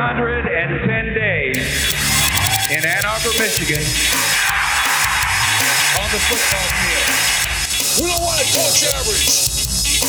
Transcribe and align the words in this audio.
110 0.00 1.12
days 1.12 1.92
in 2.72 2.80
Ann 2.88 3.04
Arbor, 3.04 3.36
Michigan 3.36 3.84
on 6.00 6.08
the 6.08 6.20
football 6.24 6.68
field. 6.80 8.00
We 8.00 8.08
don't 8.08 8.24
want 8.24 8.40
to 8.40 8.48
coach 8.48 8.80
average. 8.96 9.28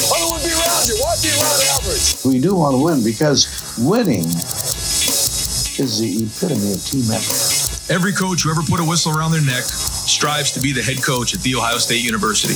I 0.07 0.15
don't 0.15 0.31
want 0.31 0.43
to 0.43 0.47
be 0.47 0.55
around 0.55 0.87
you. 0.87 0.95
Why 0.95 1.11
be 1.19 1.27
around 1.35 1.59
average? 1.75 2.23
We 2.23 2.39
do 2.39 2.55
want 2.55 2.79
to 2.79 2.81
win 2.81 3.03
because 3.03 3.75
winning 3.83 4.23
is 4.23 5.99
the 5.99 6.23
epitome 6.23 6.71
of 6.71 6.79
team 6.87 7.11
effort. 7.11 7.91
Every 7.91 8.13
coach 8.13 8.43
who 8.43 8.51
ever 8.51 8.63
put 8.63 8.79
a 8.79 8.87
whistle 8.87 9.11
around 9.11 9.33
their 9.33 9.43
neck 9.43 9.67
strives 9.67 10.53
to 10.53 10.61
be 10.61 10.71
the 10.71 10.81
head 10.81 11.03
coach 11.03 11.33
at 11.33 11.41
The 11.41 11.53
Ohio 11.55 11.79
State 11.79 12.01
University. 12.01 12.55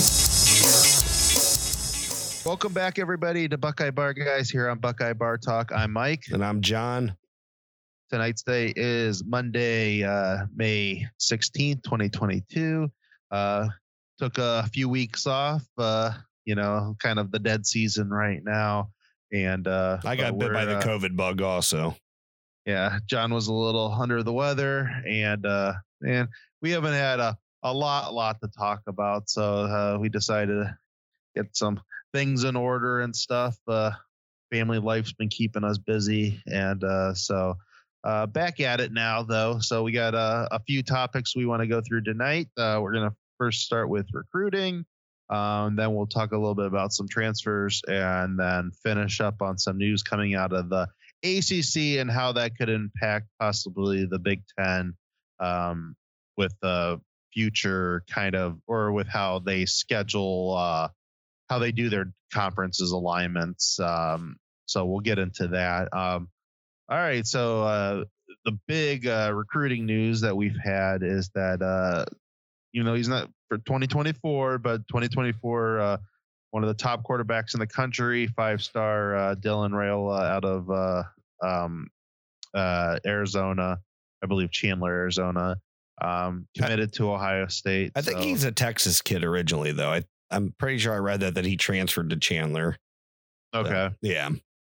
Welcome 2.48 2.72
back, 2.72 2.98
everybody, 2.98 3.50
to 3.50 3.58
Buckeye 3.58 3.92
Bar 3.92 4.14
Guys 4.14 4.50
here 4.50 4.70
on 4.70 4.80
Buckeye 4.80 5.12
Bar 5.12 5.38
Talk. 5.38 5.74
I'm 5.76 5.92
Mike. 5.92 6.28
And 6.32 6.46
I'm 6.46 6.62
John. 6.62 7.18
Tonight's 8.10 8.44
day 8.44 8.72
is 8.76 9.24
Monday, 9.26 10.04
uh, 10.04 10.46
May 10.56 11.08
16th, 11.20 11.84
2022. 11.84 12.92
Uh, 13.32 13.68
took 14.20 14.38
a 14.38 14.70
few 14.72 14.88
weeks 14.88 15.26
off, 15.26 15.64
uh, 15.78 16.12
you 16.46 16.56
know, 16.56 16.96
kind 17.00 17.18
of 17.18 17.32
the 17.32 17.40
dead 17.40 17.66
season 17.66 18.10
right 18.10 18.42
now. 18.44 18.90
And 19.34 19.68
uh, 19.68 19.98
I 20.06 20.16
got 20.16 20.38
bit 20.38 20.54
by 20.54 20.66
the 20.66 20.78
uh, 20.78 20.84
COVID 20.84 21.16
bug 21.16 21.42
also. 21.42 21.96
yeah, 22.66 23.00
John 23.08 23.34
was 23.34 23.48
a 23.48 23.54
little 23.54 23.92
under 23.92 24.22
the 24.24 24.34
weather, 24.34 24.90
and 25.08 25.46
uh, 25.46 25.74
and 26.06 26.30
we 26.62 26.72
haven't 26.72 26.94
had 26.94 27.20
a 27.20 27.38
a 27.64 27.74
lot 27.74 28.14
lot 28.14 28.40
to 28.42 28.48
talk 28.48 28.82
about, 28.88 29.30
so 29.30 29.44
uh, 29.44 29.98
we 30.00 30.10
decided 30.10 30.54
to 30.54 30.78
get 31.36 31.58
some 31.58 31.82
things 32.14 32.44
in 32.44 32.56
order 32.56 33.02
and 33.02 33.16
stuff. 33.16 33.58
Uh, 33.68 33.92
family 34.52 34.78
life's 34.78 35.14
been 35.14 35.28
keeping 35.28 35.64
us 35.64 35.80
busy, 35.80 36.42
and 36.46 36.84
uh, 36.84 37.14
so 37.16 37.56
uh, 38.06 38.28
back 38.28 38.60
at 38.60 38.80
it 38.80 38.94
now 38.94 39.24
though. 39.24 39.60
So 39.60 39.84
we 39.84 39.92
got 39.92 40.14
uh, 40.14 40.48
a 40.52 40.60
few 40.60 40.84
topics 40.84 41.36
we 41.36 41.46
want 41.46 41.62
to 41.62 41.68
go 41.68 41.82
through 41.82 42.04
tonight. 42.04 42.48
Uh, 42.56 42.80
we're 42.82 42.94
gonna 42.94 43.16
first 43.38 43.62
start 43.62 43.90
with 43.90 44.08
recruiting. 44.14 44.86
Um, 45.30 45.76
then 45.76 45.96
we'll 45.96 46.06
talk 46.06 46.32
a 46.32 46.38
little 46.38 46.54
bit 46.54 46.68
about 46.68 46.94
some 46.94 47.08
transfers 47.08 47.82
and 47.88 48.40
then 48.40 48.72
finish 48.84 49.20
up 49.22 49.42
on 49.42 49.58
some 49.58 49.78
news 49.78 50.04
coming 50.04 50.36
out 50.36 50.54
of 50.54 50.70
the 50.70 50.88
ACC 51.24 52.00
and 52.00 52.12
how 52.12 52.34
that 52.34 52.56
could 52.56 52.70
impact 52.70 53.26
possibly 53.40 54.06
the 54.06 54.20
Big 54.20 54.44
Ten 54.58 54.94
um, 55.40 55.96
with 56.38 56.54
the 56.62 57.02
future 57.34 58.04
kind 58.08 58.36
of, 58.36 58.60
or 58.68 58.92
with 58.92 59.08
how 59.08 59.40
they 59.40 59.66
schedule, 59.66 60.56
uh, 60.56 60.90
how 61.50 61.58
they 61.58 61.72
do 61.72 61.90
their 61.90 62.14
conferences 62.32 62.92
alignments. 62.92 63.80
Um, 63.80 64.38
so 64.68 64.86
we'll 64.86 65.00
get 65.00 65.18
into 65.18 65.48
that. 65.50 65.90
All 66.90 66.98
right. 66.98 67.26
So 67.26 67.64
uh, 67.64 68.04
the 68.46 68.58
big 68.68 69.08
uh, 69.08 69.32
recruiting 69.34 69.86
news 69.86 70.22
that 70.22 70.36
we've 70.36 70.58
had 70.64 71.04
is 71.04 71.30
that, 71.34 71.62
uh, 71.62 72.06
you 72.72 72.84
know, 72.84 72.94
he's 72.94 73.08
not 73.08 73.30
for 73.50 73.58
2024, 73.58 74.60
but 74.60 74.88
2024, 74.88 75.80
uh, 75.80 75.98
one 76.52 76.64
of 76.64 76.68
the 76.68 76.76
top 76.76 77.04
quarterbacks 77.04 77.54
in 77.54 77.60
the 77.60 77.68
country, 77.68 78.28
five 78.28 78.62
star 78.62 79.16
uh, 79.16 79.36
Dylan 79.36 79.72
Raiola 79.72 80.30
out 80.30 80.46
of 80.46 80.70
uh, 80.70 81.04
um, 81.46 81.88
uh, 82.54 83.00
Arizona, 83.06 83.80
I 84.24 84.28
believe 84.28 84.52
Chandler, 84.52 84.92
Arizona, 84.92 85.58
um, 86.02 86.48
committed 86.56 86.94
to 86.94 87.12
Ohio 87.12 87.48
State. 87.48 87.92
I 87.96 88.02
think 88.02 88.20
he's 88.20 88.44
a 88.44 88.52
Texas 88.52 89.02
kid 89.02 89.24
originally, 89.24 89.72
though. 89.72 89.92
I, 89.92 90.04
I'm 90.32 90.54
pretty 90.58 90.78
sure 90.78 90.94
I 90.94 90.98
read 90.98 91.22
that 91.22 91.36
that 91.36 91.46
he 91.46 91.58
transferred 91.58 92.12
to 92.12 92.18
Chandler. 92.18 92.78
So, 93.54 93.62
okay. 93.62 93.96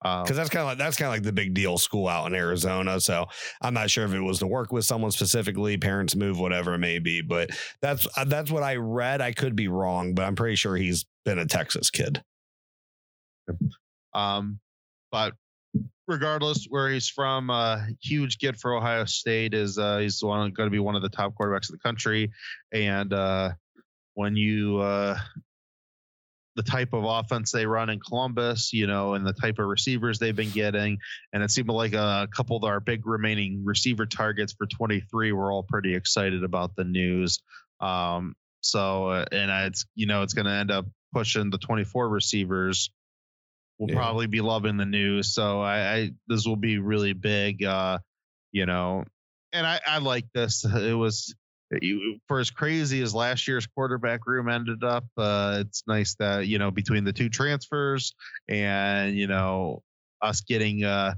Um, 0.05 0.25
because 0.25 0.37
that's 0.37 0.51
kind 0.51 0.63
of 0.63 0.67
like 0.67 0.79
that's 0.79 0.97
kind 0.97 1.07
of 1.07 1.13
like 1.13 1.23
the 1.23 1.33
big 1.33 1.55
deal 1.55 1.79
school 1.79 2.09
out 2.09 2.27
in 2.27 2.35
Arizona. 2.35 3.01
So 3.01 3.27
I'm 3.61 3.75
not 3.75 3.91
sure 3.91 4.05
if 4.05 4.13
it 4.13 4.21
was 4.21 4.41
to 4.41 4.47
work 4.47 4.73
with 4.73 4.85
someone 4.85 5.13
specifically, 5.13 5.77
parents 5.77 6.17
move, 6.17 6.41
whatever 6.41 6.75
it 6.75 6.79
may 6.79 6.99
be. 6.99 7.21
But 7.21 7.51
that's 7.81 8.07
uh, 8.17 8.25
that's 8.25 8.51
what 8.51 8.63
I 8.63 8.77
read. 8.77 9.21
I 9.21 9.33
could 9.33 9.55
be 9.55 9.69
wrong, 9.69 10.15
but 10.15 10.25
I'm 10.25 10.35
pretty 10.35 10.57
sure 10.57 10.77
he's 10.77 11.07
been 11.25 11.39
a 11.39 11.47
Texas 11.47 11.91
kid. 11.91 12.23
Um, 14.15 14.59
but 15.11 15.35
regardless 16.09 16.67
where 16.69 16.89
he's 16.89 17.09
from, 17.09 17.51
uh, 17.51 17.81
huge 18.03 18.39
get 18.39 18.57
for 18.57 18.75
Ohio 18.75 19.05
State 19.05 19.55
is 19.55 19.79
uh, 19.79 19.99
he's 19.99 20.21
going 20.21 20.53
to 20.55 20.71
be 20.71 20.81
one 20.81 20.97
of 20.97 21.03
the 21.03 21.09
top 21.09 21.35
quarterbacks 21.41 21.71
in 21.71 21.77
the 21.77 21.83
country, 21.83 22.31
and 22.73 23.13
uh, 23.13 23.51
when 24.15 24.37
you 24.37 24.79
uh, 24.79 25.17
the 26.57 26.63
type 26.63 26.93
of 26.93 27.05
offense 27.05 27.51
they 27.51 27.65
run 27.67 27.89
in 27.89 27.99
Columbus, 28.01 28.73
you 28.73 28.87
know, 28.87 29.15
and 29.15 29.27
the 29.27 29.33
type 29.33 29.59
of 29.59 29.67
receivers 29.67 30.19
they've 30.19 30.37
been 30.37 30.51
getting, 30.51 30.99
and 31.33 31.43
it 31.43 31.51
seemed 31.51 31.69
like 31.69 31.95
a 31.95 32.29
couple 32.35 32.57
of 32.57 32.65
our 32.65 32.81
big 32.81 33.07
remaining 33.07 33.63
receiver 33.65 34.05
targets 34.07 34.53
for 34.53 34.67
23. 34.67 35.33
We're 35.33 35.53
all 35.53 35.63
pretty 35.63 35.95
excited 35.95 36.45
about 36.45 36.77
the 36.77 36.85
news. 36.85 37.41
Um, 37.81 38.35
so, 38.61 39.09
uh, 39.09 39.25
and 39.33 39.51
it's 39.67 39.87
you 39.95 40.07
know 40.07 40.23
it's 40.23 40.35
going 40.35 40.47
to 40.47 40.53
end 40.53 40.71
up 40.71 40.87
pushing 41.15 41.51
the 41.51 41.59
24 41.59 42.09
receivers 42.09 42.91
will 43.79 43.89
Yeah. 43.91 43.97
probably 43.97 44.27
be 44.27 44.41
loving 44.41 44.77
the 44.77 44.87
news. 44.87 45.35
So 45.35 45.61
I, 45.61 45.95
I 45.95 46.11
this 46.29 46.47
will 46.47 46.57
be 46.57 46.79
really 46.79 47.13
big. 47.15 47.65
Uh, 47.65 47.99
you 48.53 48.67
know, 48.67 49.05
and 49.53 49.67
I, 49.67 49.81
I 49.87 49.99
like 49.99 50.27
this. 50.35 50.65
It 50.77 50.95
was 50.95 51.35
you, 51.81 52.19
for 52.29 52.41
as 52.41 52.51
crazy 52.51 53.01
as 53.03 53.15
last 53.15 53.49
year's 53.49 53.67
quarterback 53.67 54.27
room 54.27 54.49
ended 54.49 54.85
up. 54.85 55.05
Uh, 55.17 55.59
it's 55.61 55.85
nice 55.87 56.15
that 56.17 56.47
you 56.47 56.59
know 56.59 56.71
between 56.71 57.05
the 57.05 57.13
two 57.13 57.29
transfers 57.29 58.15
and 58.49 59.17
you 59.17 59.27
know 59.27 59.83
us 60.21 60.43
getting 60.43 60.85
uh, 60.85 61.15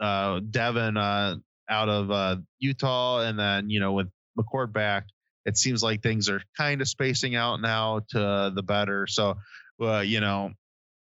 uh, 0.00 0.40
Devin 0.50 0.96
uh, 0.96 1.36
out 1.68 1.88
of 1.88 2.10
uh, 2.10 2.36
Utah, 2.58 3.20
and 3.20 3.38
then 3.38 3.70
you 3.70 3.80
know 3.80 3.92
with 3.92 4.08
McCord 4.38 4.72
back, 4.72 5.06
it 5.44 5.56
seems 5.56 5.82
like 5.82 6.02
things 6.02 6.28
are 6.28 6.42
kind 6.56 6.80
of 6.80 6.88
spacing 6.88 7.36
out 7.36 7.60
now 7.60 8.00
to 8.10 8.52
the 8.54 8.62
better. 8.62 9.06
So, 9.06 9.34
uh, 9.80 10.00
you 10.00 10.20
know, 10.20 10.52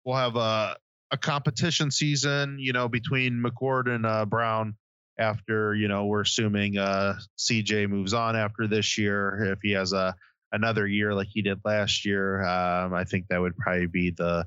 we'll 0.06 0.18
have 0.18 0.36
a 0.36 0.76
a 1.12 1.18
competition 1.18 1.92
season, 1.92 2.58
you 2.60 2.74
know, 2.74 2.90
between 2.90 3.44
McCord 3.44 3.88
and 3.88 4.06
uh, 4.06 4.26
Brown. 4.26 4.76
After 5.18 5.76
you 5.76 5.88
know, 5.88 6.06
we're 6.06 6.22
assuming 6.22 6.78
uh, 6.78 7.20
CJ 7.38 7.88
moves 7.90 8.14
on 8.14 8.36
after 8.36 8.68
this 8.68 8.98
year. 8.98 9.54
If 9.54 9.60
he 9.62 9.72
has 9.74 9.94
a 9.94 10.16
another 10.52 10.88
year 10.88 11.14
like 11.14 11.28
he 11.32 11.42
did 11.42 11.60
last 11.66 12.06
year, 12.06 12.42
um, 12.44 12.94
I 12.94 13.04
think 13.06 13.28
that 13.30 13.40
would 13.42 13.56
probably 13.58 13.88
be 13.88 14.12
the, 14.12 14.46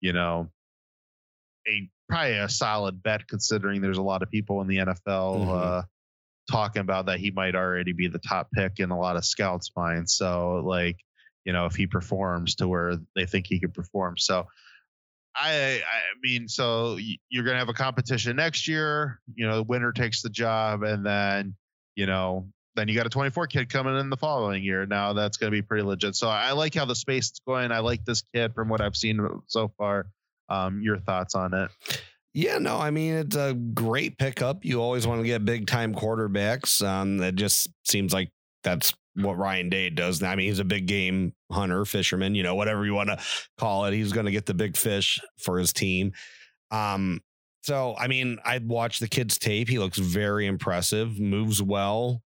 you 0.00 0.12
know, 0.12 0.50
a 1.66 1.88
probably 2.08 2.38
a 2.38 2.48
solid 2.48 3.02
bet 3.02 3.26
considering 3.28 3.80
there's 3.80 3.98
a 3.98 4.02
lot 4.02 4.22
of 4.22 4.30
people 4.30 4.60
in 4.62 4.66
the 4.68 4.78
NFL 4.78 5.46
Mhm. 5.46 5.62
uh, 5.62 5.82
talking 6.50 6.80
about 6.80 7.06
that 7.06 7.20
he 7.20 7.30
might 7.30 7.54
already 7.54 7.92
be 7.92 8.08
the 8.08 8.18
top 8.18 8.50
pick 8.52 8.78
in 8.80 8.90
a 8.90 8.98
lot 8.98 9.16
of 9.16 9.24
scouts' 9.24 9.70
minds. 9.76 10.14
So 10.14 10.62
like, 10.64 10.96
you 11.44 11.52
know, 11.52 11.66
if 11.66 11.74
he 11.74 11.86
performs 11.86 12.54
to 12.56 12.68
where 12.68 12.96
they 13.14 13.26
think 13.26 13.46
he 13.46 13.60
could 13.60 13.74
perform. 13.74 14.16
So 14.16 14.46
I 15.34 15.80
I 15.84 16.00
mean, 16.22 16.48
so 16.48 16.98
you're 17.28 17.44
gonna 17.44 17.58
have 17.58 17.68
a 17.68 17.74
competition 17.74 18.36
next 18.36 18.68
year. 18.68 19.20
You 19.34 19.46
know, 19.46 19.56
the 19.56 19.62
winner 19.62 19.92
takes 19.92 20.22
the 20.22 20.30
job, 20.30 20.82
and 20.82 21.04
then 21.04 21.54
you 21.96 22.06
know, 22.06 22.48
then 22.76 22.88
you 22.88 22.94
got 22.94 23.06
a 23.06 23.10
24 23.10 23.48
kid 23.48 23.68
coming 23.68 23.98
in 23.98 24.10
the 24.10 24.16
following 24.16 24.62
year. 24.62 24.86
Now 24.86 25.12
that's 25.12 25.36
gonna 25.36 25.50
be 25.50 25.62
pretty 25.62 25.84
legit. 25.84 26.16
So 26.16 26.28
I 26.28 26.52
like 26.52 26.74
how 26.74 26.84
the 26.84 26.94
space 26.94 27.26
is 27.26 27.40
going. 27.46 27.72
I 27.72 27.80
like 27.80 28.04
this 28.04 28.22
kid 28.34 28.54
from 28.54 28.68
what 28.68 28.80
I've 28.80 28.96
seen 28.96 29.26
so 29.46 29.72
far. 29.78 30.06
Um, 30.48 30.80
your 30.80 30.98
thoughts 30.98 31.34
on 31.34 31.52
it? 31.54 31.70
Yeah, 32.34 32.58
no, 32.58 32.78
I 32.78 32.90
mean 32.90 33.14
it's 33.14 33.36
a 33.36 33.54
great 33.54 34.18
pickup. 34.18 34.64
You 34.64 34.80
always 34.80 35.06
want 35.06 35.20
to 35.20 35.26
get 35.26 35.44
big 35.44 35.66
time 35.66 35.94
quarterbacks. 35.94 36.86
Um, 36.86 37.18
that 37.18 37.34
just 37.34 37.68
seems 37.84 38.12
like 38.12 38.30
that's 38.62 38.94
what 39.18 39.36
Ryan 39.36 39.68
Day 39.68 39.90
does. 39.90 40.22
I 40.22 40.34
mean, 40.34 40.48
he's 40.48 40.58
a 40.58 40.64
big 40.64 40.86
game 40.86 41.34
hunter, 41.50 41.84
fisherman, 41.84 42.34
you 42.34 42.42
know, 42.42 42.54
whatever 42.54 42.84
you 42.84 42.94
want 42.94 43.08
to 43.10 43.18
call 43.58 43.84
it. 43.86 43.94
He's 43.94 44.12
going 44.12 44.26
to 44.26 44.32
get 44.32 44.46
the 44.46 44.54
big 44.54 44.76
fish 44.76 45.20
for 45.38 45.58
his 45.58 45.72
team. 45.72 46.12
Um, 46.70 47.20
so 47.62 47.94
I 47.98 48.06
mean, 48.06 48.38
I 48.44 48.58
watched 48.58 49.00
the 49.00 49.08
kid's 49.08 49.38
tape. 49.38 49.68
He 49.68 49.78
looks 49.78 49.98
very 49.98 50.46
impressive, 50.46 51.18
moves 51.18 51.62
well. 51.62 52.22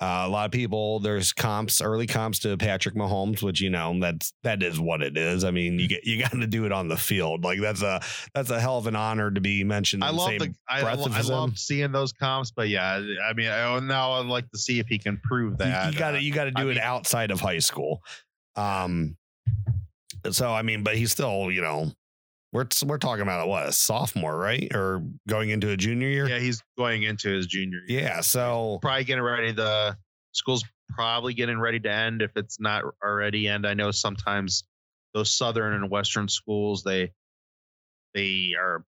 Uh, 0.00 0.24
a 0.26 0.28
lot 0.28 0.46
of 0.46 0.50
people, 0.50 0.98
there's 0.98 1.32
comps, 1.32 1.80
early 1.80 2.08
comps 2.08 2.40
to 2.40 2.56
Patrick 2.56 2.96
Mahomes, 2.96 3.40
which 3.40 3.60
you 3.60 3.70
know 3.70 3.96
that's 4.00 4.32
that 4.42 4.60
is 4.60 4.80
what 4.80 5.00
it 5.00 5.16
is. 5.16 5.44
I 5.44 5.52
mean, 5.52 5.78
you 5.78 5.86
get 5.86 6.04
you 6.04 6.18
got 6.20 6.32
to 6.32 6.46
do 6.48 6.64
it 6.66 6.72
on 6.72 6.88
the 6.88 6.96
field. 6.96 7.44
Like 7.44 7.60
that's 7.60 7.82
a 7.82 8.00
that's 8.34 8.50
a 8.50 8.60
hell 8.60 8.78
of 8.78 8.88
an 8.88 8.96
honor 8.96 9.30
to 9.30 9.40
be 9.40 9.62
mentioned. 9.62 10.02
I 10.02 10.08
in 10.08 10.16
the 10.16 10.20
love 10.20 10.28
same 10.30 10.38
the 10.40 10.54
I, 10.68 10.82
I 10.82 10.96
him. 10.96 11.26
love 11.28 11.56
seeing 11.56 11.92
those 11.92 12.12
comps, 12.12 12.50
but 12.50 12.68
yeah, 12.68 13.00
I 13.24 13.32
mean, 13.34 13.48
I, 13.48 13.78
now 13.78 14.12
I'd 14.14 14.26
like 14.26 14.50
to 14.50 14.58
see 14.58 14.80
if 14.80 14.88
he 14.88 14.98
can 14.98 15.20
prove 15.22 15.58
that. 15.58 15.92
you 15.92 15.98
got 15.98 16.14
uh, 16.14 16.16
to 16.16 16.22
you 16.22 16.32
got 16.32 16.44
to 16.44 16.52
I 16.56 16.62
do 16.62 16.68
it 16.70 16.74
mean- 16.74 16.82
outside 16.82 17.30
of 17.30 17.40
high 17.40 17.60
school. 17.60 18.02
Um, 18.56 19.16
so 20.30 20.52
I 20.52 20.62
mean, 20.62 20.82
but 20.82 20.96
he's 20.96 21.12
still 21.12 21.50
you 21.52 21.62
know 21.62 21.92
we're 22.52 22.66
we're 22.84 22.98
talking 22.98 23.22
about 23.22 23.44
a, 23.44 23.46
what 23.46 23.66
a 23.66 23.72
sophomore, 23.72 24.36
right, 24.36 24.68
or 24.74 25.02
going 25.28 25.50
into 25.50 25.70
a 25.70 25.76
junior 25.76 26.08
year. 26.08 26.28
yeah, 26.28 26.38
he's 26.38 26.62
going 26.76 27.02
into 27.02 27.30
his 27.30 27.46
junior 27.46 27.80
year. 27.86 28.00
Yeah, 28.00 28.20
so 28.20 28.78
probably 28.82 29.04
getting 29.04 29.24
ready. 29.24 29.52
The 29.52 29.96
school's 30.32 30.64
probably 30.90 31.32
getting 31.34 31.58
ready 31.58 31.80
to 31.80 31.90
end 31.90 32.20
if 32.22 32.30
it's 32.36 32.60
not 32.60 32.84
already 33.02 33.48
end. 33.48 33.66
I 33.66 33.74
know 33.74 33.90
sometimes 33.90 34.64
those 35.14 35.30
southern 35.30 35.74
and 35.74 35.90
western 35.90 36.28
schools 36.28 36.82
they 36.82 37.12
they 38.14 38.52
are 38.58 38.84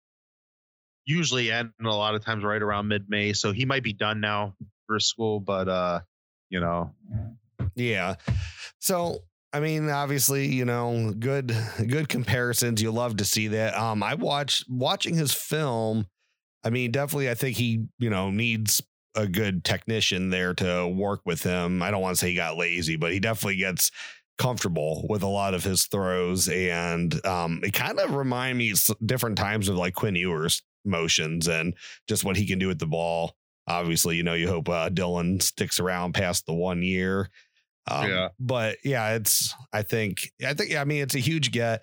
usually 1.05 1.51
end 1.51 1.71
a 1.83 1.89
lot 1.89 2.15
of 2.15 2.25
times 2.25 2.45
right 2.45 2.63
around 2.63 2.87
mid 2.87 3.09
May. 3.09 3.33
So 3.33 3.51
he 3.53 3.65
might 3.65 3.83
be 3.83 3.93
done 3.93 4.21
now 4.21 4.55
for 4.87 5.01
school, 5.01 5.41
but 5.41 5.69
uh, 5.69 6.01
you 6.51 6.61
know, 6.61 6.93
Yeah. 7.75 8.15
So 8.79 9.23
I 9.53 9.61
mean, 9.61 9.89
obviously, 9.89 10.47
you 10.47 10.65
know, 10.65 11.15
good 11.19 11.57
good 11.87 12.09
comparisons. 12.09 12.83
You 12.83 12.91
love 12.91 13.17
to 13.17 13.25
see 13.25 13.49
that. 13.49 13.75
Um, 13.75 14.03
I 14.03 14.15
watched 14.15 14.67
watching 14.69 15.15
his 15.15 15.33
film. 15.33 16.07
I 16.65 16.71
mean, 16.71 16.91
definitely, 16.91 17.31
I 17.31 17.35
think 17.35 17.57
he, 17.57 17.87
you 17.99 18.11
know, 18.11 18.31
needs 18.31 18.83
a 19.15 19.27
good 19.27 19.65
technician 19.65 20.31
there 20.31 20.55
to 20.55 20.87
work 20.87 21.21
with 21.25 21.43
him. 21.43 21.83
I 21.83 21.91
don't 21.91 22.03
want 22.03 22.17
to 22.17 22.21
say 22.21 22.31
he 22.31 22.35
got 22.35 22.59
lazy, 22.59 22.97
but 22.97 23.13
he 23.13 23.21
definitely 23.21 23.57
gets 23.57 23.91
comfortable 24.37 25.07
with 25.09 25.23
a 25.23 25.29
lot 25.29 25.55
of 25.55 25.65
his 25.65 25.87
throws, 25.87 26.49
and 26.49 27.25
um, 27.27 27.61
it 27.65 27.73
kind 27.73 27.99
of 27.99 28.15
remind 28.15 28.59
me 28.59 28.75
different 29.05 29.39
times 29.39 29.69
of 29.69 29.77
like 29.77 29.95
Quinn 29.95 30.15
Ewers 30.15 30.63
motions 30.85 31.49
and 31.49 31.75
just 32.07 32.25
what 32.25 32.37
he 32.37 32.47
can 32.47 32.59
do 32.59 32.69
with 32.69 32.79
the 32.79 32.87
ball. 32.87 33.35
Obviously, 33.67 34.17
you 34.17 34.23
know, 34.23 34.35
you 34.35 34.49
hope 34.49 34.69
uh, 34.69 34.89
Dylan 34.91 35.43
sticks 35.43 35.81
around 35.81 36.15
past 36.15 36.47
the 36.47 36.55
one 36.55 36.83
year. 36.83 37.29
Um, 37.89 38.11
Yeah. 38.11 38.29
But 38.39 38.77
yeah, 38.85 39.15
it's, 39.15 39.55
I 39.73 39.83
think, 39.83 40.31
I 40.47 40.55
think, 40.55 40.75
I 40.77 40.85
mean, 40.85 41.03
it's 41.03 41.15
a 41.15 41.21
huge 41.21 41.51
get. 41.53 41.83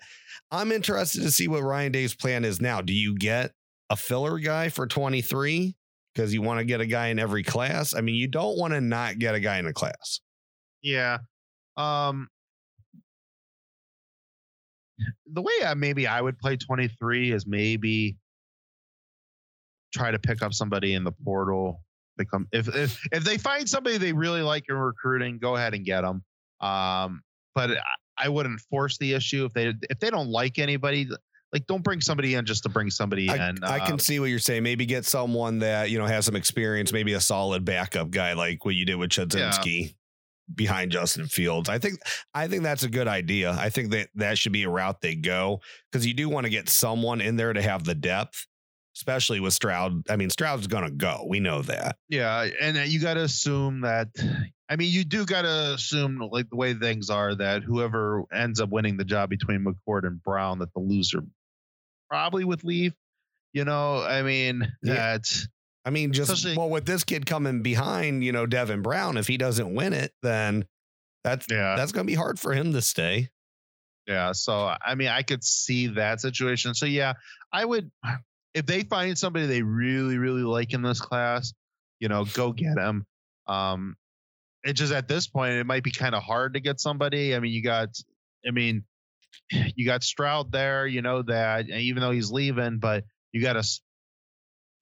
I'm 0.50 0.72
interested 0.72 1.22
to 1.22 1.30
see 1.30 1.48
what 1.48 1.62
Ryan 1.62 1.92
Day's 1.92 2.14
plan 2.14 2.44
is 2.44 2.60
now. 2.60 2.80
Do 2.80 2.92
you 2.92 3.16
get 3.16 3.52
a 3.90 3.96
filler 3.96 4.38
guy 4.38 4.68
for 4.68 4.86
23? 4.86 5.74
Because 6.14 6.32
you 6.32 6.40
want 6.40 6.60
to 6.60 6.64
get 6.64 6.80
a 6.80 6.86
guy 6.86 7.08
in 7.08 7.18
every 7.18 7.42
class. 7.42 7.94
I 7.94 8.00
mean, 8.00 8.14
you 8.14 8.28
don't 8.28 8.56
want 8.58 8.72
to 8.72 8.80
not 8.80 9.18
get 9.18 9.34
a 9.34 9.40
guy 9.40 9.58
in 9.58 9.66
a 9.66 9.72
class. 9.72 10.20
yeah. 10.82 11.18
Um, 11.76 12.28
the 15.30 15.42
way 15.42 15.52
I 15.64 15.74
maybe 15.74 16.06
I 16.06 16.20
would 16.22 16.38
play 16.38 16.56
23 16.56 17.32
is 17.32 17.46
maybe 17.46 18.16
try 19.94 20.10
to 20.10 20.18
pick 20.18 20.42
up 20.42 20.54
somebody 20.54 20.94
in 20.94 21.04
the 21.04 21.12
portal. 21.12 21.82
Become 22.18 22.48
if 22.52 22.68
if 22.74 23.00
if 23.12 23.24
they 23.24 23.38
find 23.38 23.68
somebody 23.68 23.98
they 23.98 24.12
really 24.12 24.42
like 24.42 24.64
in 24.68 24.76
recruiting, 24.76 25.38
go 25.38 25.56
ahead 25.56 25.74
and 25.74 25.84
get 25.84 26.00
them. 26.02 26.22
Um, 26.60 27.22
but 27.54 27.72
I- 28.18 28.28
wouldn't 28.28 28.60
force 28.70 28.96
the 28.98 29.12
issue 29.12 29.44
if 29.44 29.52
they 29.52 29.74
if 29.90 29.98
they 30.00 30.10
don't 30.10 30.28
like 30.28 30.58
anybody. 30.58 31.08
Like, 31.52 31.66
don't 31.66 31.82
bring 31.82 32.00
somebody 32.00 32.34
in 32.34 32.44
just 32.44 32.64
to 32.64 32.68
bring 32.68 32.90
somebody 32.90 33.30
I, 33.30 33.50
in. 33.50 33.62
I 33.62 33.78
Uh, 33.78 33.86
can 33.86 33.98
see 33.98 34.18
what 34.18 34.26
you're 34.26 34.38
saying. 34.40 34.62
Maybe 34.64 34.84
get 34.84 35.04
someone 35.04 35.60
that, 35.60 35.90
you 35.90 35.98
know, 35.98 36.04
has 36.04 36.26
some 36.26 36.34
experience, 36.34 36.92
maybe 36.92 37.12
a 37.12 37.20
solid 37.20 37.64
backup 37.64 38.10
guy 38.10 38.32
like 38.32 38.64
what 38.64 38.74
you 38.74 38.84
did 38.84 38.96
with 38.96 39.10
Chudzinski 39.10 39.94
behind 40.54 40.92
Justin 40.92 41.26
Fields. 41.26 41.68
I 41.68 41.78
think 41.78 42.00
I 42.34 42.48
think 42.48 42.62
that's 42.62 42.82
a 42.82 42.88
good 42.90 43.08
idea. 43.08 43.52
I 43.52 43.70
think 43.70 43.90
that 43.92 44.08
that 44.16 44.38
should 44.38 44.52
be 44.52 44.64
a 44.64 44.68
route 44.68 45.00
they 45.00 45.14
go 45.14 45.60
because 45.90 46.06
you 46.06 46.14
do 46.14 46.28
want 46.28 46.44
to 46.44 46.50
get 46.50 46.68
someone 46.68 47.20
in 47.20 47.36
there 47.36 47.52
to 47.52 47.62
have 47.62 47.84
the 47.84 47.94
depth, 47.94 48.46
especially 48.96 49.38
with 49.40 49.52
Stroud. 49.52 50.02
I 50.10 50.16
mean, 50.16 50.30
Stroud's 50.30 50.66
going 50.66 50.84
to 50.84 50.90
go. 50.90 51.24
We 51.28 51.38
know 51.38 51.62
that. 51.62 51.96
Yeah, 52.08 52.48
and 52.60 52.78
uh, 52.78 52.80
you 52.82 53.00
got 53.00 53.14
to 53.14 53.22
assume 53.22 53.82
that. 53.82 54.08
I 54.68 54.74
mean, 54.76 54.90
you 54.90 55.04
do 55.04 55.24
got 55.24 55.42
to 55.42 55.74
assume, 55.74 56.18
like 56.32 56.50
the 56.50 56.56
way 56.56 56.74
things 56.74 57.08
are, 57.10 57.34
that 57.36 57.62
whoever 57.62 58.24
ends 58.32 58.60
up 58.60 58.70
winning 58.70 58.96
the 58.96 59.04
job 59.04 59.30
between 59.30 59.64
McCord 59.64 60.04
and 60.06 60.20
Brown, 60.22 60.58
that 60.58 60.72
the 60.74 60.80
loser 60.80 61.22
probably 62.10 62.44
would 62.44 62.64
leave. 62.64 62.92
You 63.52 63.64
know, 63.64 64.02
I 64.02 64.22
mean, 64.22 64.66
Yeah. 64.82 64.94
that 64.94 65.30
I 65.84 65.90
mean, 65.90 66.12
just 66.12 66.44
well, 66.56 66.68
with 66.68 66.84
this 66.84 67.04
kid 67.04 67.26
coming 67.26 67.62
behind, 67.62 68.24
you 68.24 68.32
know, 68.32 68.44
Devin 68.44 68.82
Brown, 68.82 69.16
if 69.16 69.28
he 69.28 69.36
doesn't 69.36 69.72
win 69.74 69.92
it, 69.92 70.12
then 70.22 70.64
that's 71.22 71.46
yeah, 71.48 71.76
that's 71.76 71.92
going 71.92 72.04
to 72.06 72.10
be 72.10 72.16
hard 72.16 72.40
for 72.40 72.52
him 72.52 72.72
to 72.72 72.82
stay. 72.82 73.28
yeah. 74.08 74.32
So 74.32 74.74
I 74.84 74.94
mean, 74.96 75.08
I 75.08 75.22
could 75.22 75.44
see 75.44 75.86
that 75.88 76.20
situation. 76.20 76.74
So 76.74 76.86
yeah, 76.86 77.12
I 77.52 77.64
would 77.64 77.90
if 78.56 78.64
they 78.64 78.82
find 78.84 79.16
somebody 79.18 79.44
they 79.44 79.60
really, 79.60 80.16
really 80.16 80.42
like 80.42 80.72
in 80.72 80.80
this 80.80 80.98
class, 80.98 81.52
you 82.00 82.08
know, 82.08 82.24
go 82.24 82.52
get 82.52 82.74
them. 82.74 83.04
Um, 83.46 83.96
it 84.64 84.72
just 84.72 84.94
at 84.94 85.08
this 85.08 85.28
point, 85.28 85.52
it 85.52 85.66
might 85.66 85.84
be 85.84 85.90
kind 85.90 86.14
of 86.14 86.22
hard 86.22 86.54
to 86.54 86.60
get 86.60 86.80
somebody. 86.80 87.36
I 87.36 87.38
mean, 87.38 87.52
you 87.52 87.62
got, 87.62 87.90
I 88.48 88.52
mean, 88.52 88.82
you 89.50 89.84
got 89.84 90.02
Stroud 90.02 90.52
there, 90.52 90.86
you 90.86 91.02
know 91.02 91.20
that, 91.22 91.66
and 91.66 91.80
even 91.82 92.00
though 92.00 92.12
he's 92.12 92.32
leaving, 92.32 92.78
but 92.78 93.04
you 93.30 93.42
got 93.42 93.56
a, 93.56 93.64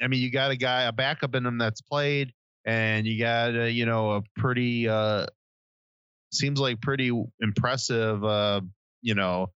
I 0.00 0.06
mean, 0.06 0.22
you 0.22 0.30
got 0.30 0.52
a 0.52 0.56
guy, 0.56 0.82
a 0.82 0.92
backup 0.92 1.34
in 1.34 1.44
him 1.44 1.58
that's 1.58 1.80
played, 1.80 2.32
and 2.64 3.04
you 3.08 3.18
got, 3.18 3.56
a, 3.56 3.68
you 3.68 3.86
know, 3.86 4.12
a 4.12 4.22
pretty, 4.36 4.88
uh, 4.88 5.26
seems 6.32 6.60
like 6.60 6.80
pretty 6.80 7.10
impressive, 7.40 8.24
uh, 8.24 8.60
you 9.02 9.16
know, 9.16 9.50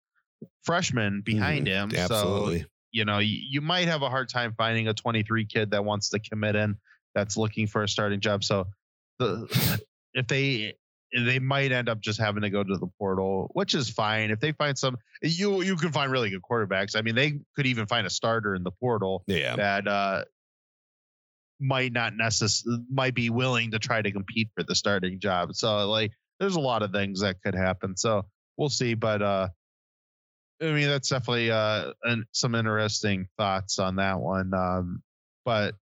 freshman 0.64 1.22
behind 1.22 1.68
him. 1.68 1.92
So 1.92 1.98
Absolutely. 2.00 2.66
You 2.92 3.06
know, 3.06 3.20
you, 3.20 3.40
you 3.50 3.62
might 3.62 3.88
have 3.88 4.02
a 4.02 4.10
hard 4.10 4.30
time 4.30 4.54
finding 4.58 4.88
a 4.88 4.94
23 4.94 5.46
kid 5.46 5.72
that 5.72 5.84
wants 5.84 6.10
to 6.10 6.20
commit 6.20 6.56
in 6.56 6.78
that's 7.14 7.38
looking 7.38 7.68
for 7.68 7.84
a 7.84 7.90
starting 7.90 8.20
job. 8.20 8.44
So 8.44 8.68
the 9.20 9.82
if 10.14 10.28
they 10.28 10.76
they 11.16 11.40
might 11.40 11.72
end 11.72 11.90
up 11.90 12.02
just 12.02 12.20
having 12.20 12.42
to 12.42 12.50
go 12.50 12.64
to 12.64 12.78
the 12.78 12.88
portal, 13.00 13.50
which 13.54 13.74
is 13.74 13.90
fine. 13.90 14.30
If 14.30 14.40
they 14.40 14.52
find 14.52 14.78
some 14.78 14.98
you 15.22 15.62
you 15.62 15.76
can 15.76 15.92
find 15.92 16.12
really 16.12 16.30
good 16.30 16.42
quarterbacks. 16.42 16.96
I 16.96 17.02
mean, 17.02 17.16
they 17.16 17.40
could 17.56 17.66
even 17.66 17.88
find 17.88 18.06
a 18.06 18.10
starter 18.10 18.56
in 18.56 18.64
the 18.64 18.72
portal 18.72 19.24
yeah. 19.28 19.56
that 19.56 19.88
uh 19.88 20.24
might 21.60 21.92
not 21.92 22.14
necessarily 22.16 22.84
might 22.92 23.16
be 23.16 23.30
willing 23.30 23.72
to 23.72 23.80
try 23.80 24.02
to 24.02 24.12
compete 24.12 24.50
for 24.56 24.64
the 24.64 24.76
starting 24.76 25.20
job. 25.20 25.56
So 25.56 25.90
like 25.90 26.12
there's 26.40 26.56
a 26.56 26.60
lot 26.60 26.84
of 26.84 26.92
things 26.92 27.22
that 27.22 27.42
could 27.44 27.56
happen. 27.56 27.98
So 27.98 28.26
we'll 28.58 28.70
see. 28.70 28.94
But 28.94 29.22
uh 29.22 29.48
I 30.62 30.66
mean 30.72 30.88
that's 30.88 31.10
definitely 31.10 31.52
uh 31.52 31.94
an, 32.04 32.26
some 32.32 32.56
interesting 32.56 33.28
thoughts 33.38 33.80
on 33.80 33.98
that 33.98 34.20
one. 34.20 34.54
Um 34.54 35.04
but 35.46 35.76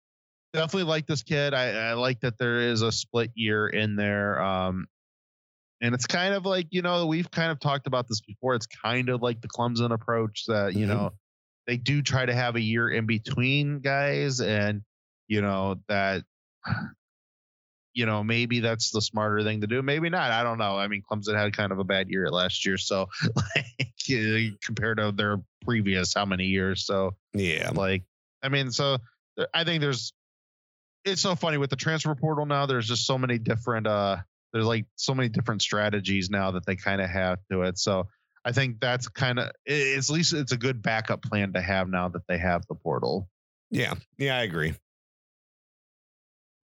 definitely 0.52 0.84
like 0.84 1.06
this 1.06 1.22
kid. 1.22 1.54
I, 1.54 1.90
I 1.90 1.92
like 1.94 2.20
that 2.20 2.38
there 2.38 2.60
is 2.60 2.82
a 2.82 2.92
split 2.92 3.30
year 3.34 3.69
in 3.69 3.96
there. 3.96 4.40
Um 4.42 4.86
and 5.80 5.94
it's 5.94 6.06
kind 6.06 6.32
of 6.34 6.46
like, 6.46 6.69
you 6.70 6.80
know, 6.82 7.06
we've 7.06 7.30
kind 7.30 7.50
of 7.50 7.58
talked 7.58 7.86
about 7.88 8.06
this 8.08 8.20
before. 8.20 8.54
It's 8.54 8.66
kind 8.66 9.08
of 9.08 9.20
like 9.20 9.40
the 9.40 9.48
Clemson 9.48 9.92
approach 9.92 10.44
that, 10.46 10.74
you 10.74 10.86
Mhm. 10.86 10.90
know, 10.90 11.10
they 11.66 11.76
do 11.76 12.02
try 12.02 12.24
to 12.24 12.34
have 12.34 12.56
a 12.56 12.60
year 12.60 12.88
in 12.88 13.06
between 13.06 13.80
guys 13.80 14.40
and 14.40 14.82
you 15.28 15.40
know 15.42 15.76
that 15.88 16.22
you 17.94 18.06
know 18.06 18.24
maybe 18.24 18.60
that's 18.60 18.90
the 18.90 19.00
smarter 19.00 19.42
thing 19.42 19.60
to 19.60 19.66
do 19.66 19.82
maybe 19.82 20.08
not 20.08 20.30
i 20.30 20.42
don't 20.42 20.58
know 20.58 20.76
i 20.78 20.88
mean 20.88 21.02
clemson 21.10 21.36
had 21.36 21.54
kind 21.56 21.72
of 21.72 21.78
a 21.78 21.84
bad 21.84 22.08
year 22.08 22.28
last 22.30 22.64
year 22.64 22.78
so 22.78 23.06
like 23.36 23.91
compared 24.64 24.99
to 24.99 25.12
their 25.12 25.38
previous 25.64 26.14
how 26.14 26.25
many 26.25 26.46
years 26.46 26.84
so 26.87 27.14
Yeah. 27.34 27.70
like 27.75 28.02
i 28.43 28.49
mean 28.49 28.70
so 28.70 28.99
i 29.54 29.64
think 29.64 29.81
there's 29.81 30.12
it's 31.05 31.20
so 31.20 31.34
funny 31.34 31.56
with 31.58 31.70
the 31.70 31.76
transfer 31.76 32.15
portal 32.15 32.46
now 32.46 32.67
there's 32.67 32.86
just 32.88 33.06
so 33.06 33.17
many 33.19 33.38
different 33.38 33.86
uh 33.86 34.17
there's 34.53 34.67
like 34.67 34.86
so 34.96 35.15
many 35.15 35.29
different 35.29 35.62
strategies 35.62 36.31
now 36.31 36.50
that 36.50 36.67
they 36.67 36.76
kind 36.76 37.00
of 37.00 37.08
have 37.08 37.38
to 37.50 37.62
it 37.62 37.79
so 37.79 38.06
i 38.44 38.53
think 38.53 38.81
that's 38.81 39.08
kind 39.08 39.38
of 39.38 39.50
it's 39.67 40.10
at 40.10 40.15
least 40.15 40.32
it's 40.32 40.53
a 40.53 40.56
good 40.56 40.82
backup 40.82 41.22
plan 41.22 41.53
to 41.53 41.60
have 41.60 41.88
now 41.88 42.08
that 42.08 42.22
they 42.29 42.38
have 42.38 42.65
the 42.69 42.74
portal 42.74 43.29
Yeah, 43.70 43.94
yeah, 44.19 44.36
I 44.36 44.43
agree. 44.43 44.74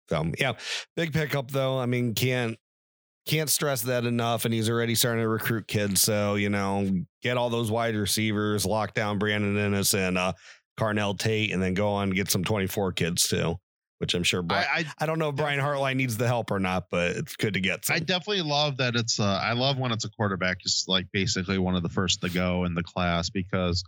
So 0.10 0.32
yeah, 0.38 0.54
big 0.96 1.14
pickup 1.14 1.50
though. 1.50 1.80
I 1.80 1.86
mean, 1.86 2.14
can't 2.14 2.58
can't 3.26 3.50
stress 3.50 3.82
that 3.84 4.06
enough. 4.06 4.46
And 4.46 4.54
he's 4.54 4.70
already 4.70 4.96
starting 4.96 5.24
to 5.24 5.30
recruit 5.30 5.68
kids. 5.68 6.02
So 6.02 6.36
you 6.36 6.50
know, 6.50 6.90
get 7.22 7.38
all 7.38 7.50
those 7.50 7.72
wide 7.72 7.96
receivers, 7.96 8.66
lock 8.66 8.94
down 8.94 9.20
Brandon 9.20 9.56
Inniss 9.56 9.98
and 9.98 10.18
uh, 10.18 10.34
Carnell 10.80 11.18
Tate, 11.18 11.52
and 11.52 11.62
then 11.62 11.74
go 11.74 11.90
on 11.90 12.10
and 12.10 12.16
get 12.16 12.30
some 12.30 12.44
twenty 12.44 12.68
four 12.68 12.92
kids 12.92 13.28
too. 13.28 13.60
Which 14.00 14.16
I'm 14.16 14.24
sure. 14.24 14.42
Brian, 14.42 14.68
I, 14.70 14.80
I, 14.80 14.86
I 15.00 15.06
don't 15.06 15.18
know 15.18 15.30
if 15.30 15.36
Brian 15.36 15.62
Hartline 15.62 15.96
needs 15.96 16.18
the 16.18 16.28
help 16.28 16.52
or 16.52 16.60
not, 16.60 16.88
but 16.92 17.12
it's 17.12 17.38
good 17.38 17.54
to 17.54 17.62
get. 17.62 17.86
Some. 17.86 17.96
I 17.96 18.00
definitely 18.00 18.42
love 18.42 18.76
that 18.78 18.96
it's 18.96 19.20
uh 19.20 19.40
I 19.42 19.54
love 19.54 19.78
when 19.78 19.94
it's 19.94 20.04
a 20.04 20.10
quarterback 20.10 20.60
just 20.60 20.90
like 20.90 21.06
basically 21.14 21.58
one 21.58 21.76
of 21.76 21.84
the 21.84 21.90
first 21.90 22.20
to 22.22 22.30
go 22.30 22.66
in 22.66 22.74
the 22.74 22.84
class 22.84 23.30
because 23.30 23.84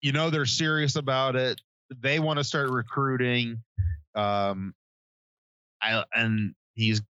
you 0.00 0.12
know 0.12 0.30
they're 0.30 0.46
serious 0.46 0.96
about 0.96 1.36
it. 1.36 1.60
They 2.00 2.18
want 2.18 2.38
to 2.38 2.44
start 2.44 2.70
recruiting. 2.70 3.62
Um 4.14 4.74
I 5.82 6.02
and 6.14 6.54
he's 6.74 7.02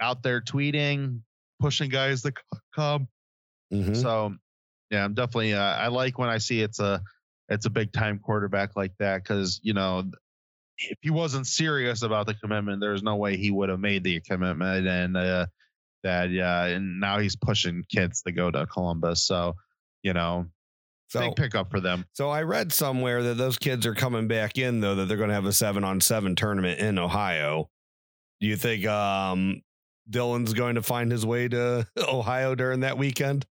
out 0.00 0.22
there 0.22 0.40
tweeting, 0.40 1.20
pushing 1.60 1.88
guys 1.90 2.22
to 2.22 2.32
come. 2.74 3.08
Mhm. 3.72 3.96
So 3.96 4.34
yeah, 4.90 5.04
I'm 5.04 5.14
definitely 5.14 5.54
uh, 5.54 5.62
I 5.62 5.88
like 5.88 6.18
when 6.18 6.28
I 6.28 6.38
see 6.38 6.60
it's 6.60 6.80
a 6.80 7.02
it's 7.48 7.66
a 7.66 7.70
big 7.70 7.92
time 7.92 8.18
quarterback 8.18 8.76
like 8.76 8.92
that 8.98 9.22
because 9.22 9.60
you 9.62 9.74
know 9.74 10.04
if 10.78 10.98
he 11.02 11.10
wasn't 11.10 11.46
serious 11.46 12.02
about 12.02 12.26
the 12.26 12.34
commitment, 12.34 12.80
there's 12.80 13.02
no 13.02 13.16
way 13.16 13.36
he 13.36 13.50
would 13.50 13.68
have 13.68 13.80
made 13.80 14.02
the 14.02 14.20
commitment 14.20 14.86
and 14.86 15.16
uh, 15.16 15.46
that 16.02 16.30
yeah, 16.30 16.64
and 16.66 17.00
now 17.00 17.18
he's 17.18 17.36
pushing 17.36 17.84
kids 17.88 18.22
to 18.22 18.32
go 18.32 18.50
to 18.50 18.66
Columbus. 18.66 19.26
So 19.26 19.54
you 20.02 20.12
know, 20.12 20.46
So 21.08 21.20
big 21.20 21.36
pickup 21.36 21.70
for 21.70 21.80
them. 21.80 22.04
So 22.12 22.28
I 22.28 22.42
read 22.42 22.72
somewhere 22.72 23.22
that 23.22 23.34
those 23.38 23.56
kids 23.56 23.86
are 23.86 23.94
coming 23.94 24.28
back 24.28 24.58
in 24.58 24.80
though 24.80 24.96
that 24.96 25.06
they're 25.06 25.16
going 25.16 25.30
to 25.30 25.34
have 25.34 25.46
a 25.46 25.52
7 25.52 25.82
on 25.82 26.00
7 26.00 26.36
tournament 26.36 26.78
in 26.80 26.98
Ohio. 26.98 27.70
Do 28.40 28.46
you 28.46 28.56
think 28.56 28.84
um 28.86 29.62
Dylan's 30.10 30.52
going 30.54 30.74
to 30.76 30.82
find 30.82 31.10
his 31.10 31.24
way 31.24 31.48
to 31.48 31.86
Ohio 31.98 32.54
during 32.54 32.80
that 32.80 32.98
weekend? 32.98 33.46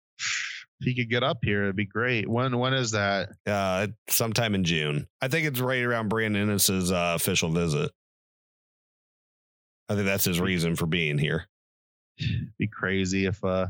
if 0.81 0.85
he 0.87 0.95
could 0.95 1.11
get 1.11 1.25
up 1.25 1.39
here, 1.43 1.65
it'd 1.65 1.75
be 1.77 1.85
great. 1.87 2.29
When 2.29 2.57
when 2.59 2.73
is 2.73 2.93
that? 2.93 3.31
Uh, 3.47 3.89
sometime 4.09 4.55
in 4.55 4.63
June. 4.65 5.09
I 5.21 5.27
think 5.29 5.47
it's 5.49 5.59
right 5.61 5.83
around 5.83 6.09
Brandon 6.09 6.43
Inniss's 6.49 6.93
uh, 6.93 7.15
official 7.17 7.51
visit. 7.51 7.91
I 9.89 9.95
think 9.95 10.07
that's 10.07 10.25
his 10.25 10.41
reason 10.41 10.77
for 10.77 10.87
being 10.87 11.19
here. 11.19 11.47
Be 12.59 12.69
crazy 12.69 13.27
if 13.27 13.43
uh 13.45 13.67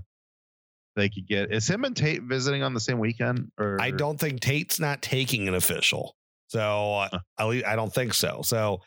they 0.96 1.08
could 1.08 1.26
get. 1.28 1.52
Is 1.52 1.68
him 1.68 1.84
and 1.84 1.96
Tate 1.96 2.22
visiting 2.24 2.62
on 2.62 2.74
the 2.74 2.80
same 2.80 2.98
weekend? 2.98 3.52
Or 3.58 3.80
I 3.80 3.90
don't 3.92 4.18
think 4.18 4.40
Tate's 4.40 4.80
not 4.80 5.00
taking 5.00 5.46
an 5.48 5.54
official. 5.54 6.16
So 6.48 6.94
uh, 6.94 7.08
Huh. 7.12 7.18
at 7.38 7.46
least 7.48 7.66
I 7.66 7.76
don't 7.76 7.92
think 7.92 8.14
so. 8.14 8.40
So 8.42 8.80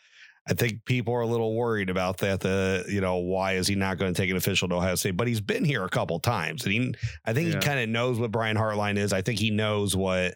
I 0.50 0.54
think 0.54 0.84
people 0.86 1.14
are 1.14 1.22
a 1.22 1.28
little 1.28 1.56
worried 1.56 1.90
about 1.90 2.18
that. 2.20 2.40
The 2.40 2.84
you 2.90 3.00
know 3.02 3.18
why 3.18 3.54
is 3.54 3.68
he 3.68 3.76
not 3.76 3.98
going 3.98 4.14
to 4.14 4.20
take 4.22 4.30
an 4.32 4.38
official 4.38 4.68
to 4.70 4.76
Ohio 4.76 4.96
State? 4.96 5.16
But 5.18 5.28
he's 5.28 5.42
been 5.42 5.64
here 5.64 5.84
a 5.84 5.90
couple 5.90 6.20
times, 6.20 6.64
and 6.66 6.74
he 6.74 6.94
I 7.26 7.34
think 7.34 7.50
Yeah. 7.50 7.60
he 7.60 7.66
kind 7.66 7.80
of 7.80 7.90
knows 7.90 8.20
what 8.20 8.32
Brian 8.32 8.58
Hartline 8.58 8.98
is. 8.98 9.14
I 9.14 9.22
think 9.22 9.40
he 9.40 9.52
knows 9.52 9.96
what 9.96 10.36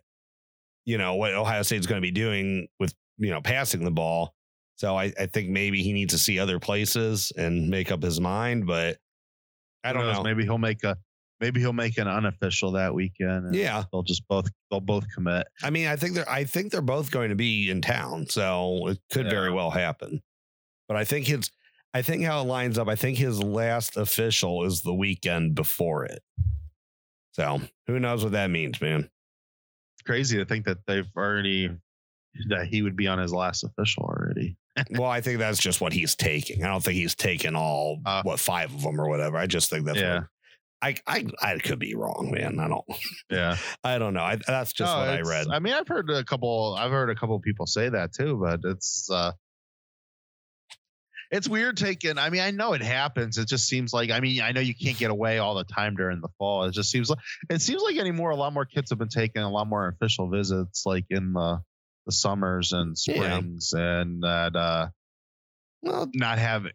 you 0.85 0.97
know 0.99 1.15
what 1.15 1.33
Ohio 1.33 1.63
State's 1.63 1.87
going 1.87 1.97
to 1.99 2.05
be 2.05 2.11
doing 2.11 2.67
with 2.79 2.93
you 3.17 3.31
know 3.31 3.41
passing 3.41 3.83
the 3.83 3.91
ball. 3.91 4.35
So 4.77 4.95
I, 4.95 5.11
I 5.19 5.25
think 5.27 5.49
maybe 5.49 5.81
he 5.81 5.93
needs 5.93 6.13
to 6.13 6.19
see 6.19 6.37
other 6.37 6.59
places 6.59 7.31
and 7.37 7.69
make 7.69 7.91
up 7.91 8.03
his 8.03 8.19
mind. 8.21 8.67
But 8.67 8.97
I 9.83 9.91
don't 9.93 10.05
knows? 10.05 10.17
know. 10.17 10.23
Maybe 10.23 10.43
he'll 10.43 10.57
make 10.57 10.83
a 10.83 10.97
maybe 11.45 11.59
he'll 11.59 11.73
make 11.73 11.99
an 11.99 12.07
unofficial 12.07 12.71
that 12.71 12.91
weekend. 12.95 13.45
and 13.45 13.55
Yeah. 13.55 13.83
they'll 13.91 14.01
just 14.03 14.27
both 14.27 14.49
they'll 14.71 14.79
both 14.79 15.05
commit. 15.13 15.45
I 15.61 15.69
mean, 15.69 15.87
I 15.87 15.95
think 15.95 16.15
they're 16.15 16.29
I 16.29 16.43
think 16.43 16.71
they're 16.71 16.81
both 16.81 17.11
going 17.11 17.29
to 17.29 17.35
be 17.35 17.69
in 17.69 17.81
town, 17.81 18.25
so 18.27 18.87
it 18.87 18.99
could 19.11 19.29
very 19.29 19.51
well 19.51 19.69
happen. 19.69 20.21
But 20.87 20.97
I 20.97 21.03
think 21.05 21.27
his 21.27 21.51
I 21.93 22.01
think 22.01 22.23
how 22.25 22.41
it 22.41 22.45
lines 22.45 22.77
up, 22.79 22.87
I 22.87 22.95
think 22.95 23.17
his 23.17 23.41
last 23.43 23.95
official 23.95 24.65
is 24.65 24.81
the 24.81 24.93
weekend 24.93 25.53
before 25.55 26.05
it. 26.05 26.23
So 27.33 27.61
who 27.87 27.99
knows 27.99 28.23
what 28.23 28.31
that 28.33 28.49
means, 28.49 28.81
man? 28.81 29.01
It's 29.01 30.03
crazy 30.05 30.37
to 30.37 30.45
think 30.45 30.65
that 30.65 30.79
they've 30.87 31.07
already 31.15 31.69
that 32.49 32.67
he 32.67 32.81
would 32.81 32.95
be 32.95 33.07
on 33.07 33.19
his 33.19 33.31
last 33.33 33.63
official 33.63 34.03
already. 34.03 34.57
well, 34.91 35.09
I 35.09 35.21
think 35.21 35.39
that's 35.39 35.59
just 35.59 35.79
what 35.79 35.93
he's 35.93 36.15
taking. 36.15 36.63
I 36.63 36.67
don't 36.67 36.83
think 36.83 36.97
he's 36.97 37.15
taken 37.15 37.55
all 37.55 38.01
Uh, 38.05 38.23
what 38.23 38.39
five 38.39 38.73
of 38.73 38.81
them 38.81 38.99
or 38.99 39.07
whatever. 39.07 39.37
I 39.37 39.47
just 39.47 39.69
think 39.69 39.85
that's 39.85 39.97
Yeah. 39.99 40.15
what 40.15 40.27
I, 40.85 40.95
I 41.07 41.25
I 41.41 41.57
could 41.57 41.79
be 41.79 41.95
wrong, 41.95 42.31
man. 42.31 42.59
I 42.59 42.67
don't 42.67 42.85
Yeah, 43.31 43.57
I 43.83 43.97
don't 43.97 44.13
know. 44.13 44.21
I, 44.21 44.37
that's 44.45 44.73
just 44.73 44.93
No, 44.93 44.99
what 44.99 45.09
I 45.09 45.21
read. 45.21 45.47
I 45.49 45.59
mean, 45.59 45.73
I've 45.73 45.87
heard 45.87 46.09
a 46.09 46.23
couple. 46.23 46.75
I've 46.77 46.91
heard 46.91 47.09
a 47.09 47.15
couple 47.15 47.39
people 47.39 47.65
say 47.65 47.89
that 47.89 48.13
too, 48.13 48.37
but 48.41 48.59
it's 48.63 49.09
uh 49.09 49.31
it's 51.31 51.49
weird 51.49 51.75
taking. 51.77 52.17
I 52.17 52.29
mean, 52.29 52.41
I 52.41 52.51
know 52.51 52.73
it 52.73 52.81
happens. 52.83 53.37
It 53.37 53.47
just 53.47 53.67
seems 53.67 53.91
like. 53.93 54.11
I 54.11 54.19
mean, 54.19 54.41
I 54.41 54.51
know 54.51 54.61
you 54.61 54.75
can't 54.75 54.97
get 54.97 55.09
away 55.09 55.39
all 55.39 55.55
the 55.55 55.63
time 55.63 55.95
during 55.95 56.21
the 56.21 56.29
fall. 56.37 56.65
It 56.65 56.73
just 56.73 56.91
seems 56.91 57.09
like 57.09 57.19
it 57.49 57.61
seems 57.61 57.81
like 57.81 57.97
anymore. 57.97 58.29
A 58.29 58.35
lot 58.35 58.53
more 58.53 58.65
kids 58.65 58.91
have 58.91 58.99
been 58.99 59.09
taking 59.09 59.41
a 59.41 59.49
lot 59.49 59.67
more 59.67 59.87
official 59.87 60.29
visits, 60.29 60.83
like 60.85 61.05
in 61.09 61.33
the 61.33 61.61
the 62.05 62.11
summers 62.11 62.73
and 62.73 62.95
Yeah. 63.07 63.15
springs, 63.15 63.73
and 63.73 64.21
that 64.23 64.55
uh 64.55 64.87
well, 65.81 66.07
not 66.13 66.37
having. 66.37 66.73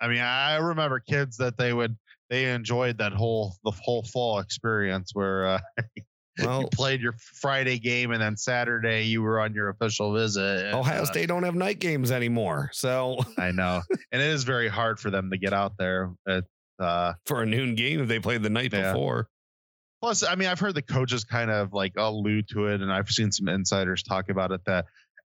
I 0.00 0.08
mean, 0.08 0.20
I 0.20 0.56
remember 0.56 0.98
kids 1.00 1.36
that 1.38 1.56
they 1.58 1.72
would 1.72 1.96
they 2.32 2.46
enjoyed 2.50 2.96
that 2.96 3.12
whole 3.12 3.54
the 3.62 3.70
whole 3.70 4.02
fall 4.04 4.38
experience 4.38 5.10
where 5.14 5.46
uh, 5.46 5.60
well 6.42 6.62
you 6.62 6.68
played 6.72 7.02
your 7.02 7.12
Friday 7.40 7.78
game 7.78 8.10
and 8.10 8.22
then 8.22 8.38
Saturday 8.38 9.02
you 9.02 9.20
were 9.20 9.38
on 9.38 9.52
your 9.52 9.68
official 9.68 10.14
visit. 10.14 10.64
and, 10.64 10.74
Ohio 10.74 11.02
uh, 11.02 11.04
State 11.04 11.28
don't 11.28 11.42
have 11.42 11.54
night 11.54 11.78
games 11.78 12.10
anymore. 12.10 12.70
So 12.72 13.18
I 13.38 13.50
know, 13.52 13.82
and 14.10 14.22
it 14.22 14.28
is 14.28 14.44
very 14.44 14.68
hard 14.68 14.98
for 14.98 15.10
them 15.10 15.30
to 15.30 15.36
get 15.36 15.52
out 15.52 15.74
there. 15.78 16.10
It, 16.26 16.44
uh, 16.78 17.12
for 17.26 17.42
a 17.42 17.46
noon 17.46 17.74
game 17.74 18.00
if 18.00 18.08
they 18.08 18.18
played 18.18 18.42
the 18.42 18.50
night 18.50 18.72
Yeah. 18.72 18.92
before. 18.92 19.28
plus, 20.00 20.24
I 20.24 20.34
mean, 20.34 20.48
I've 20.48 20.58
heard 20.58 20.74
the 20.74 20.82
coaches 20.82 21.22
kind 21.22 21.50
of 21.50 21.74
like 21.74 21.92
allude 21.98 22.48
to 22.48 22.68
it, 22.68 22.80
and 22.80 22.90
I've 22.90 23.10
seen 23.10 23.30
some 23.30 23.46
insiders 23.48 24.02
talk 24.02 24.30
about 24.30 24.50
it 24.52 24.62
that 24.64 24.86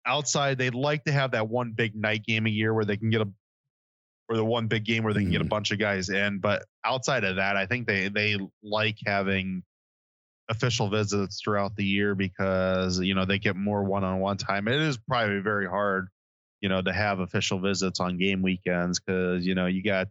outside 0.06 0.58
they'd 0.58 0.76
like 0.76 1.06
to 1.06 1.12
have 1.14 1.32
that 1.32 1.48
one 1.48 1.72
big 1.72 1.96
night 1.96 2.26
game 2.26 2.46
a 2.46 2.50
year 2.50 2.74
where 2.74 2.84
they 2.86 2.98
can 2.98 3.10
get 3.10 3.22
a 3.22 3.30
or 4.28 4.36
the 4.36 4.46
one 4.46 4.68
big 4.68 4.84
game 4.86 5.04
where 5.04 5.14
they 5.14 5.22
can 5.22 5.32
get 5.32 5.42
a 5.42 5.46
Mhm. 5.46 5.50
bunch 5.50 5.72
of 5.72 5.80
guys 5.80 6.10
in. 6.10 6.38
But 6.40 6.66
outside 6.86 7.24
of 7.24 7.38
that, 7.38 7.58
I 7.58 7.66
think 7.66 7.88
they 7.88 8.10
they 8.10 8.38
like 8.64 8.98
having 9.06 9.64
official 10.50 10.90
visits 10.90 11.42
throughout 11.42 11.76
the 11.76 11.86
year 11.86 12.16
because 12.16 13.00
you 13.00 13.14
know 13.14 13.26
they 13.26 13.40
get 13.40 13.56
more 13.56 13.84
one-on-one 13.84 14.38
time. 14.38 14.68
It 14.68 14.82
is 14.82 14.98
probably 14.98 15.40
very 15.40 15.68
hard, 15.68 16.10
you 16.62 16.70
know, 16.70 16.82
to 16.82 16.92
have 16.92 17.20
official 17.20 17.60
visits 17.60 18.00
on 18.00 18.18
game 18.18 18.42
weekends 18.42 19.00
because 19.00 19.46
you 19.46 19.56
know 19.56 19.68
you 19.68 19.84
got 19.84 20.08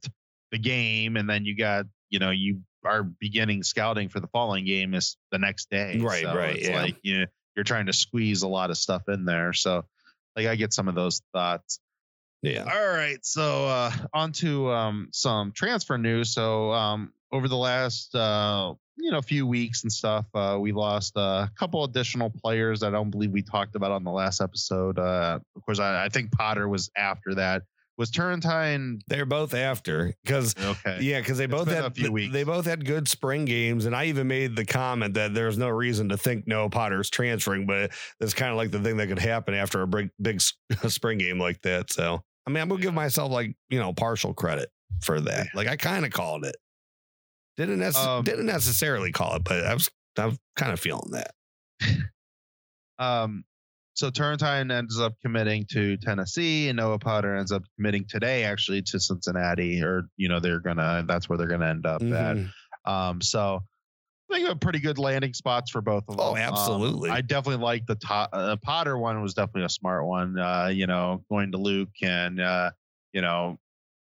the 0.53 0.59
game 0.59 1.17
and 1.17 1.29
then 1.29 1.45
you 1.45 1.57
got 1.57 1.87
you 2.11 2.19
know 2.19 2.31
you 2.31 2.63
are 2.85 3.03
beginning 3.03 3.63
scouting 3.63 4.09
for 4.09 4.21
the 4.21 4.29
following 4.29 4.65
game 4.65 4.95
is 4.95 5.17
the 5.31 5.39
next 5.39 5.69
day. 5.71 5.99
Right, 5.99 6.23
So 6.23 6.35
right, 6.35 6.57
It's 6.57 6.69
yeah. 6.69 6.83
like 6.83 6.97
you 7.03 7.21
know, 7.21 7.27
you're 7.57 7.65
trying 7.65 7.87
to 7.87 7.93
squeeze 7.93 8.43
a 8.43 8.49
lot 8.49 8.71
of 8.71 8.79
stuff 8.79 9.03
in 9.09 9.25
there. 9.25 9.53
So 9.53 9.85
like 10.37 10.47
I 10.47 10.55
get 10.55 10.73
some 10.73 10.89
of 10.89 10.95
those 10.95 11.21
thoughts. 11.33 11.81
Yeah. 12.42 12.64
All 12.73 12.88
right, 12.88 13.18
so 13.25 13.66
uh, 13.66 13.90
on 14.14 14.33
to 14.33 14.71
um, 14.71 15.09
some 15.12 15.52
transfer 15.52 15.99
news. 15.99 16.33
So 16.33 16.73
um, 16.73 17.12
over 17.33 17.49
the 17.49 17.57
last 17.57 18.14
uh, 18.14 18.75
you 18.97 19.11
know 19.11 19.21
few 19.21 19.47
weeks 19.47 19.83
and 19.83 19.92
stuff, 19.92 20.26
uh, 20.35 20.57
we 20.61 20.73
lost 20.73 21.14
a 21.16 21.50
couple 21.59 21.83
additional 21.85 22.30
players 22.30 22.80
that 22.80 22.88
I 22.88 22.90
don't 22.90 23.11
believe 23.11 23.33
we 23.33 23.42
talked 23.42 23.75
about 23.75 23.90
on 23.90 24.04
the 24.04 24.11
last 24.12 24.40
episode. 24.40 24.99
Uh, 24.99 25.40
of 25.57 25.62
course, 25.64 25.80
I, 25.80 26.04
I 26.04 26.09
think 26.09 26.30
Potter 26.33 26.68
was 26.68 26.90
after 26.97 27.35
that. 27.35 27.62
Was 27.97 28.12
Turrentine 28.12 29.00
They're 29.09 29.26
both 29.26 29.54
after 29.54 30.14
because 30.25 30.54
okay? 30.57 30.99
yeah, 31.00 31.18
because 31.18 31.37
they 31.38 31.47
It's 31.47 31.52
both 31.52 31.66
been 31.66 31.78
a 31.78 31.83
had 31.83 31.97
few 31.97 32.12
weeks. 32.12 32.33
they 32.33 32.45
both 32.45 32.64
had 32.64 32.85
good 32.85 33.09
spring 33.09 33.45
games, 33.45 33.87
and 33.87 33.97
I 33.97 34.04
even 34.04 34.28
made 34.28 34.54
the 34.54 34.64
comment 34.64 35.14
that 35.14 35.35
there's 35.35 35.59
no 35.59 35.68
reason 35.68 36.09
to 36.11 36.16
think 36.16 36.47
no 36.47 36.68
Potter's 36.68 37.11
transferring, 37.11 37.66
but 37.66 37.90
it's 38.21 38.35
kind 38.35 38.52
of 38.52 38.57
like 38.57 38.71
the 38.71 38.78
thing 38.78 38.99
that 38.99 39.09
could 39.09 39.18
happen 39.18 39.52
after 39.54 39.83
a 39.83 39.88
big 39.88 40.11
big 40.23 40.40
spring 40.87 41.18
game 41.18 41.40
like 41.40 41.61
that. 41.62 41.92
So 41.92 42.23
I 42.49 42.50
mean, 42.50 42.62
I'm 42.62 42.69
gonna 42.71 42.81
give 42.81 42.95
myself 42.95 43.31
like 43.31 43.55
you 43.69 43.78
know 43.78 43.93
partial 43.93 44.33
credit 44.33 44.71
for 45.02 45.21
that. 45.21 45.49
Like 45.55 45.69
I 45.69 45.76
kind 45.76 46.07
of 46.07 46.12
called 46.12 46.47
it. 46.47 46.57
Didn't 47.59 47.83
Um, 47.95 48.25
didn't 48.25 48.47
necessarily 48.47 49.12
call 49.12 49.37
it, 49.37 49.45
but 49.45 49.67
I 49.67 49.75
was 49.75 49.90
I'm 50.17 50.38
kind 50.57 50.73
of 50.73 50.81
feeling 50.81 51.11
that. 51.12 51.33
Um, 53.00 53.45
so 53.95 54.11
Turrentine 54.11 54.73
ends 54.73 54.99
up 54.99 55.14
committing 55.23 55.67
to 55.71 55.97
Tennessee, 55.99 56.69
and 56.69 56.76
Noah 56.76 56.99
Potter 56.99 57.37
ends 57.37 57.52
up 57.52 57.62
committing 57.76 58.05
today, 58.09 58.43
actually, 58.43 58.83
to 58.83 58.99
Cincinnati, 58.99 59.81
or 59.85 60.02
you 60.17 60.28
know 60.28 60.40
they're 60.40 60.59
gonna 60.59 61.05
that's 61.07 61.28
where 61.28 61.38
they're 61.38 61.47
gonna 61.47 61.69
end 61.69 61.87
up 61.87 62.02
at. 62.02 62.37
Mhm. 62.37 62.50
Um, 62.87 63.21
so 63.21 63.61
I 64.30 64.35
think 64.35 64.49
a 64.49 64.56
pretty 64.56 64.80
good 64.80 64.99
landing 64.99 65.32
spots 65.32 65.70
for 65.70 65.80
both 65.80 66.04
of 66.08 66.16
them. 66.16 66.20
Oh, 66.20 66.32
Um, 66.32 66.37
absolutely. 66.37 67.11
I 67.11 67.23
definitely 67.23 67.62
like 67.64 67.87
the 67.87 67.94
to- 67.97 68.28
uh, 68.32 68.56
Potter 68.56 68.99
one 68.99 69.23
was 69.23 69.35
definitely 69.35 69.64
a 69.64 69.70
smart 69.70 70.04
one. 70.06 70.38
Uh, 70.38 70.66
you 70.73 70.87
know, 70.87 71.25
going 71.30 71.52
to 71.52 71.58
Luke 71.58 71.88
and 72.02 72.40
uh, 72.40 72.70
you 73.12 73.23
know, 73.23 73.58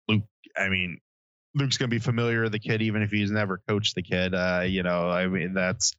Luke. 0.08 0.24
I 0.56 0.68
mean, 0.68 1.00
Luke's 1.54 1.78
gonna 1.78 1.88
be 1.88 2.00
familiar 2.00 2.42
with 2.42 2.52
the 2.52 2.58
kid 2.58 2.82
even 2.82 3.02
if 3.02 3.10
he's 3.10 3.30
never 3.30 3.60
coached 3.68 3.94
the 3.94 4.02
kid. 4.02 4.34
Uh, 4.34 4.64
you 4.66 4.82
know, 4.82 5.08
I 5.08 5.28
mean 5.28 5.54
that's 5.54 5.92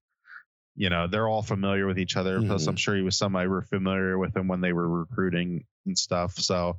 you 0.75 0.89
know 0.89 1.07
they're 1.07 1.27
all 1.27 1.41
familiar 1.41 1.87
with 1.87 1.97
each 1.97 2.17
other. 2.17 2.41
Plus, 2.41 2.65
Mhm. 2.65 2.69
I'm 2.69 2.75
sure 2.75 2.95
he 2.95 3.01
was 3.01 3.17
somebody 3.17 3.47
were 3.47 3.61
familiar 3.63 4.17
with 4.17 4.35
him 4.35 4.47
when 4.49 4.59
they 4.59 4.73
were 4.73 4.87
recruiting 4.87 5.65
and 5.85 5.97
stuff. 5.97 6.33
So, 6.33 6.77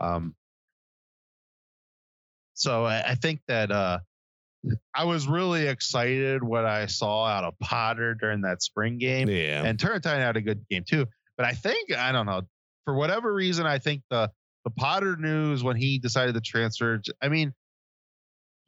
um, 0.00 0.34
so 2.54 2.84
I, 2.84 3.10
I 3.10 3.14
think 3.14 3.40
that 3.48 3.70
uh, 3.70 4.00
I 4.94 5.04
was 5.04 5.26
really 5.26 5.66
excited 5.66 6.42
what 6.42 6.64
I 6.64 6.86
saw 6.86 7.24
out 7.26 7.44
of 7.44 7.58
Potter 7.58 8.14
during 8.14 8.42
that 8.42 8.62
spring 8.62 8.98
game, 8.98 9.28
Yeah. 9.28 9.64
and 9.64 9.78
Turrentine 9.78 10.20
had 10.20 10.36
a 10.36 10.40
good 10.40 10.64
game 10.70 10.84
too. 10.88 11.06
But 11.36 11.46
I 11.46 11.52
think 11.52 11.92
I 11.96 12.12
don't 12.12 12.26
know 12.26 12.42
for 12.84 12.94
whatever 12.94 13.32
reason 13.32 13.66
I 13.66 13.78
think 13.78 14.02
the 14.10 14.30
the 14.64 14.70
Potter 14.70 15.16
news 15.16 15.64
when 15.64 15.76
he 15.76 15.98
decided 15.98 16.34
to 16.34 16.40
transfer. 16.40 17.02
I 17.20 17.28
mean, 17.28 17.52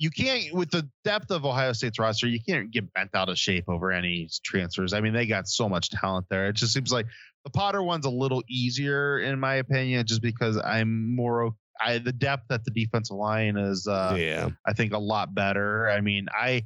you 0.00 0.10
can't 0.10 0.52
with 0.52 0.70
the 0.70 0.88
depth 1.04 1.30
of 1.30 1.44
Ohio 1.44 1.72
State's 1.72 2.00
roster, 2.00 2.26
you 2.26 2.40
can't 2.46 2.72
get 2.72 2.92
bent 2.94 3.10
out 3.14 3.28
of 3.28 3.38
shape 3.38 3.68
over 3.68 3.92
any 3.92 4.28
transfers. 4.44 4.92
I 4.92 5.00
mean, 5.00 5.12
they 5.12 5.26
got 5.26 5.46
so 5.46 5.68
much 5.68 5.90
talent 5.90 6.26
there. 6.28 6.48
It 6.48 6.54
just 6.56 6.72
seems 6.72 6.90
like 6.92 7.06
the 7.44 7.50
Potter 7.50 7.82
one's 7.82 8.06
a 8.06 8.10
little 8.10 8.42
easier 8.48 9.20
in 9.20 9.38
my 9.38 9.56
opinion, 9.56 10.04
just 10.06 10.22
because 10.22 10.56
I'm 10.56 11.14
more. 11.14 11.54
I 11.80 11.98
the 11.98 12.12
depth 12.12 12.50
at 12.50 12.64
the 12.64 12.70
defensive 12.70 13.16
line 13.16 13.56
is. 13.56 13.86
uh 13.86 14.16
yeah. 14.18 14.50
I 14.66 14.72
think 14.72 14.92
a 14.92 14.98
lot 14.98 15.34
better. 15.34 15.88
I 15.88 16.00
mean, 16.00 16.26
I 16.32 16.64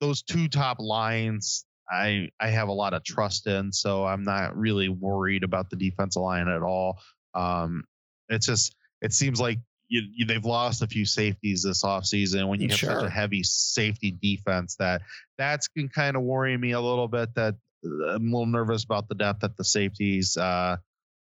those 0.00 0.22
two 0.22 0.48
top 0.48 0.78
lines 0.80 1.64
I 1.90 2.28
I 2.40 2.48
have 2.48 2.68
a 2.68 2.72
lot 2.72 2.94
of 2.94 3.04
trust 3.04 3.46
in, 3.46 3.72
so 3.72 4.04
I'm 4.04 4.24
not 4.24 4.56
really 4.56 4.88
worried 4.88 5.44
about 5.44 5.70
the 5.70 5.76
defensive 5.76 6.22
line 6.22 6.48
at 6.48 6.62
all. 6.62 6.98
Um 7.34 7.84
it's 8.28 8.46
just 8.46 8.74
it 9.02 9.12
seems 9.12 9.40
like 9.40 9.58
you, 9.88 10.02
you, 10.12 10.26
they've 10.26 10.44
lost 10.44 10.82
a 10.82 10.86
few 10.88 11.06
safeties 11.06 11.62
this 11.62 11.84
offseason 11.84 12.48
when 12.48 12.60
you 12.60 12.68
have 12.68 12.78
such 12.78 13.04
a 13.04 13.10
heavy 13.10 13.44
safety 13.44 14.10
defense 14.10 14.74
that 14.76 15.02
that's 15.38 15.68
been 15.68 15.88
kind 15.88 16.16
of 16.16 16.22
worrying 16.22 16.60
me 16.60 16.72
a 16.72 16.80
little 16.80 17.06
bit 17.06 17.32
that 17.36 17.54
uh, 17.84 18.14
I'm 18.14 18.32
a 18.32 18.36
little 18.36 18.46
nervous 18.46 18.82
about 18.82 19.08
the 19.08 19.14
depth 19.14 19.44
at 19.44 19.56
the 19.56 19.62
safeties 19.62 20.36
uh 20.36 20.78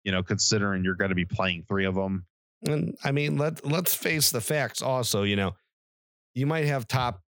you 0.03 0.11
know 0.11 0.21
considering 0.21 0.83
you're 0.83 0.95
going 0.95 1.09
to 1.09 1.15
be 1.15 1.25
playing 1.25 1.65
three 1.67 1.85
of 1.85 1.95
them 1.95 2.25
And 2.67 2.95
I 3.03 3.11
mean, 3.11 3.37
let 3.37 3.65
let's 3.65 3.93
face 3.95 4.31
the 4.31 4.41
facts. 4.41 4.81
Also, 4.81 5.23
you 5.23 5.35
know, 5.35 5.55
you 6.35 6.45
might 6.45 6.65
have 6.65 6.87
top 6.87 7.21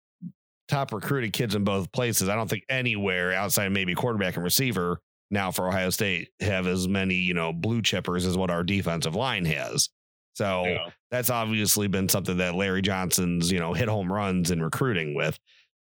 top 0.67 0.93
recruited 0.93 1.33
kids 1.33 1.55
in 1.55 1.63
both 1.63 1.91
places. 1.91 2.29
I 2.29 2.35
don't 2.35 2.49
think 2.49 2.63
anywhere 2.69 3.33
outside 3.33 3.69
maybe 3.71 3.93
quarterback 3.93 4.35
and 4.35 4.43
receiver 4.43 5.01
now 5.29 5.51
for 5.51 5.67
Ohio 5.67 5.89
State 5.89 6.29
have 6.39 6.67
as 6.67 6.87
many, 6.87 7.15
you 7.15 7.33
know, 7.33 7.51
blue 7.53 7.81
chippers 7.81 8.25
as 8.25 8.37
what 8.37 8.49
our 8.49 8.63
defensive 8.63 9.15
line 9.15 9.45
has. 9.45 9.89
So 10.33 10.65
Yeah. 10.65 10.89
that's 11.09 11.29
obviously 11.29 11.87
been 11.87 12.07
something 12.09 12.37
that 12.37 12.55
Larry 12.55 12.81
Johnson's, 12.81 13.51
you 13.51 13.59
know, 13.59 13.73
hit 13.73 13.89
home 13.89 14.11
runs 14.11 14.51
in 14.51 14.61
recruiting 14.61 15.13
with. 15.13 15.37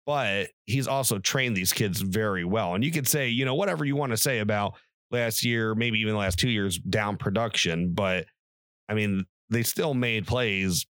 But 0.06 0.50
he's 0.66 0.86
also 0.86 1.18
trained 1.18 1.56
these 1.56 1.72
kids 1.72 2.00
very 2.02 2.44
well. 2.44 2.74
And 2.74 2.84
you 2.84 2.90
could 2.90 3.08
say, 3.08 3.28
you 3.30 3.46
know, 3.46 3.54
whatever 3.54 3.86
you 3.86 3.96
want 3.96 4.12
to 4.12 4.18
say 4.18 4.40
about 4.40 4.74
last 5.10 5.44
year, 5.44 5.74
maybe 5.74 5.98
even 6.00 6.12
the 6.12 6.18
last 6.18 6.38
two 6.38 6.50
years 6.50 6.78
down 6.78 7.16
production, 7.16 7.94
but 7.94 8.26
I 8.86 8.92
mean, 8.94 9.24
they 9.50 9.62
still 9.62 9.94
made 9.94 10.26
plays, 10.26 10.86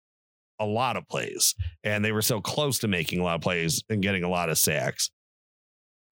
a 0.60 0.66
lot 0.66 0.98
of 0.98 1.08
plays, 1.08 1.56
and 1.84 2.04
they 2.04 2.12
were 2.12 2.22
so 2.22 2.42
close 2.42 2.80
to 2.80 2.88
making 2.88 3.20
a 3.20 3.24
lot 3.24 3.36
of 3.36 3.42
plays 3.42 3.84
and 3.90 4.02
getting 4.02 4.24
a 4.24 4.30
lot 4.30 4.50
of 4.50 4.58
sacks. 4.58 5.10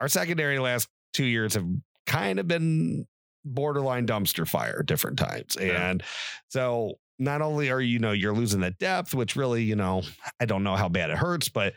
Our 0.02 0.08
secondary 0.08 0.60
last 0.60 0.88
two 1.14 1.26
years 1.26 1.56
have 1.56 1.66
kind 2.06 2.40
of 2.40 2.48
been 2.48 3.06
borderline 3.46 4.08
dumpster 4.08 4.48
fire 4.48 4.80
at 4.80 4.86
different 4.86 5.18
times. 5.18 5.58
Yeah. 5.60 5.90
And 5.90 6.04
so 6.48 6.94
not 7.18 7.42
only 7.42 7.70
are 7.70 7.82
you 7.82 8.00
know 8.00 8.12
you're 8.12 8.34
losing 8.34 8.62
the 8.62 8.72
depth, 8.72 9.14
which 9.14 9.36
really, 9.36 9.64
you 9.64 9.76
know, 9.76 10.04
I 10.40 10.46
don't 10.46 10.64
know 10.64 10.76
how 10.76 10.90
bad 10.90 11.10
it 11.10 11.18
hurts, 11.18 11.50
but 11.50 11.74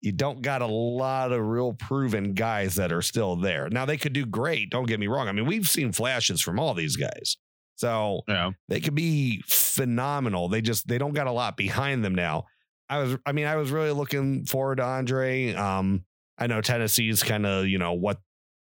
you 0.00 0.12
don't 0.12 0.42
got 0.42 0.60
a 0.60 0.66
lot 0.66 1.32
of 1.32 1.40
real 1.40 1.72
proven 1.72 2.34
guys 2.34 2.74
that 2.74 2.92
are 2.92 3.02
still 3.02 3.36
there. 3.36 3.70
Now 3.70 3.86
they 3.86 3.96
could 3.96 4.12
do 4.12 4.26
great, 4.26 4.70
don't 4.70 4.86
get 4.86 5.00
me 5.00 5.06
wrong. 5.06 5.28
I 5.28 5.32
mean, 5.32 5.46
we've 5.46 5.68
seen 5.68 5.92
flashes 5.92 6.42
from 6.42 6.60
all 6.60 6.74
these 6.74 6.96
guys. 6.96 7.38
So 7.76 8.22
Yeah. 8.28 8.52
they 8.68 8.80
could 8.80 8.94
be 8.94 9.42
phenomenal. 9.46 10.48
They 10.48 10.60
just 10.60 10.86
they 10.88 10.98
don't 10.98 11.14
got 11.14 11.26
a 11.26 11.32
lot 11.32 11.56
behind 11.56 12.04
them 12.04 12.14
now. 12.14 12.44
I 12.88 12.98
was 12.98 13.16
I 13.26 13.32
mean 13.32 13.46
I 13.46 13.56
was 13.56 13.70
really 13.70 13.90
looking 13.90 14.46
forward 14.46 14.76
to 14.76 14.84
Andre. 14.84 15.52
Um 15.54 16.04
I 16.38 16.46
know 16.46 16.60
Tennessee's 16.60 17.22
kind 17.22 17.46
of, 17.46 17.66
you 17.66 17.78
know, 17.78 17.92
what 17.92 18.18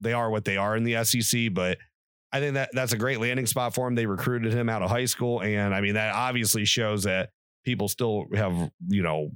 they 0.01 0.13
are 0.13 0.29
what 0.29 0.45
they 0.45 0.57
are 0.57 0.75
in 0.75 0.83
the 0.83 1.03
SEC, 1.03 1.53
but 1.53 1.77
I 2.31 2.39
think 2.39 2.53
that 2.55 2.69
that's 2.73 2.93
a 2.93 2.97
great 2.97 3.19
landing 3.19 3.45
spot 3.45 3.73
for 3.73 3.87
him. 3.87 3.95
They 3.95 4.05
recruited 4.05 4.53
him 4.53 4.69
out 4.69 4.81
of 4.81 4.89
high 4.89 5.05
school 5.05 5.41
and 5.41 5.73
I 5.73 5.81
mean 5.81 5.95
that 5.95 6.13
obviously 6.15 6.65
shows 6.65 7.03
that 7.03 7.29
people 7.65 7.87
still 7.87 8.25
have, 8.35 8.71
you 8.87 9.03
know, 9.03 9.31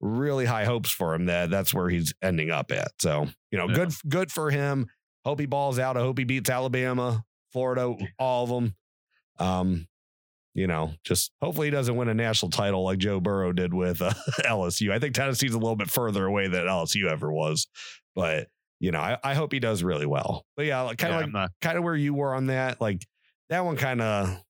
really 0.00 0.44
high 0.44 0.64
hopes 0.64 0.90
for 0.90 1.14
him 1.14 1.26
that 1.26 1.50
that's 1.50 1.72
where 1.72 1.88
he's 1.88 2.12
ending 2.22 2.50
up 2.50 2.70
at. 2.70 2.92
So, 3.00 3.28
you 3.50 3.58
know, 3.58 3.68
Yeah. 3.68 3.74
good 3.76 3.92
good 4.08 4.32
for 4.32 4.50
him. 4.50 4.86
Hope 5.24 5.40
he 5.40 5.46
balls 5.46 5.78
out. 5.78 5.96
I 5.96 6.00
hope 6.00 6.18
he 6.18 6.24
beats 6.24 6.50
Alabama, 6.50 7.24
Florida, 7.52 7.94
all 8.18 8.44
of 8.44 8.50
them. 8.50 8.74
Um, 9.38 9.86
you 10.54 10.66
know, 10.68 10.92
just 11.04 11.32
hopefully 11.42 11.66
he 11.66 11.70
doesn't 11.72 11.96
win 11.96 12.08
a 12.08 12.14
national 12.14 12.50
title 12.50 12.84
like 12.84 12.98
Joe 12.98 13.18
Burrow 13.20 13.52
did 13.52 13.74
with 13.74 14.00
uh, 14.00 14.12
LSU. 14.44 14.92
I 14.92 14.98
think 15.00 15.14
Tennessee's 15.14 15.54
a 15.54 15.58
little 15.58 15.76
bit 15.76 15.90
further 15.90 16.26
away 16.26 16.46
than 16.48 16.66
LSU 16.66 17.10
ever 17.10 17.32
was, 17.32 17.66
but 18.14 18.48
you 18.80 18.90
know, 18.90 19.00
I, 19.00 19.18
I 19.24 19.34
hope 19.34 19.52
he 19.52 19.60
does 19.60 19.82
really 19.82 20.06
well. 20.06 20.44
But 20.56 20.66
yeah, 20.66 20.82
like, 20.82 20.98
kind 20.98 21.12
of 21.14 21.18
I'm 21.18 21.24
like 21.24 21.32
not- 21.32 21.50
kind 21.60 21.78
of 21.78 21.84
where 21.84 21.96
you 21.96 22.14
were 22.14 22.34
on 22.34 22.46
that. 22.46 22.80
Like 22.80 23.04
that 23.50 23.64
one 23.64 23.76
kind 23.76 24.00
of 24.00 24.40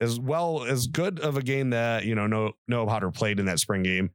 as 0.00 0.18
well 0.18 0.64
as 0.64 0.88
good 0.88 1.20
of 1.20 1.36
a 1.36 1.42
game 1.42 1.70
that 1.70 2.04
you 2.04 2.14
know 2.14 2.26
no 2.26 2.52
no 2.66 2.84
Potter 2.86 3.10
played 3.10 3.38
in 3.38 3.46
that 3.46 3.60
spring 3.60 3.82
game. 3.82 4.10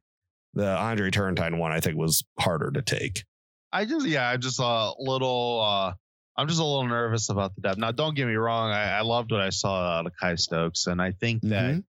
The 0.54 0.76
Andre 0.76 1.10
Turrentine 1.10 1.58
one 1.58 1.72
I 1.72 1.80
think 1.80 1.96
was 1.96 2.24
harder 2.38 2.70
to 2.72 2.82
take. 2.82 3.24
I 3.72 3.84
just 3.84 4.06
yeah, 4.06 4.28
I'm 4.28 4.40
just 4.40 4.58
a 4.60 4.92
little 4.98 5.60
uh 5.62 5.92
I'm 6.38 6.46
just 6.48 6.60
a 6.60 6.64
little 6.64 6.86
nervous 6.86 7.28
about 7.30 7.54
the 7.56 7.60
depth. 7.62 7.78
Now 7.78 7.90
don't 7.92 8.14
get 8.14 8.26
me 8.26 8.34
wrong, 8.34 8.70
I, 8.70 8.98
I 8.98 9.00
loved 9.02 9.32
what 9.32 9.40
I 9.40 9.50
saw 9.50 9.98
out 9.98 10.06
of 10.06 10.12
Kye 10.18 10.36
Stokes, 10.36 10.86
and 10.86 11.02
I 11.02 11.10
think 11.12 11.42
that 11.42 11.74
Mhm. 11.74 11.84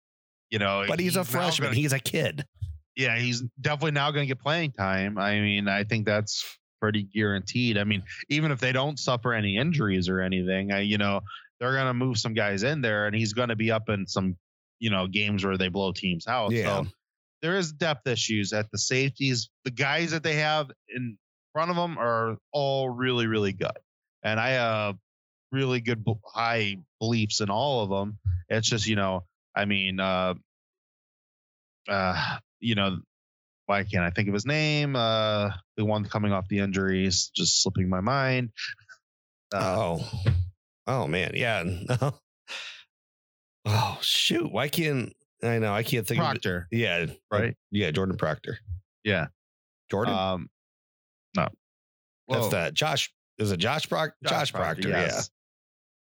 you 0.50 0.60
know 0.60 0.86
But 0.88 1.00
he's 1.00 1.16
a 1.16 1.24
freshman. 1.24 1.68
gonna- 1.68 1.76
he's 1.76 1.94
a 1.94 2.00
kid. 2.00 2.44
yeah, 2.96 3.18
he's 3.18 3.44
definitely 3.62 3.92
now 3.92 4.10
gonna 4.12 4.26
get 4.26 4.40
playing 4.40 4.72
time. 4.74 5.18
I 5.18 5.40
mean, 5.40 5.68
I 5.68 5.84
think 5.86 6.06
that's 6.06 6.44
pretty 6.82 7.04
guaranteed. 7.04 7.78
I 7.78 7.84
mean, 7.84 8.04
even 8.30 8.52
if 8.52 8.60
they 8.60 8.72
don't 8.72 8.98
suffer 8.98 9.34
any 9.34 9.56
injuries 9.58 10.10
or 10.10 10.20
anything, 10.22 10.72
I, 10.72 10.80
you 10.80 10.98
know, 10.98 11.22
they're 11.60 11.76
gonna 11.76 11.94
move 11.94 12.18
some 12.18 12.34
guys 12.34 12.64
in 12.64 12.82
there 12.82 13.06
and 13.06 13.16
he's 13.16 13.34
gonna 13.34 13.56
be 13.56 13.70
up 13.72 13.88
in 13.90 14.08
some, 14.08 14.36
you 14.80 14.90
know, 14.90 15.06
games 15.08 15.46
where 15.46 15.58
they 15.58 15.68
blow 15.70 15.92
teams 15.92 16.26
out. 16.26 16.52
Yeah. 16.52 16.84
So 16.84 16.88
there 17.42 17.58
is 17.58 17.72
depth 17.74 18.08
issues 18.08 18.52
at 18.54 18.72
the 18.72 18.78
safeties. 18.78 19.50
The 19.66 19.72
guys 19.72 20.12
that 20.12 20.24
they 20.24 20.36
have 20.36 20.72
in 20.94 21.18
front 21.54 21.70
of 21.70 21.76
them 21.78 21.98
are 21.98 22.38
all 22.52 22.90
really, 22.90 23.28
really 23.28 23.54
good. 23.54 23.78
And 24.24 24.40
I 24.40 24.50
have 24.50 24.96
really 25.52 25.80
good 25.80 26.06
high 26.26 26.78
beliefs 27.00 27.42
in 27.42 27.50
all 27.50 27.84
of 27.84 27.90
them. 27.90 28.18
It's 28.50 28.70
just, 28.70 28.88
you 28.88 28.96
know, 28.96 29.24
I 29.56 29.66
mean, 29.66 30.00
uh, 30.00 30.36
uh, 31.88 32.38
you 32.60 32.76
know, 32.76 33.00
why 33.66 33.84
can't 33.84 34.04
I 34.04 34.10
think 34.10 34.28
of 34.28 34.34
his 34.34 34.46
name? 34.46 34.96
Uh, 34.96 35.52
the 35.78 35.86
one 35.86 36.06
coming 36.06 36.34
off 36.34 36.48
the 36.48 36.60
injuries, 36.60 37.32
just 37.36 37.62
slipping 37.62 37.90
my 37.90 38.02
mind. 38.02 38.50
Uh, 39.54 39.76
oh, 39.78 40.12
oh 40.88 41.08
man, 41.08 41.32
yeah. 41.34 41.64
oh 43.66 43.98
shoot, 44.02 44.52
why 44.52 44.68
can't 44.68 45.14
I 45.44 45.60
know? 45.60 45.74
I 45.74 45.84
can't 45.84 46.06
think 46.06 46.20
of 46.20 46.26
Proctor, 46.26 46.68
it. 46.72 46.78
Yeah, 46.78 47.06
right? 47.32 47.56
Yeah, 47.72 47.92
Jordan 47.92 48.18
Proctor. 48.18 48.60
Yeah. 49.04 49.28
Jordan. 49.90 50.14
Um, 50.14 50.50
no, 51.36 51.48
That's 52.28 52.42
Whoa. 52.46 52.50
that. 52.50 52.74
Josh 52.74 53.12
is 53.40 53.52
it 53.52 53.58
Josh 53.58 53.88
Proctor? 53.90 54.16
Josh, 54.28 54.52
Proctor. 54.54 54.88
yes. 54.90 55.30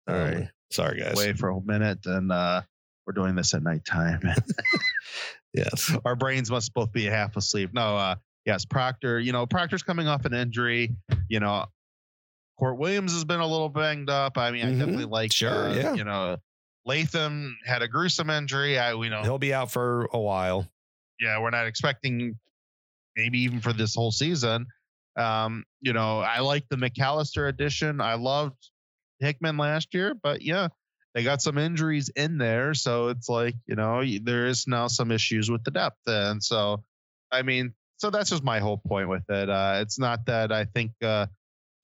Yeah. 0.08 0.14
All 0.14 0.20
Um, 0.22 0.34
right. 0.34 0.50
Sorry, 0.72 1.00
guys. 1.00 1.16
Wait 1.16 1.38
for 1.38 1.50
a 1.50 1.62
minute, 1.62 2.00
and 2.06 2.32
uh, 2.32 2.62
we're 3.08 3.14
doing 3.14 3.36
this 3.36 3.54
at 3.54 3.64
nighttime. 3.64 4.22
Yes. 5.54 5.96
Our 6.04 6.16
brains 6.16 6.50
must 6.50 6.74
both 6.74 6.92
be 6.92 7.04
half 7.06 7.38
asleep. 7.38 7.72
No, 7.74 7.96
uh, 7.96 8.16
yes, 8.44 8.66
Proctor. 8.66 9.20
You 9.20 9.32
know, 9.34 9.46
Proctor's 9.46 9.84
coming 9.84 10.08
off 10.08 10.26
an 10.26 10.34
injury. 10.34 10.96
You 11.30 11.40
know, 11.40 11.66
Kourt 12.60 12.78
Williams 12.80 13.14
has 13.14 13.24
been 13.24 13.40
a 13.40 13.46
little 13.46 13.70
banged 13.70 14.10
up. 14.10 14.36
I 14.40 14.50
mean, 14.50 14.66
Mhm. 14.66 14.76
I 14.76 14.80
definitely 14.80 15.06
like. 15.06 15.32
Sure, 15.32 15.70
uh, 15.70 15.76
yeah. 15.76 15.94
You 15.94 16.06
know, 16.06 16.38
Lathan 16.88 17.52
had 17.66 17.84
a 17.84 17.88
gruesome 17.88 18.32
injury. 18.32 18.80
I, 18.80 18.96
we 18.96 19.10
know. 19.10 19.22
He'll 19.22 19.38
be 19.38 19.54
out 19.54 19.72
for 19.72 20.10
a 20.12 20.20
while. 20.20 20.68
yeah, 21.20 21.40
we're 21.40 21.52
not 21.52 21.68
expecting 21.68 22.40
maybe 23.16 23.38
even 23.42 23.60
for 23.62 23.74
this 23.74 23.94
whole 23.94 24.12
season. 24.12 24.66
Um, 25.16 25.64
you 25.82 25.94
know, 25.94 26.20
I 26.20 26.40
like 26.40 26.68
the 26.70 26.76
McCalister 26.76 27.48
addition. 27.48 28.02
I 28.02 28.16
loved 28.16 28.58
Hickman 29.20 29.58
last 29.58 29.94
year, 29.94 30.14
but 30.16 30.42
yeah, 30.42 30.70
they 31.14 31.24
got 31.24 31.42
some 31.42 31.58
injuries 31.58 32.10
in 32.16 32.38
there, 32.38 32.74
so 32.74 33.10
it's 33.10 33.30
like 33.30 33.56
you 33.68 33.76
know 33.76 34.04
there 34.24 34.48
is 34.48 34.66
now 34.68 34.88
some 34.88 35.12
issues 35.12 35.50
with 35.52 35.64
the 35.64 35.72
depth, 35.72 36.00
and 36.08 36.44
so 36.44 36.84
I 37.32 37.44
mean, 37.44 37.74
so 37.98 38.10
that's 38.10 38.30
just 38.32 38.44
my 38.44 38.60
whole 38.60 38.78
point 38.78 39.10
with 39.10 39.30
it. 39.30 39.50
Uh, 39.50 39.78
it's 39.82 40.00
not 40.00 40.26
that 40.26 40.52
I 40.52 40.66
think 40.66 40.92
uh, 41.04 41.28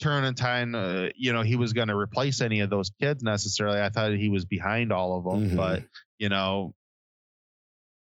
Turrentine, 0.02 0.74
uh, 0.76 1.10
you 1.16 1.34
know, 1.34 1.42
he 1.44 1.56
was 1.56 1.74
going 1.74 1.90
to 1.90 1.96
replace 1.96 2.42
any 2.42 2.62
of 2.62 2.70
those 2.70 2.90
kids 3.02 3.22
necessarily. 3.22 3.80
I 3.82 3.90
thought 3.90 4.14
he 4.14 4.30
was 4.30 4.46
behind 4.46 4.92
all 4.92 5.18
of 5.18 5.24
them, 5.26 5.52
Mhm. 5.52 5.56
but 5.58 5.84
you 6.18 6.30
know, 6.30 6.74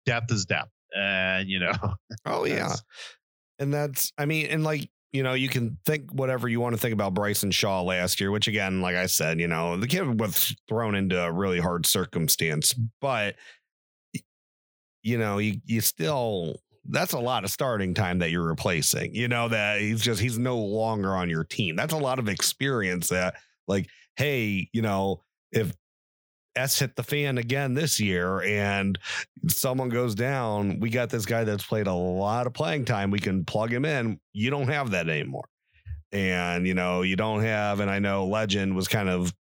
depth 0.06 0.30
is 0.32 0.46
depth, 0.46 0.70
and 0.96 1.48
you 1.48 1.58
know, 1.60 1.72
Oh 2.24 2.44
yeah. 2.44 2.74
And 3.58 3.72
that's 3.72 4.12
I 4.18 4.26
mean, 4.26 4.46
and 4.46 4.62
like, 4.62 4.88
you 5.16 5.22
know, 5.22 5.32
you 5.32 5.48
can 5.48 5.78
think 5.86 6.10
whatever 6.12 6.46
you 6.46 6.60
want 6.60 6.74
to 6.74 6.80
think 6.80 6.92
about 6.92 7.14
Bryson 7.14 7.50
Shaw 7.50 7.80
last 7.80 8.20
year, 8.20 8.30
which 8.30 8.48
again, 8.48 8.82
like 8.82 8.96
I 8.96 9.06
said, 9.06 9.40
you 9.40 9.48
know, 9.48 9.78
the 9.78 9.86
kid 9.86 10.20
was 10.20 10.54
thrown 10.68 10.94
into 10.94 11.18
a 11.18 11.32
really 11.32 11.58
hard 11.58 11.86
circumstance, 11.86 12.74
but 13.00 13.36
you 15.02 15.16
know, 15.16 15.38
you 15.38 15.54
you 15.64 15.80
still 15.80 16.60
that's 16.88 17.14
a 17.14 17.18
lot 17.18 17.44
of 17.44 17.50
starting 17.50 17.94
time 17.94 18.18
that 18.18 18.30
you're 18.30 18.46
replacing. 18.46 19.14
You 19.14 19.28
know, 19.28 19.48
that 19.48 19.80
he's 19.80 20.02
just 20.02 20.20
he's 20.20 20.38
no 20.38 20.58
longer 20.58 21.16
on 21.16 21.30
your 21.30 21.44
team. 21.44 21.76
That's 21.76 21.94
a 21.94 21.98
lot 21.98 22.18
of 22.18 22.28
experience 22.28 23.08
that 23.08 23.36
like, 23.66 23.88
hey, 24.16 24.68
you 24.74 24.82
know, 24.82 25.22
if 25.50 25.72
S 26.56 26.78
hit 26.78 26.96
the 26.96 27.02
fan 27.02 27.38
again 27.38 27.74
this 27.74 28.00
year 28.00 28.40
and 28.42 28.98
someone 29.48 29.88
goes 29.88 30.14
down, 30.14 30.80
we 30.80 30.90
got 30.90 31.10
this 31.10 31.26
guy 31.26 31.44
that's 31.44 31.64
played 31.64 31.86
a 31.86 31.92
lot 31.94 32.46
of 32.46 32.54
playing 32.54 32.84
time. 32.86 33.10
We 33.10 33.18
can 33.18 33.44
plug 33.44 33.72
him 33.72 33.84
in. 33.84 34.18
You 34.32 34.50
don't 34.50 34.68
have 34.68 34.90
that 34.90 35.08
anymore. 35.08 35.48
And, 36.12 36.66
you 36.66 36.74
know, 36.74 37.02
you 37.02 37.16
don't 37.16 37.42
have, 37.42 37.80
and 37.80 37.90
I 37.90 37.98
know 37.98 38.26
Lejond 38.26 38.74
was 38.74 38.88
kind 38.88 39.08
of 39.08 39.34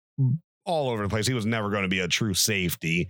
all 0.65 0.89
over 0.91 1.03
the 1.03 1.09
place. 1.09 1.27
He 1.27 1.35
was 1.35 1.45
never 1.47 1.71
going 1.71 1.83
to 1.83 1.89
be 1.89 2.01
a 2.01 2.09
true 2.09 2.35
safety. 2.35 3.09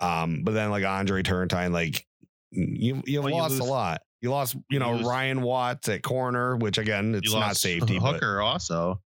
Um, 0.00 0.42
but 0.42 0.52
then 0.54 0.70
like 0.70 0.84
Andre 0.84 1.22
Turrentine, 1.22 1.72
like 1.72 2.04
you 2.50 3.02
you 3.06 3.20
Well, 3.20 3.30
you 3.30 3.36
lost 3.36 3.60
a 3.60 3.64
lot. 3.64 4.02
You 4.20 4.30
lost, 4.30 4.54
you 4.54 4.62
you 4.70 4.78
know, 4.78 4.94
lose- 4.94 5.06
Ryan 5.06 5.42
Watts 5.42 5.88
at 5.88 6.02
corner, 6.02 6.56
which 6.56 6.78
again, 6.78 7.14
it's 7.14 7.32
not 7.32 7.40
lost 7.40 7.60
safety. 7.60 7.98
but- 7.98 8.14
Hooker 8.14 8.40
also. 8.40 9.00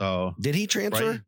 So 0.00 0.34
Did 0.40 0.54
he 0.54 0.66
transfer? 0.66 1.10
right. 1.12 1.20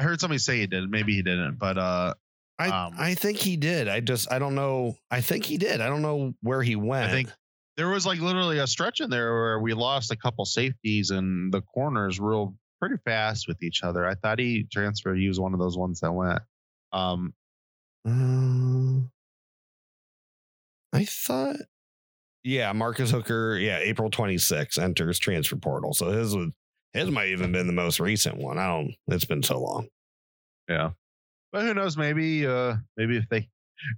I 0.00 0.02
heard 0.02 0.18
somebody 0.18 0.38
say 0.38 0.60
he 0.60 0.66
did. 0.66 0.90
Maybe 0.90 1.14
he 1.14 1.20
didn't, 1.20 1.58
but 1.58 1.76
uh, 1.76 2.14
I 2.58 2.68
Um, 2.68 2.94
I 2.98 3.12
think 3.14 3.36
he 3.36 3.58
did. 3.58 3.86
I 3.86 4.00
just 4.00 4.32
I 4.32 4.38
don't 4.38 4.54
know. 4.54 4.96
I 5.10 5.20
think 5.20 5.44
he 5.44 5.58
did. 5.58 5.82
I 5.82 5.88
don't 5.88 6.00
know 6.00 6.32
where 6.40 6.62
he 6.62 6.74
went. 6.74 7.10
I 7.10 7.12
think 7.12 7.28
there 7.76 7.88
was 7.90 8.06
like 8.06 8.18
literally 8.18 8.60
a 8.60 8.66
stretch 8.66 9.00
in 9.00 9.10
there 9.10 9.30
where 9.30 9.60
we 9.60 9.74
lost 9.74 10.10
a 10.10 10.16
couple 10.16 10.46
safeties 10.46 11.10
and 11.10 11.52
the 11.52 11.60
corners 11.60 12.18
real 12.18 12.54
pretty 12.80 12.96
fast 13.04 13.46
with 13.46 13.62
each 13.62 13.82
other. 13.82 14.06
I 14.06 14.14
thought 14.14 14.38
he 14.38 14.66
transferred. 14.72 15.18
He 15.18 15.28
was 15.28 15.38
one 15.38 15.52
of 15.52 15.60
those 15.60 15.76
ones 15.76 16.00
that 16.00 16.12
went. 16.12 16.38
Um, 16.92 17.34
Um, 18.06 19.10
I 20.94 21.04
thought 21.04 21.56
Yeah, 22.42 22.72
Marcus 22.72 23.10
Hooker. 23.10 23.58
Yeah, 23.58 23.80
April 23.80 24.08
26 24.08 24.78
enters 24.78 25.18
transfer 25.18 25.56
portal. 25.56 25.92
So 25.92 26.10
his 26.10 26.34
was 26.34 26.48
his 26.92 27.10
might 27.10 27.28
even 27.28 27.52
been 27.52 27.66
the 27.66 27.72
most 27.72 28.00
recent 28.00 28.36
one. 28.36 28.58
I 28.58 28.66
don't. 28.66 28.94
It's 29.08 29.24
been 29.24 29.42
so 29.42 29.60
long. 29.60 29.88
Yeah. 30.68 30.90
But 31.52 31.62
who 31.62 31.74
knows? 31.74 31.96
Maybe 31.96 32.46
uh 32.46 32.76
maybe 32.96 33.16
if 33.16 33.28
they 33.28 33.48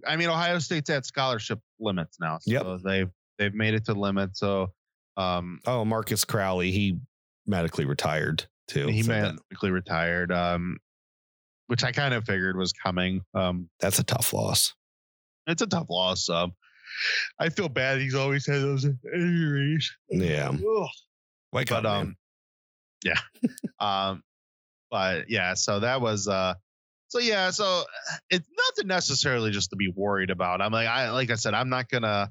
I 0.06 0.16
mean 0.16 0.28
Ohio 0.28 0.58
State's 0.58 0.90
at 0.90 1.04
scholarship 1.06 1.58
limits 1.80 2.18
now. 2.20 2.38
So 2.40 2.50
Yep. 2.50 2.80
they've 2.84 3.10
they've 3.38 3.54
made 3.54 3.74
it 3.74 3.84
to 3.86 3.94
limit. 3.94 4.36
So 4.36 4.72
um 5.16 5.60
Oh, 5.66 5.84
Marcus 5.84 6.24
Crowley. 6.24 6.70
He 6.72 6.98
medically 7.46 7.84
retired 7.84 8.46
too. 8.68 8.86
he 8.88 9.02
So 9.02 9.12
that- 9.12 9.34
medically 9.50 9.70
retired. 9.70 10.32
Um 10.32 10.78
which 11.68 11.84
I 11.84 11.92
kind 11.92 12.12
of 12.14 12.24
figured 12.24 12.56
was 12.56 12.72
coming. 12.72 13.22
Um 13.34 13.68
that's 13.80 13.98
a 13.98 14.04
tough 14.04 14.32
loss. 14.32 14.74
it's 15.46 15.62
a 15.62 15.66
tough 15.66 15.88
loss. 15.90 16.28
Um 16.30 16.54
I 17.38 17.48
feel 17.48 17.68
bad 17.68 18.00
he's 18.00 18.14
always 18.14 18.46
had 18.46 18.60
those 18.62 18.84
injuries. 18.84 19.90
Yeah. 20.10 20.48
Ugh. 20.50 20.88
Wake 21.52 21.68
But 21.70 21.84
up, 21.86 22.00
um. 22.02 22.16
Yeah. 23.04 23.18
um 23.80 24.22
but 24.90 25.30
yeah, 25.30 25.54
so 25.54 25.80
that 25.80 26.00
was 26.00 26.28
uh 26.28 26.54
so 27.08 27.18
yeah, 27.18 27.50
so 27.50 27.84
it's 28.30 28.48
nothing 28.56 28.88
necessarily 28.88 29.50
just 29.50 29.70
to 29.70 29.76
be 29.76 29.92
worried 29.94 30.30
about. 30.30 30.60
I'm 30.62 30.72
like 30.72 30.88
I 30.88 31.10
like 31.10 31.30
I 31.30 31.34
said, 31.34 31.54
I'm 31.54 31.68
not 31.68 31.88
gonna 31.88 32.30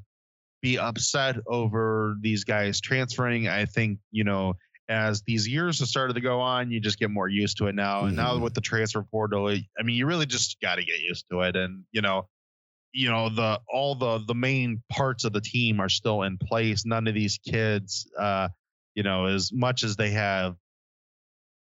be 0.62 0.78
upset 0.78 1.38
over 1.48 2.16
these 2.22 2.44
guys 2.44 2.82
transferring. 2.82 3.48
I 3.48 3.66
think, 3.66 4.00
you 4.12 4.24
know, 4.24 4.54
as 4.90 5.22
these 5.24 5.48
years 5.48 5.80
have 5.80 5.88
started 5.88 6.14
to 6.14 6.22
go 6.22 6.40
on, 6.40 6.70
you 6.70 6.80
just 6.80 7.00
get 7.00 7.10
more 7.10 7.28
used 7.28 7.58
to 7.58 7.68
it 7.68 7.76
now. 7.76 8.06
And 8.06 8.16
now 8.16 8.38
Mhm. 8.38 8.42
with 8.42 8.54
the 8.54 8.62
transfer 8.62 9.02
portal, 9.04 9.48
I 9.50 9.84
mean, 9.84 9.96
you 9.96 10.06
really 10.06 10.26
just 10.26 10.60
got 10.62 10.76
to 10.76 10.84
get 10.84 11.00
used 11.00 11.26
to 11.32 11.42
it. 11.42 11.56
And 11.56 11.86
you 11.92 12.02
know, 12.02 12.28
you 12.94 13.10
know 13.10 13.30
the 13.30 13.60
all 13.72 13.96
the 13.96 14.20
the 14.28 14.36
main 14.36 14.84
parts 14.90 15.24
of 15.24 15.34
the 15.34 15.42
team 15.42 15.80
are 15.80 15.90
still 15.90 16.24
in 16.24 16.38
place. 16.38 16.86
None 16.86 17.08
of 17.08 17.14
these 17.14 17.38
kids, 17.38 18.08
uh, 18.20 18.50
you 18.96 19.04
know, 19.04 19.26
as 19.26 19.52
much 19.54 19.84
as 19.84 19.96
they 19.96 20.12
have 20.12 20.56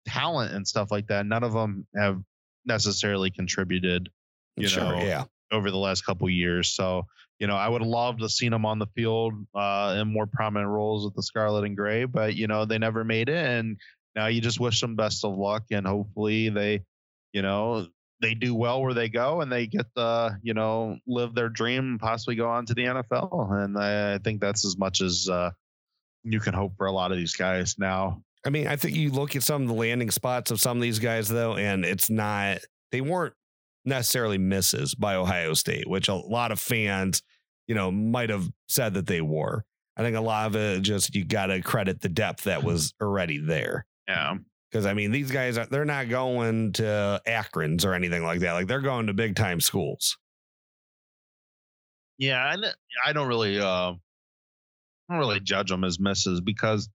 talent 0.08 0.54
and 0.54 0.68
stuff 0.68 0.92
like 0.92 1.08
that, 1.08 1.26
none 1.26 1.44
of 1.44 1.54
them 1.54 1.88
have 1.96 2.22
necessarily 2.66 3.30
contributed 3.32 4.10
you 4.60 4.68
sure. 4.68 4.84
know, 4.84 5.02
yeah. 5.04 5.24
over 5.52 5.72
the 5.72 5.78
last 5.78 6.06
couple 6.06 6.30
years. 6.30 6.70
So, 6.72 7.06
you 7.40 7.48
know, 7.48 7.56
I 7.56 7.68
would 7.68 7.82
have 7.82 7.90
loved 7.90 8.20
to 8.20 8.30
seen 8.30 8.52
them 8.52 8.66
on 8.66 8.80
the 8.80 8.88
field 8.88 9.34
uh, 9.56 9.98
in 10.00 10.12
more 10.12 10.28
prominent 10.28 10.70
roles 10.70 11.06
with 11.06 11.16
the 11.16 11.24
Scarlet 11.24 11.64
and 11.66 11.78
Gray, 11.78 12.06
but 12.06 12.36
you 12.36 12.48
know, 12.48 12.66
they 12.66 12.78
never 12.78 13.04
made 13.04 13.30
it. 13.30 13.46
And 13.46 13.78
now 14.16 14.28
you 14.28 14.42
just 14.42 14.60
wish 14.60 14.82
them 14.82 14.96
best 14.96 15.24
of 15.24 15.38
luck, 15.38 15.64
and 15.72 15.88
hopefully 15.88 16.50
they, 16.50 16.82
you 17.32 17.42
know, 17.42 17.88
they 18.22 18.34
do 18.34 18.54
well 18.54 18.82
where 18.82 18.94
they 18.94 19.08
go 19.08 19.40
and 19.40 19.50
they 19.50 19.66
get 19.66 19.86
the, 19.96 20.38
you 20.44 20.54
know, 20.54 20.98
live 21.08 21.34
their 21.34 21.48
dream 21.48 21.92
and 21.92 22.00
possibly 22.00 22.36
go 22.36 22.50
on 22.50 22.66
to 22.66 22.74
the 22.74 22.84
NFL. 22.84 23.64
And 23.64 23.78
I, 23.78 24.16
I 24.16 24.18
think 24.18 24.42
that's 24.42 24.66
as 24.66 24.78
much 24.78 25.00
as 25.00 25.30
uh, 25.30 25.52
you 26.24 26.40
can 26.40 26.54
hope 26.54 26.74
for 26.78 26.88
a 26.88 26.92
lot 26.92 27.12
of 27.12 27.18
these 27.18 27.36
guys 27.36 27.76
now. 27.78 28.22
I 28.46 28.50
mean, 28.50 28.68
I 28.68 28.76
think 28.76 28.96
you 28.96 29.12
look 29.12 29.36
at 29.36 29.44
some 29.44 29.64
of 29.64 29.68
the 29.68 29.74
landing 29.74 30.12
spots 30.12 30.52
of 30.52 30.62
some 30.62 30.78
of 30.78 30.82
these 30.82 31.00
guys, 31.00 31.28
though, 31.28 31.56
and 31.56 31.84
it's 31.84 32.10
not, 32.10 32.60
they 32.92 33.02
weren't 33.02 33.34
necessarily 33.86 34.38
misses 34.38 34.96
by 34.96 35.16
Ohio 35.16 35.54
State, 35.54 35.90
which 35.90 36.08
a 36.08 36.16
lot 36.16 36.52
of 36.52 36.60
fans, 36.60 37.22
you 37.68 37.76
know, 37.76 37.92
might 37.92 38.30
have 38.30 38.50
said 38.68 38.94
that 38.94 39.08
they 39.08 39.22
were. 39.22 39.66
I 39.98 40.02
think 40.04 40.16
a 40.16 40.22
lot 40.22 40.48
of 40.48 40.56
it 40.56 40.82
just, 40.82 41.14
you 41.16 41.26
got 41.26 41.48
to 41.48 41.62
credit 41.62 42.00
the 42.00 42.10
depth 42.10 42.46
that 42.46 42.64
was 42.64 42.94
already 43.02 43.40
there. 43.40 43.86
Yeah. 44.08 44.36
Because 44.72 44.86
I 44.86 44.94
mean, 44.94 45.12
these 45.12 45.32
guys, 45.32 45.58
are, 45.58 45.66
they're 45.66 45.84
not 45.84 46.08
going 46.08 46.74
to 46.74 47.22
Akron's 47.26 47.84
or 47.84 47.94
anything 47.94 48.24
like 48.24 48.40
that. 48.42 48.54
Like 48.54 48.68
they're 48.68 48.80
going 48.80 49.08
to 49.08 49.14
big 49.14 49.36
time 49.36 49.60
schools. 49.60 50.18
Yeah, 52.18 52.54
and 52.54 52.66
I 53.06 53.14
don't 53.14 53.28
really, 53.28 53.60
uh, 53.60 53.94
don't 55.10 55.20
really 55.20 55.40
judge 55.40 55.70
them 55.70 55.84
as 55.84 56.00
misses 56.00 56.42
because 56.42 56.90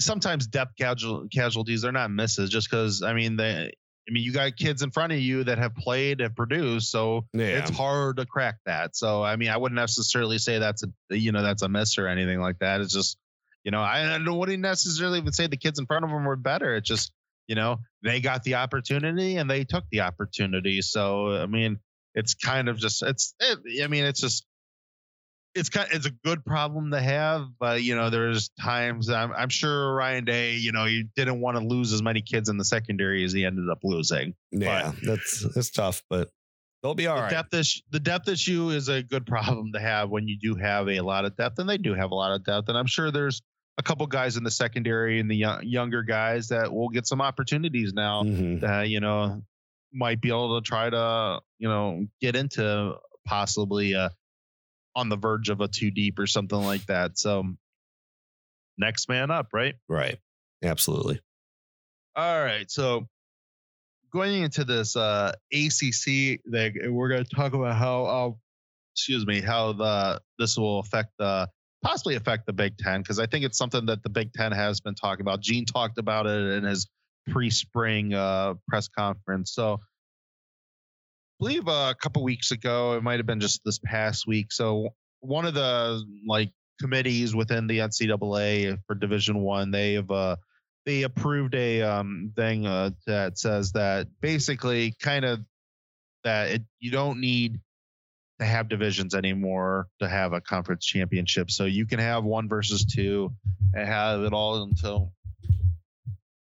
sometimes 0.00 0.46
depth 0.46 0.72
casual, 0.78 1.26
casualties 1.32 1.82
they're 1.82 1.92
not 1.92 2.10
misses 2.10 2.50
just 2.50 2.70
because 2.70 3.02
I 3.02 3.12
mean 3.14 3.36
they. 3.36 3.72
I 4.00 4.10
mean, 4.10 4.22
you 4.22 4.32
got 4.32 4.56
kids 4.56 4.80
in 4.80 4.90
front 4.90 5.12
of 5.12 5.18
you 5.18 5.44
that 5.44 5.58
have 5.58 5.74
played, 5.74 6.22
and 6.22 6.34
produced, 6.34 6.90
so 6.90 7.26
Yeah. 7.34 7.58
it's 7.58 7.68
hard 7.68 8.16
to 8.16 8.24
crack 8.24 8.54
that. 8.64 8.96
So, 8.96 9.22
I 9.22 9.36
mean, 9.36 9.50
I 9.50 9.58
wouldn't 9.58 9.76
necessarily 9.76 10.38
say 10.38 10.58
that's 10.58 10.82
a, 10.82 10.88
you 11.14 11.30
know, 11.30 11.42
that's 11.42 11.60
a 11.60 11.68
miss 11.68 11.98
or 11.98 12.08
anything 12.08 12.40
like 12.40 12.58
that. 12.60 12.80
It's 12.80 12.94
just, 12.94 13.18
you 13.64 13.70
know, 13.70 13.82
I, 13.82 14.14
I 14.14 14.30
wouldn't 14.30 14.60
necessarily 14.60 15.18
even 15.18 15.34
say 15.34 15.46
the 15.46 15.58
kids 15.58 15.78
in 15.78 15.84
front 15.84 16.06
of 16.06 16.10
them 16.10 16.24
were 16.24 16.36
better. 16.36 16.74
It's 16.76 16.88
just, 16.88 17.12
you 17.48 17.54
know, 17.54 17.80
they 18.02 18.22
got 18.22 18.44
the 18.44 18.54
opportunity 18.54 19.36
and 19.36 19.50
they 19.50 19.64
took 19.64 19.84
the 19.90 20.00
opportunity. 20.00 20.80
So, 20.80 21.36
I 21.36 21.44
mean, 21.44 21.78
it's 22.14 22.32
kind 22.32 22.70
of 22.70 22.78
just, 22.78 23.02
it's, 23.02 23.34
it, 23.40 23.84
I 23.84 23.88
mean, 23.88 24.04
it's 24.04 24.22
just, 24.22 24.46
it's 25.58 25.68
kind, 25.68 25.88
it's 25.92 26.06
a 26.06 26.10
good 26.24 26.44
problem 26.44 26.92
to 26.92 27.00
have, 27.00 27.46
but 27.58 27.82
you 27.82 27.94
know, 27.96 28.10
there's 28.10 28.50
times 28.60 29.10
I'm, 29.10 29.32
I'm 29.32 29.48
sure 29.48 29.94
Ryan 29.94 30.24
Day, 30.24 30.54
you 30.54 30.72
know, 30.72 30.84
he 30.84 31.04
didn't 31.16 31.40
want 31.40 31.58
to 31.58 31.64
lose 31.64 31.92
as 31.92 32.02
many 32.02 32.22
kids 32.22 32.48
in 32.48 32.56
the 32.56 32.64
secondary 32.64 33.24
as 33.24 33.32
he 33.32 33.44
ended 33.44 33.68
up 33.68 33.80
losing. 33.82 34.34
Yeah. 34.50 34.92
That's, 35.02 35.46
that's 35.54 35.70
tough, 35.70 36.02
but 36.08 36.30
they'll 36.82 36.94
be 36.94 37.06
all 37.06 37.16
the 37.16 37.22
right. 37.22 37.30
depth 37.30 37.54
issue, 37.54 37.80
the 37.90 38.00
depth 38.00 38.28
issue 38.28 38.70
is 38.70 38.88
a 38.88 39.02
good 39.02 39.26
problem 39.26 39.72
to 39.72 39.80
have 39.80 40.10
when 40.10 40.28
you 40.28 40.38
do 40.38 40.54
have 40.54 40.88
a 40.88 41.00
lot 41.00 41.24
of 41.24 41.36
depth, 41.36 41.58
and 41.58 41.68
they 41.68 41.78
do 41.78 41.94
have 41.94 42.10
a 42.10 42.14
lot 42.14 42.32
of 42.32 42.44
depth. 42.44 42.68
And 42.68 42.78
I'm 42.78 42.86
sure 42.86 43.10
there's 43.10 43.42
a 43.78 43.82
couple 43.82 44.06
guys 44.06 44.36
in 44.36 44.44
the 44.44 44.50
secondary 44.50 45.20
and 45.20 45.30
the 45.30 45.36
young, 45.36 45.62
younger 45.62 46.02
guys 46.02 46.48
that 46.48 46.72
will 46.72 46.88
get 46.88 47.06
some 47.06 47.20
opportunities 47.20 47.92
now. 47.92 48.22
Mhm. 48.22 48.60
That 48.60 48.88
you 48.88 49.00
know 49.00 49.42
might 49.92 50.20
be 50.20 50.28
able 50.28 50.60
to 50.60 50.66
try 50.66 50.90
to 50.90 51.40
you 51.58 51.68
know 51.68 52.06
get 52.20 52.36
into 52.36 52.94
possibly 53.26 53.94
uh 53.94 54.08
on 54.98 55.08
the 55.08 55.16
verge 55.16 55.48
of 55.48 55.60
a 55.60 55.68
two 55.68 55.92
deep 55.92 56.18
or 56.18 56.26
something 56.26 56.58
like 56.58 56.84
that. 56.86 57.18
So 57.18 57.44
next 58.76 59.08
man 59.08 59.30
up, 59.30 59.48
right? 59.52 59.76
Right. 59.88 60.18
Absolutely. 60.62 61.20
All 62.16 62.42
right. 62.42 62.68
So 62.68 63.06
going 64.12 64.42
into 64.42 64.64
this 64.64 64.96
uh 64.96 65.32
ACC, 65.52 66.40
that 66.50 66.72
we're 66.90 67.08
going 67.08 67.24
to 67.24 67.30
talk 67.34 67.52
about 67.52 67.76
how, 67.76 68.04
uh, 68.04 68.30
excuse 68.94 69.24
me, 69.24 69.40
how 69.40 69.72
the 69.72 70.20
this 70.38 70.56
will 70.58 70.80
affect 70.80 71.10
the 71.18 71.48
possibly 71.84 72.16
affect 72.16 72.46
the 72.46 72.52
Big 72.52 72.76
Ten 72.76 73.00
because 73.00 73.20
I 73.20 73.26
think 73.26 73.44
it's 73.44 73.56
something 73.56 73.86
that 73.86 74.02
the 74.02 74.10
Big 74.10 74.32
Ten 74.32 74.50
has 74.50 74.80
been 74.80 74.96
talking 74.96 75.20
about. 75.20 75.40
Gene 75.40 75.64
talked 75.64 75.98
about 75.98 76.26
it 76.26 76.56
in 76.56 76.64
his 76.64 76.88
pre-spring 77.30 78.14
uh, 78.14 78.54
press 78.66 78.88
conference. 78.88 79.52
So. 79.54 79.78
Believe 81.38 81.68
uh, 81.68 81.92
a 81.92 81.94
couple 81.94 82.22
weeks 82.22 82.50
ago, 82.50 82.94
it 82.94 83.02
might 83.02 83.18
have 83.18 83.26
been 83.26 83.40
just 83.40 83.60
this 83.64 83.78
past 83.78 84.26
week. 84.26 84.52
So 84.52 84.90
one 85.20 85.44
of 85.44 85.54
the 85.54 86.02
like 86.26 86.50
committees 86.80 87.34
within 87.34 87.66
the 87.66 87.78
NCAA 87.78 88.78
for 88.86 88.94
Division 88.94 89.40
One, 89.40 89.70
they 89.70 89.94
have 89.94 90.10
uh, 90.10 90.36
they 90.84 91.02
approved 91.02 91.54
a 91.54 91.82
um, 91.82 92.32
thing 92.34 92.66
uh, 92.66 92.90
that 93.06 93.38
says 93.38 93.72
that 93.72 94.08
basically 94.20 94.94
kind 95.00 95.24
of 95.24 95.40
that 96.24 96.50
it, 96.50 96.62
you 96.80 96.90
don't 96.90 97.20
need 97.20 97.60
to 98.40 98.46
have 98.46 98.68
divisions 98.68 99.14
anymore 99.14 99.88
to 100.00 100.08
have 100.08 100.32
a 100.32 100.40
conference 100.40 100.86
championship. 100.86 101.50
So 101.50 101.64
you 101.64 101.86
can 101.86 101.98
have 101.98 102.24
one 102.24 102.48
versus 102.48 102.84
two 102.84 103.32
and 103.74 103.86
have 103.86 104.22
it 104.22 104.32
all 104.32 104.62
until 104.62 105.12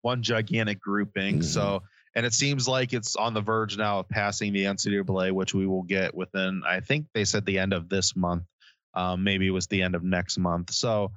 one 0.02 0.22
gigantic 0.22 0.80
grouping. 0.80 1.40
Mhm. 1.40 1.44
So 1.44 1.82
and 2.14 2.26
it 2.26 2.34
seems 2.34 2.66
like 2.66 2.92
it's 2.92 3.16
on 3.16 3.34
the 3.34 3.40
verge 3.40 3.76
now 3.76 4.00
of 4.00 4.08
passing 4.08 4.52
the 4.52 4.64
NCAA, 4.64 5.32
which 5.32 5.54
we 5.54 5.66
will 5.66 5.82
get 5.82 6.14
within. 6.14 6.62
I 6.66 6.80
think 6.80 7.06
they 7.14 7.24
said 7.24 7.46
the 7.46 7.58
end 7.58 7.72
of 7.72 7.88
this 7.88 8.16
month. 8.16 8.44
Um, 8.94 9.22
maybe 9.22 9.46
it 9.46 9.52
was 9.52 9.68
the 9.68 9.82
end 9.82 9.94
of 9.94 10.02
next 10.02 10.36
month. 10.38 10.72
So 10.72 11.12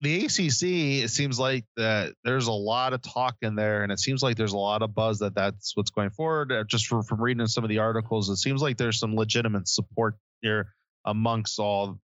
the 0.00 0.26
ACC, 0.26 1.02
it 1.02 1.10
seems 1.10 1.38
like 1.38 1.64
that 1.76 2.12
there's 2.24 2.46
a 2.46 2.52
lot 2.52 2.92
of 2.92 3.02
talk 3.02 3.36
in 3.42 3.56
there, 3.56 3.82
and 3.82 3.90
it 3.90 3.98
seems 3.98 4.22
like 4.22 4.36
there's 4.36 4.52
a 4.52 4.58
lot 4.58 4.82
of 4.82 4.94
buzz 4.94 5.18
that 5.20 5.34
that's 5.34 5.76
what's 5.76 5.90
going 5.90 6.10
forward. 6.10 6.52
Uh, 6.52 6.62
Just 6.64 6.86
from, 6.86 7.02
from 7.02 7.20
reading 7.20 7.46
some 7.46 7.64
of 7.64 7.70
the 7.70 7.78
articles, 7.78 8.28
it 8.28 8.36
seems 8.36 8.62
like 8.62 8.76
there's 8.76 8.98
some 8.98 9.16
legitimate 9.16 9.66
support 9.66 10.16
here 10.42 10.74
amongst 11.06 11.58
all 11.58 11.98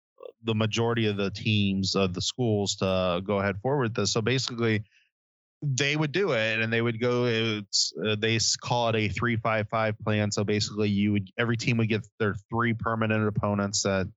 the 0.43 0.55
majority 0.55 1.07
of 1.07 1.17
the 1.17 1.31
teams 1.31 1.95
of 1.95 2.13
the 2.13 2.21
schools 2.21 2.75
to 2.77 3.21
go 3.25 3.39
ahead 3.39 3.57
forward 3.61 3.83
with 3.83 3.95
this. 3.95 4.13
So 4.13 4.21
basically, 4.21 4.83
they 5.61 5.95
would 5.95 6.11
do 6.11 6.31
it, 6.33 6.59
and 6.59 6.71
they 6.71 6.81
would 6.81 6.99
go. 6.99 7.25
It's 7.25 7.93
uh, 8.05 8.15
they 8.19 8.39
call 8.61 8.89
it 8.89 8.95
a 8.95 9.09
three-five-five 9.09 9.99
plan. 9.99 10.31
So 10.31 10.43
basically, 10.43 10.89
you 10.89 11.13
would 11.13 11.29
every 11.37 11.57
team 11.57 11.77
would 11.77 11.89
get 11.89 12.05
their 12.19 12.35
three 12.49 12.73
permanent 12.73 13.27
opponents 13.27 13.83
that 13.83 14.07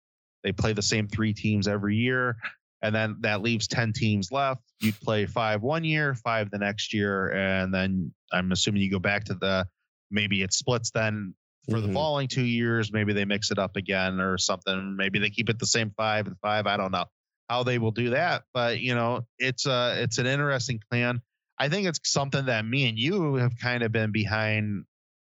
they 0.42 0.52
play 0.52 0.72
the 0.72 0.82
same 0.82 1.08
three 1.08 1.32
teams 1.34 1.68
every 1.68 1.96
year 1.96 2.36
and 2.82 2.94
then 2.94 3.16
that 3.20 3.42
leaves 3.42 3.68
10 3.68 3.92
teams 3.92 4.32
left 4.32 4.62
you'd 4.80 4.98
play 5.00 5.26
five 5.26 5.60
one 5.60 5.84
year 5.84 6.14
five 6.14 6.50
the 6.50 6.56
next 6.58 6.94
year 6.94 7.30
and 7.32 7.74
then 7.74 8.10
i'm 8.32 8.50
assuming 8.52 8.80
you 8.80 8.90
go 8.90 8.98
back 8.98 9.24
to 9.24 9.34
the 9.34 9.66
maybe 10.10 10.42
it 10.42 10.52
splits 10.52 10.90
then 10.90 11.34
for 11.68 11.80
the 11.80 11.88
Mhm. 11.88 11.92
following 11.92 12.26
two 12.28 12.44
years 12.44 12.90
maybe 12.90 13.12
they 13.12 13.26
mix 13.26 13.50
it 13.50 13.58
up 13.58 13.76
again 13.76 14.18
or 14.18 14.38
something 14.38 14.96
maybe 14.96 15.18
they 15.18 15.28
keep 15.28 15.50
it 15.50 15.58
the 15.58 15.66
same 15.66 15.90
five 15.96 16.26
and 16.26 16.36
five 16.40 16.66
i 16.66 16.78
don't 16.78 16.92
know 16.92 17.04
how 17.50 17.62
they 17.62 17.78
will 17.78 17.90
do 17.90 18.10
that 18.10 18.44
but 18.54 18.80
you 18.80 18.94
know 18.94 19.26
it's 19.38 19.66
a 19.66 20.02
it's 20.02 20.16
an 20.16 20.26
interesting 20.26 20.80
plan 20.90 21.20
i 21.60 21.68
think 21.68 21.86
it's 21.86 22.00
something 22.04 22.46
that 22.46 22.64
me 22.64 22.88
and 22.88 22.98
you 22.98 23.36
have 23.36 23.52
kind 23.56 23.84
of 23.84 23.92
been 23.92 24.10
behind 24.10 24.84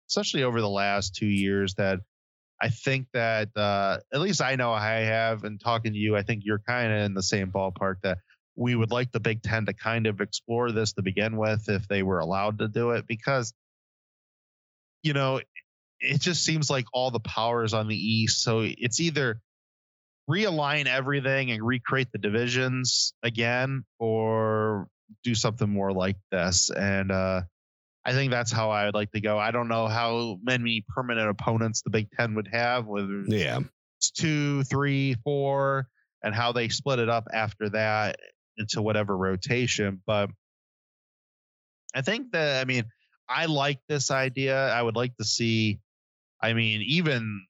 especially 0.09 0.43
over 0.43 0.61
the 0.61 0.69
last 0.69 1.15
two 1.15 1.27
years 1.27 1.75
that 1.75 2.01
I 2.61 2.69
think 2.69 3.07
that 3.15 3.49
uh, 3.57 3.99
at 4.13 4.21
least 4.21 4.43
I 4.43 4.57
know 4.57 4.73
I 4.73 5.01
have, 5.01 5.45
and 5.45 5.59
talking 5.59 5.93
to 5.93 5.99
you, 5.99 6.15
I 6.17 6.23
think 6.23 6.43
you're 6.45 6.59
kind 6.59 6.93
of 6.93 6.99
in 7.01 7.15
the 7.15 7.23
same 7.23 7.51
ballpark 7.51 7.97
that 8.03 8.19
we 8.55 8.75
would 8.75 8.91
like 8.91 9.13
the 9.13 9.21
Big 9.21 9.43
Ten 9.43 9.65
to 9.67 9.73
kind 9.73 10.07
of 10.07 10.21
explore 10.21 10.71
this 10.71 10.93
to 10.95 11.03
begin 11.03 11.39
with 11.39 11.69
if 11.69 11.89
they 11.89 12.03
were 12.03 12.19
allowed 12.19 12.59
to 12.59 12.69
do 12.69 12.91
it, 12.91 13.07
because 13.07 13.55
you 15.03 15.15
know 15.15 15.41
it 16.01 16.21
just 16.21 16.45
seems 16.45 16.69
like 16.69 16.85
all 16.93 17.11
the 17.11 17.21
power 17.21 17.65
is 17.65 17.73
on 17.73 17.89
the 17.89 17.97
East. 17.97 18.43
So 18.43 18.61
it's 18.63 19.01
either 19.01 19.41
realign 20.29 20.87
everything 20.87 21.51
and 21.51 21.63
recreate 21.65 22.13
the 22.13 22.19
divisions 22.19 23.15
again, 23.23 23.85
or 23.99 24.89
do 25.25 25.35
something 25.35 25.69
more 25.69 25.93
like 25.93 26.17
this. 26.31 26.71
And 26.71 27.11
uh, 27.11 27.43
I 28.05 28.13
think 28.13 28.31
that's 28.31 28.53
how 28.53 28.71
I 28.71 28.87
would 28.87 28.95
like 28.95 29.13
to 29.13 29.21
go. 29.21 29.39
I 29.39 29.51
don't 29.51 29.69
know 29.69 29.87
how 29.87 30.39
many 30.43 30.85
permanent 30.89 31.29
opponents 31.29 31.83
the 31.83 31.91
Big 31.91 32.09
Ten 32.13 32.35
would 32.35 32.49
have, 32.53 32.87
whether 32.87 33.23
Yeah. 33.27 33.61
it's 33.99 34.11
two, 34.11 34.63
three, 34.65 35.17
four, 35.25 35.89
and 36.23 36.35
how 36.35 36.53
they 36.53 36.69
split 36.69 36.99
it 36.99 37.09
up 37.09 37.29
after 37.33 37.69
that 37.71 38.17
into 38.57 38.83
whatever 38.83 39.17
rotation. 39.17 40.03
But 40.07 40.31
I 41.95 42.03
think 42.03 42.33
that, 42.33 42.61
I 42.61 42.65
mean, 42.65 42.85
I 43.29 43.47
like 43.47 43.81
this 43.89 44.11
idea. 44.11 44.69
I 44.69 44.83
would 44.83 44.97
like 44.97 45.17
to 45.17 45.25
see, 45.25 45.81
I 46.43 46.53
mean, 46.53 46.83
even, 46.83 47.47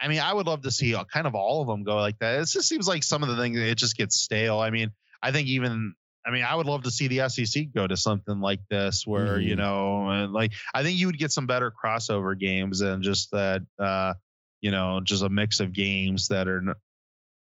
I 0.00 0.08
mean, 0.08 0.20
I 0.20 0.32
would 0.32 0.46
love 0.46 0.62
to 0.62 0.70
see 0.70 0.94
uh, 0.94 1.04
kind 1.04 1.26
of 1.26 1.34
all 1.34 1.60
of 1.60 1.68
them 1.68 1.82
go 1.84 1.96
like 1.96 2.18
that. 2.20 2.40
It 2.40 2.48
just 2.48 2.68
seems 2.68 2.86
like 2.86 3.02
some 3.02 3.22
of 3.22 3.28
the 3.28 3.36
things, 3.36 3.58
it 3.58 3.76
just 3.76 3.96
gets 3.96 4.16
stale. 4.16 4.60
I 4.60 4.70
mean, 4.70 4.90
I 5.22 5.32
think 5.32 5.48
even, 5.48 5.94
I 6.28 6.30
mean, 6.30 6.44
I 6.44 6.54
would 6.54 6.66
love 6.66 6.82
to 6.82 6.90
see 6.90 7.08
the 7.08 7.28
SEC 7.30 7.72
go 7.74 7.86
to 7.86 7.96
something 7.96 8.38
like 8.40 8.60
this 8.68 9.06
where, 9.06 9.40
you 9.40 9.54
Mhm. 9.54 9.58
know, 9.58 10.10
and 10.10 10.32
like, 10.32 10.52
I 10.74 10.82
think 10.82 10.98
you 10.98 11.06
would 11.06 11.18
get 11.18 11.32
some 11.32 11.46
better 11.46 11.72
crossover 11.72 12.38
games 12.38 12.82
and 12.82 13.02
just 13.02 13.30
that, 13.30 13.62
uh, 13.78 14.12
you 14.60 14.70
know, 14.70 15.00
just 15.02 15.22
a 15.22 15.30
mix 15.30 15.60
of 15.60 15.72
games 15.72 16.28
that 16.28 16.46
are, 16.46 16.76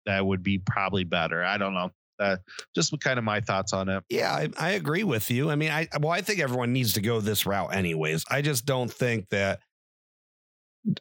that 0.07 0.25
would 0.25 0.45
be 0.45 0.59
probably 0.59 1.03
better. 1.03 1.43
I 1.45 1.59
don't 1.59 1.75
know. 1.75 1.91
Uh, 2.21 2.37
just 2.75 2.95
kind 3.01 3.19
of 3.19 3.25
my 3.25 3.41
thoughts 3.41 3.73
on 3.73 3.89
it. 3.89 4.05
Yeah, 4.09 4.33
I, 4.33 4.49
I 4.57 4.71
agree 4.71 5.05
with 5.05 5.31
you. 5.31 5.51
I 5.51 5.57
mean, 5.57 5.71
I 5.71 5.89
well, 6.01 6.13
I 6.13 6.21
think 6.21 6.41
everyone 6.41 6.73
needs 6.73 6.93
to 6.95 7.01
go 7.01 7.21
this 7.21 7.47
route 7.47 7.75
anyways. 7.75 8.25
I 8.31 8.43
just 8.43 8.65
don't 8.65 8.93
think 8.93 9.29
that 9.31 9.61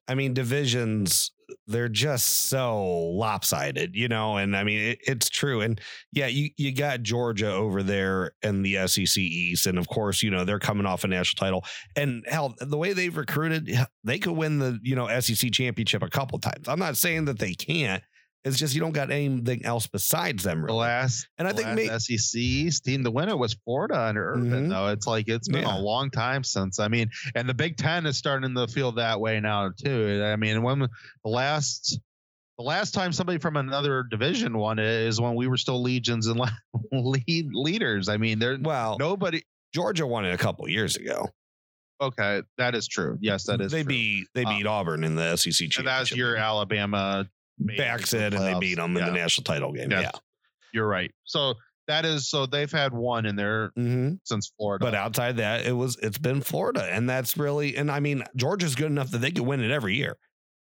I 0.08 0.16
mean, 0.16 0.34
divisions, 0.34 1.32
they're 1.68 1.90
just 1.90 2.50
so 2.50 2.86
lopsided, 2.86 3.96
you 3.96 4.08
know, 4.08 4.38
and 4.38 4.56
I 4.56 4.64
mean 4.64 4.80
it, 4.80 5.00
it's 5.06 5.30
true. 5.30 5.62
And 5.62 5.80
yeah, 6.12 6.28
you 6.28 6.50
you 6.58 6.74
got 6.74 7.02
Georgia 7.02 7.52
over 7.52 7.84
there 7.84 8.32
in 8.42 8.62
the 8.62 8.88
SEC 8.88 9.18
East, 9.18 9.68
and 9.68 9.78
of 9.78 9.88
course, 9.88 10.24
you 10.24 10.32
know, 10.32 10.46
they're 10.46 10.60
coming 10.60 10.86
off 10.86 11.04
a 11.04 11.08
national 11.08 11.40
title. 11.40 11.66
And 11.96 12.24
hell, 12.28 12.56
the 12.60 12.78
way 12.78 12.94
they've 12.94 13.16
recruited, 13.16 13.70
they 14.04 14.20
could 14.20 14.34
win 14.34 14.60
the, 14.60 14.80
you 14.82 14.96
know, 14.96 15.08
SEC 15.20 15.52
championship 15.52 16.04
a 16.04 16.10
couple 16.10 16.40
times. 16.40 16.68
I'm 16.68 16.80
not 16.80 16.98
saying 16.98 17.26
that 17.26 17.40
they 17.40 17.54
can't. 17.54 18.04
It's 18.46 18.58
just 18.58 18.74
you 18.74 18.80
don't 18.80 18.94
got 18.94 19.12
anything 19.12 19.66
else 19.66 19.88
besides 19.88 20.44
them, 20.44 20.66
The 20.66 20.74
last, 20.74 21.28
And 21.38 21.48
I 21.48 21.52
think 21.54 21.68
may- 21.74 21.88
SEC 21.90 22.82
team 22.84 23.04
to 23.04 23.12
win 23.12 23.28
it 23.28 23.38
was 23.38 23.54
Florida 23.66 24.00
under 24.00 24.32
Urban, 24.34 24.68
Mhm. 24.68 24.70
though. 24.70 24.88
It's 24.88 25.06
like 25.06 25.28
it's 25.28 25.50
been 25.50 25.64
Yeah. 25.64 25.78
a 25.78 25.80
long 25.80 26.10
time 26.12 26.44
since. 26.46 26.80
I 26.80 26.88
mean, 26.88 27.10
and 27.36 27.50
the 27.50 27.54
Big 27.54 27.76
Ten 27.78 28.06
is 28.06 28.18
starting 28.18 28.56
to 28.56 28.68
feel 28.68 28.94
that 28.94 29.20
way 29.20 29.40
now 29.42 29.70
too. 29.70 30.22
I 30.24 30.36
mean, 30.38 30.62
when 30.64 30.80
the 30.80 30.90
last 31.30 32.00
the 32.58 32.64
last 32.64 32.92
time 32.96 33.12
somebody 33.14 33.38
from 33.38 33.56
another 33.56 34.02
division 34.10 34.58
won 34.58 34.80
it 34.80 34.86
is 34.86 35.22
when 35.22 35.36
we 35.36 35.46
were 35.48 35.58
still 35.58 35.80
legends 35.84 36.26
and 36.26 36.40
lead 36.92 37.50
leaders. 37.54 38.10
I 38.10 38.18
mean, 38.18 38.40
there 38.40 38.58
Well, 38.60 38.98
nobody. 38.98 39.44
Georgia 39.76 40.08
won 40.08 40.26
it 40.26 40.34
a 40.34 40.38
couple 40.38 40.68
years 40.70 40.96
ago. 40.96 41.30
Okay, 42.02 42.42
that 42.58 42.74
is 42.76 42.88
true. 42.88 43.18
Yes, 43.22 43.44
that 43.46 43.60
is. 43.62 43.72
they 43.72 43.84
true. 43.84 43.90
beat 43.90 44.28
they 44.34 44.44
Uh, 44.46 44.50
beat 44.58 44.66
Auburn 44.66 45.04
in 45.04 45.16
the 45.16 45.36
SEC 45.36 45.70
championship. 45.70 45.86
That's 45.86 46.12
your 46.16 46.36
Alabama 46.38 47.28
made 47.60 47.80
it 47.80 48.06
the 48.10 48.26
and 48.26 48.34
they 48.34 48.60
beat 48.60 48.76
them 48.76 48.96
in 48.98 49.06
the 49.06 49.12
national 49.12 49.44
title 49.44 49.72
game. 49.74 49.92
Yes. 49.92 50.12
Yeah, 50.14 50.20
You're 50.74 50.88
right. 50.88 51.12
So 51.26 51.56
that 51.88 52.06
is 52.06 52.28
so 52.28 52.46
they've 52.46 52.72
had 52.72 52.94
one 52.94 53.26
in 53.26 53.36
there 53.36 53.72
hmm 53.76 54.14
since 54.24 54.52
Florida. 54.58 54.86
but 54.86 54.94
outside 54.94 55.38
that, 55.38 55.66
it 55.66 55.72
was 55.72 55.98
it's 56.02 56.18
been 56.18 56.42
Florida, 56.42 56.84
and 56.92 57.10
that's 57.10 57.38
really 57.38 57.76
and 57.78 57.90
I 57.90 58.00
mean 58.00 58.24
Georgia's 58.36 58.76
good 58.76 58.92
enough 58.92 59.12
that 59.12 59.20
they 59.20 59.32
could 59.32 59.46
win 59.46 59.62
it 59.62 59.72
every 59.72 59.96
year. 59.96 60.18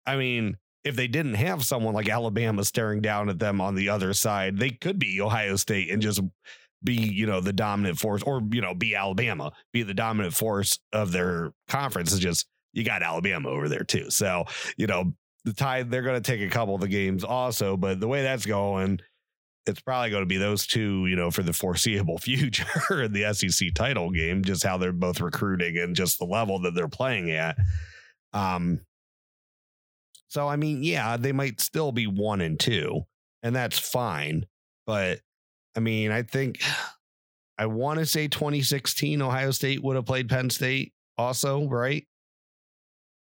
I 0.07 0.17
mean, 0.17 0.57
if 0.85 0.95
they 0.95 1.09
didn't 1.09 1.35
have 1.35 1.65
someone 1.65 1.95
like 1.95 2.09
Alabama 2.09 2.65
staring 2.65 3.01
down 3.01 3.29
at 3.29 3.41
them 3.41 3.61
on 3.61 3.75
the 3.75 3.89
other 3.89 4.15
side, 4.15 4.59
they 4.59 4.71
could 4.71 4.99
be 4.99 5.21
Ohio 5.21 5.57
State 5.57 5.91
and 5.91 6.01
just 6.01 6.21
be 6.85 6.95
you 6.95 7.27
know 7.27 7.41
the 7.41 7.53
dominant 7.53 7.99
force, 7.99 8.23
or 8.23 8.41
you 8.53 8.61
know 8.61 8.75
be 8.75 8.95
Alabama, 8.95 9.53
be 9.73 9.83
the 9.83 9.95
dominant 9.95 10.35
force 10.35 10.79
of 10.93 11.11
their 11.13 11.53
conference. 11.69 12.13
It's 12.13 12.21
just 12.21 12.47
you 12.73 12.85
got 12.85 13.03
Alabama 13.03 13.49
over 13.49 13.69
there 13.69 13.85
too. 13.85 14.11
So 14.11 14.45
you 14.77 14.87
know 14.87 15.13
the 15.47 15.53
tide 15.53 15.91
they're 15.91 16.03
going 16.03 16.21
to 16.21 16.33
take 16.33 16.43
a 16.43 16.53
couple 16.53 16.75
of 16.75 16.81
the 16.81 16.89
games 16.89 17.25
also, 17.25 17.77
but 17.77 18.01
the 18.01 18.09
way 18.09 18.23
that's 18.23 18.45
going. 18.45 19.01
It's 19.65 19.81
probably 19.81 20.11
going 20.11 20.23
to 20.23 20.29
be 20.29 20.37
those 20.37 20.65
two, 20.65 21.07
you 21.07 21.17
know, 21.17 21.33
for 21.33 21.43
the 21.43 21.53
foreseeable 21.53 22.19
future 22.21 23.03
in 23.03 23.13
the 23.13 23.33
SEC 23.33 23.75
title 23.75 24.11
game, 24.11 24.45
just 24.45 24.63
how 24.63 24.77
they're 24.77 24.93
both 24.93 25.21
recruiting 25.21 25.77
and 25.79 25.97
just 25.97 26.21
the 26.21 26.25
level 26.25 26.61
that 26.61 26.75
they're 26.75 26.87
playing 26.87 27.33
at. 27.33 27.57
Um, 28.33 28.81
so 30.29 30.47
I 30.47 30.57
mean, 30.57 30.83
yeah, 30.83 31.17
they 31.17 31.33
might 31.33 31.61
still 31.61 31.91
be 31.93 32.07
one 32.07 32.41
and 32.41 32.61
two, 32.61 33.03
and 33.43 33.57
that's 33.57 33.79
fine. 33.79 34.47
But 34.87 35.21
I 35.77 35.81
mean, 35.81 36.11
I 36.13 36.23
think 36.23 36.61
I 37.59 37.67
want 37.67 37.99
to 37.99 38.07
say 38.07 38.29
2016 38.29 39.23
Ohio 39.23 39.51
State 39.51 39.83
would 39.83 39.97
have 39.97 40.07
played 40.07 40.29
Penn 40.29 40.51
State 40.51 40.93
also, 41.19 41.69
right? 41.69 42.05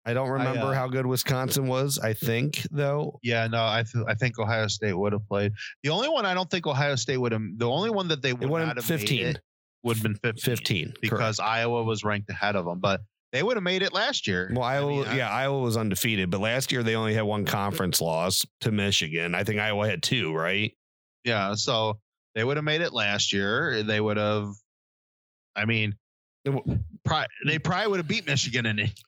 I 0.05 0.13
don't 0.13 0.29
remember 0.29 0.67
uh, 0.67 0.73
how 0.73 0.87
good 0.87 1.05
Wisconsin 1.05 1.67
was. 1.67 1.97
I 1.97 2.13
think 2.13 2.65
though. 2.71 3.19
Yeah, 3.23 3.47
no, 3.47 3.63
I 3.63 3.83
th- 3.91 4.03
I 4.07 4.13
think 4.15 4.37
Ohio 4.37 4.67
State 4.67 4.93
would 4.93 5.13
have 5.13 5.25
played. 5.27 5.53
The 5.83 5.89
only 5.89 6.09
one 6.09 6.25
I 6.25 6.33
don't 6.33 6.49
think 6.49 6.67
Ohio 6.67 6.95
State 6.95 7.17
would 7.17 7.31
have. 7.31 7.41
The 7.57 7.69
only 7.69 7.89
one 7.89 8.09
that 8.09 8.21
they 8.21 8.33
would 8.33 8.49
not 8.49 8.67
have 8.67 8.75
have 8.77 8.85
15. 8.85 9.23
made 9.23 9.41
would 9.83 9.97
have 9.97 10.03
been 10.03 10.15
15, 10.15 10.41
15 10.43 10.93
because 11.01 11.39
Iowa 11.39 11.83
was 11.83 12.03
ranked 12.03 12.29
ahead 12.29 12.55
of 12.55 12.65
them. 12.65 12.79
But 12.79 13.01
they 13.31 13.43
would 13.43 13.55
have 13.57 13.63
made 13.63 13.81
it 13.81 13.93
last 13.93 14.27
year. 14.27 14.51
Well, 14.53 14.63
I 14.63 14.75
Iowa, 14.75 14.89
mean, 14.91 15.05
I- 15.05 15.17
yeah, 15.17 15.29
Iowa 15.31 15.59
was 15.59 15.77
undefeated, 15.77 16.29
but 16.29 16.41
last 16.41 16.71
year 16.71 16.83
they 16.83 16.95
only 16.95 17.13
had 17.13 17.23
one 17.23 17.45
conference 17.45 18.01
loss 18.01 18.45
to 18.61 18.71
Michigan. 18.71 19.33
I 19.35 19.43
think 19.43 19.59
Iowa 19.59 19.87
had 19.87 20.03
two, 20.03 20.33
right? 20.33 20.73
yeah. 21.23 21.53
So 21.55 21.99
they 22.35 22.43
would 22.43 22.57
have 22.57 22.63
made 22.65 22.81
it 22.81 22.91
last 22.93 23.31
year. 23.31 23.83
They 23.83 24.01
would 24.01 24.17
have. 24.17 24.49
I 25.55 25.65
mean, 25.65 25.95
they 26.43 27.59
probably 27.59 27.87
would 27.87 27.97
have 27.97 28.07
beat 28.07 28.25
Michigan 28.27 28.65
in 28.65 28.79
it. 28.79 28.99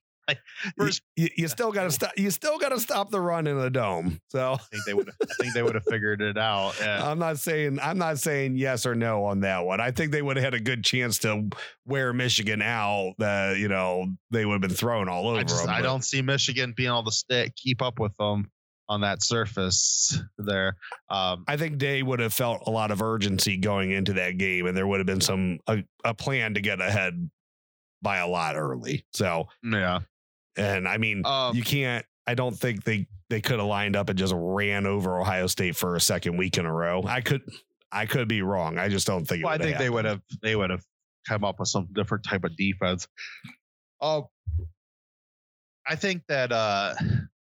First, 0.78 1.02
You, 1.16 1.30
you 1.38 1.48
still 1.48 1.72
got 1.72 1.84
to 1.84 1.92
stop. 1.92 2.12
You 2.18 2.32
still 2.32 2.58
got 2.58 2.70
to 2.70 2.80
stop 2.80 3.12
the 3.12 3.20
run 3.20 3.48
in 3.48 3.60
the 3.60 3.70
dome. 3.70 4.20
So 4.30 4.54
I 4.54 4.58
think 4.58 4.86
they 4.86 4.94
would. 4.94 5.10
I 5.10 5.34
think 5.40 5.54
they 5.54 5.64
would 5.64 5.76
have 5.76 5.86
figured 5.90 6.22
it 6.22 6.38
out. 6.38 6.74
Yeah. 6.80 7.10
I'm 7.10 7.20
not 7.20 7.40
saying 7.40 7.80
I'm 7.82 7.98
not 7.98 8.20
saying 8.20 8.58
yes 8.58 8.86
or 8.86 8.96
no 8.96 9.26
on 9.26 9.42
that 9.42 9.66
one. 9.66 9.80
I 9.80 9.92
think 9.92 10.12
they 10.12 10.22
would 10.22 10.38
have 10.38 10.44
had 10.44 10.54
a 10.54 10.60
good 10.60 10.84
chance 10.84 11.20
to 11.20 11.50
wear 11.86 12.14
Michigan 12.14 12.62
out. 12.62 13.14
That 13.20 13.58
you 13.58 13.68
know 13.68 14.08
they 14.32 14.46
would 14.46 14.54
have 14.54 14.62
been 14.62 14.70
thrown 14.72 15.10
all 15.10 15.28
over 15.28 15.40
I 15.40 15.44
just 15.44 15.66
them. 15.66 15.74
I 15.74 15.82
don't 15.82 16.04
see 16.04 16.22
Michigan 16.22 16.74
being 16.76 16.90
able 16.90 17.04
to 17.04 17.12
stay, 17.12 17.52
keep 17.56 17.82
up 17.82 18.00
with 18.00 18.16
them 18.18 18.50
on 18.88 19.02
that 19.02 19.24
surface 19.24 20.22
there. 20.38 20.76
Um, 21.10 21.44
I 21.48 21.58
think 21.58 21.78
Day 21.78 22.04
would 22.04 22.20
have 22.20 22.34
felt 22.34 22.64
a 22.68 22.72
lot 22.72 22.92
of 22.92 23.02
urgency 23.02 23.58
going 23.58 23.92
into 23.92 24.14
that 24.14 24.38
game, 24.38 24.68
and 24.68 24.78
there 24.78 24.88
would 24.88 25.00
have 25.00 25.08
been 25.08 25.22
some 25.22 25.60
a, 25.68 25.84
a 26.04 26.14
plan 26.14 26.54
to 26.56 26.62
get 26.62 26.82
ahead 26.82 27.30
by 28.02 28.18
a 28.18 28.28
lot 28.28 28.56
early. 28.56 29.06
So, 29.14 29.48
yeah. 29.64 30.02
And 30.58 30.88
I 30.88 30.98
mean, 30.98 31.22
Um, 31.26 31.56
you 31.56 31.64
can't. 31.64 32.06
I 32.28 32.34
don't 32.34 32.56
think 32.56 32.84
they 32.84 33.08
they 33.30 33.42
could 33.42 33.60
have 33.60 33.68
lined 33.68 33.96
up 33.96 34.10
and 34.10 34.18
just 34.18 34.34
ran 34.36 34.86
over 34.86 35.20
Ohio 35.20 35.48
State 35.48 35.76
for 35.76 35.96
a 35.96 36.02
second 36.02 36.38
week 36.38 36.58
in 36.58 36.66
a 36.66 36.74
row. 36.74 37.04
I 37.06 37.22
could 37.22 37.42
I 37.92 38.06
could 38.06 38.28
be 38.28 38.42
wrong. 38.42 38.78
I 38.78 38.90
just 38.90 39.08
don't 39.08 39.26
think. 39.26 39.42
It 39.42 39.46
Well, 39.46 39.54
I 39.54 39.58
think 39.58 39.78
they 39.78 39.90
would 39.90 40.06
have 40.06 40.22
they 40.42 40.56
would 40.56 40.70
have 40.70 40.84
come 41.28 41.44
up 41.44 41.60
with 41.60 41.70
some 41.70 41.88
different 41.94 42.24
type 42.24 42.44
of 42.44 42.56
defense. 42.56 43.08
Oh, 44.02 44.30
I 45.88 45.96
think 45.96 46.24
that 46.28 46.52
uh 46.52 46.96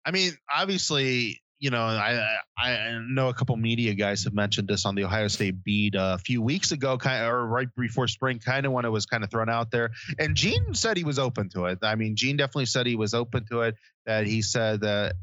I 0.05 0.11
mean, 0.11 0.33
obviously, 0.53 1.41
you 1.63 1.69
know, 1.69 1.81
I 1.81 2.39
I 2.57 2.99
know 3.07 3.29
a 3.29 3.33
couple 3.33 3.55
media 3.55 3.93
guys 3.93 4.25
have 4.25 4.33
mentioned 4.33 4.67
this 4.67 4.85
on 4.85 4.95
the 4.95 5.05
Ohio 5.05 5.29
State 5.29 5.63
beat 5.63 5.95
uh, 5.95 6.17
a 6.19 6.21
few 6.21 6.41
weeks 6.41 6.73
ago, 6.73 6.97
kind 6.97 7.23
of, 7.23 7.31
or 7.31 7.47
right 7.47 7.69
before 7.77 8.09
spring, 8.09 8.39
kind 8.39 8.65
of 8.65 8.73
when 8.73 8.83
it 8.83 8.89
was 8.89 9.05
kind 9.05 9.23
of 9.23 9.31
thrown 9.31 9.47
out 9.47 9.71
there. 9.71 9.91
And 10.19 10.35
Gene 10.35 10.73
said 10.73 10.97
he 10.97 11.05
was 11.05 11.19
open 11.19 11.47
to 11.51 11.67
it. 11.67 11.79
I 11.81 11.95
mean, 11.95 12.17
Gene 12.17 12.35
definitely 12.35 12.65
said 12.65 12.85
he 12.85 12.97
was 12.97 13.13
open 13.13 13.45
to 13.49 13.61
it. 13.61 13.75
That 14.05 14.27
he 14.27 14.41
said 14.41 14.81
that, 14.81 15.15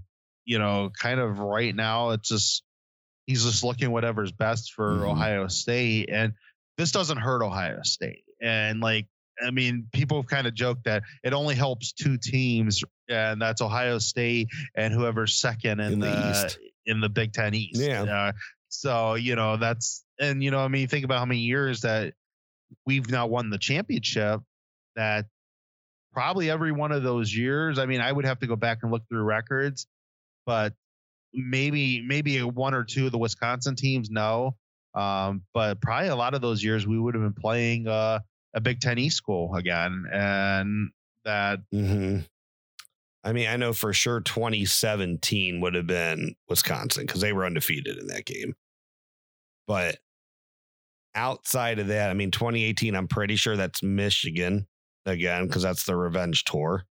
you 0.47 0.59
know, 0.59 0.91
kind 0.99 1.21
of 1.21 1.39
right 1.41 1.75
now 1.77 2.11
it's 2.11 2.31
just 2.31 2.63
he's 3.27 3.45
just 3.45 3.63
looking 3.63 3.91
whatever's 3.91 4.33
best 4.33 4.73
for 4.73 5.01
Mhm. 5.01 5.11
Ohio 5.11 5.49
State, 5.49 6.09
and 6.11 6.33
this 6.79 6.91
doesn't 6.91 7.19
hurt 7.19 7.43
Ohio 7.43 7.83
State. 7.83 8.25
And 8.41 8.81
like, 8.81 9.09
I 9.47 9.51
mean, 9.51 9.89
people 9.93 10.17
have 10.23 10.27
kind 10.27 10.47
of 10.47 10.55
joked 10.55 10.85
that 10.85 11.03
it 11.23 11.35
only 11.35 11.55
helps 11.55 11.93
two 11.93 12.17
teams, 12.17 12.83
and 13.11 13.41
that's 13.41 13.61
Ohio 13.61 13.99
State 13.99 14.49
and 14.75 14.95
whoever's 14.95 15.35
second 15.41 15.81
in, 15.81 15.95
In 15.95 16.01
the 16.01 16.07
the, 16.07 16.31
East. 16.31 16.59
in 16.87 17.01
the 17.01 17.09
Big 17.09 17.33
Ten 17.33 17.55
East. 17.55 17.81
Yeah. 17.81 18.03
Uh, 18.03 18.33
so 18.69 19.15
you 19.15 19.35
know 19.37 19.57
that's 19.57 20.05
and 20.19 20.43
you 20.43 20.51
know 20.51 20.61
I 20.61 20.69
mean 20.69 20.89
think 20.89 21.05
about 21.05 21.19
how 21.19 21.27
many 21.27 21.41
years 21.41 21.81
that 21.83 22.15
we've 22.87 23.11
now 23.11 23.27
won 23.27 23.51
the 23.51 23.59
championship 23.59 24.41
that 24.97 25.27
probably 26.13 26.51
every 26.51 26.73
one 26.73 26.93
of 26.93 27.03
those 27.03 27.35
years. 27.35 27.79
I 27.79 27.87
mean, 27.87 28.01
I 28.01 28.11
would 28.11 28.25
have 28.25 28.41
to 28.41 28.47
go 28.47 28.57
back 28.57 28.79
and 28.83 28.91
look 28.93 29.03
through 29.09 29.23
records, 29.23 29.87
but 30.47 30.75
maybe 31.33 32.03
maybe 32.03 32.43
one 32.43 32.75
or 32.75 32.85
two 32.85 33.07
of 33.07 33.13
the 33.13 33.19
Wisconsin 33.19 33.77
teams, 33.77 34.11
no. 34.11 34.57
Um, 34.95 35.43
but 35.55 35.81
probably 35.81 36.09
a 36.09 36.17
lot 36.17 36.35
of 36.35 36.41
those 36.41 36.63
years 36.65 36.87
we 36.87 36.99
would 36.99 37.15
have 37.15 37.23
been 37.23 37.41
playing 37.41 37.87
uh, 37.87 38.21
a 38.55 38.61
Big 38.61 38.81
Ten 38.81 38.99
East 38.99 39.17
school 39.17 39.55
again, 39.55 40.05
and 40.13 40.91
that 41.25 41.61
hmm 41.73 42.19
I 43.23 43.33
mean, 43.33 43.49
I 43.49 43.57
know 43.57 43.73
for 43.73 43.93
sure 43.93 44.21
2017 44.21 45.61
would 45.61 45.75
have 45.75 45.87
been 45.87 46.35
Wisconsin 46.49 47.07
because 47.07 47.21
they 47.21 47.33
were 47.33 47.45
undefeated 47.45 47.99
in 47.99 48.07
that 48.09 48.25
game. 48.25 48.55
But 49.67 49.99
outside 51.15 51.79
of 51.79 51.89
that, 51.89 52.11
I 52.11 52.15
mean, 52.15 52.31
2018, 52.31 52.95
I'm 52.95 53.09
pretty 53.09 53.37
sure 53.37 53.57
that's 53.57 53.83
Michigan 53.83 54.67
again 55.07 55.47
because 55.47 55.63
that's 55.63 55.85
the 55.85 55.97
revenge 55.97 56.45
tour. 56.45 56.85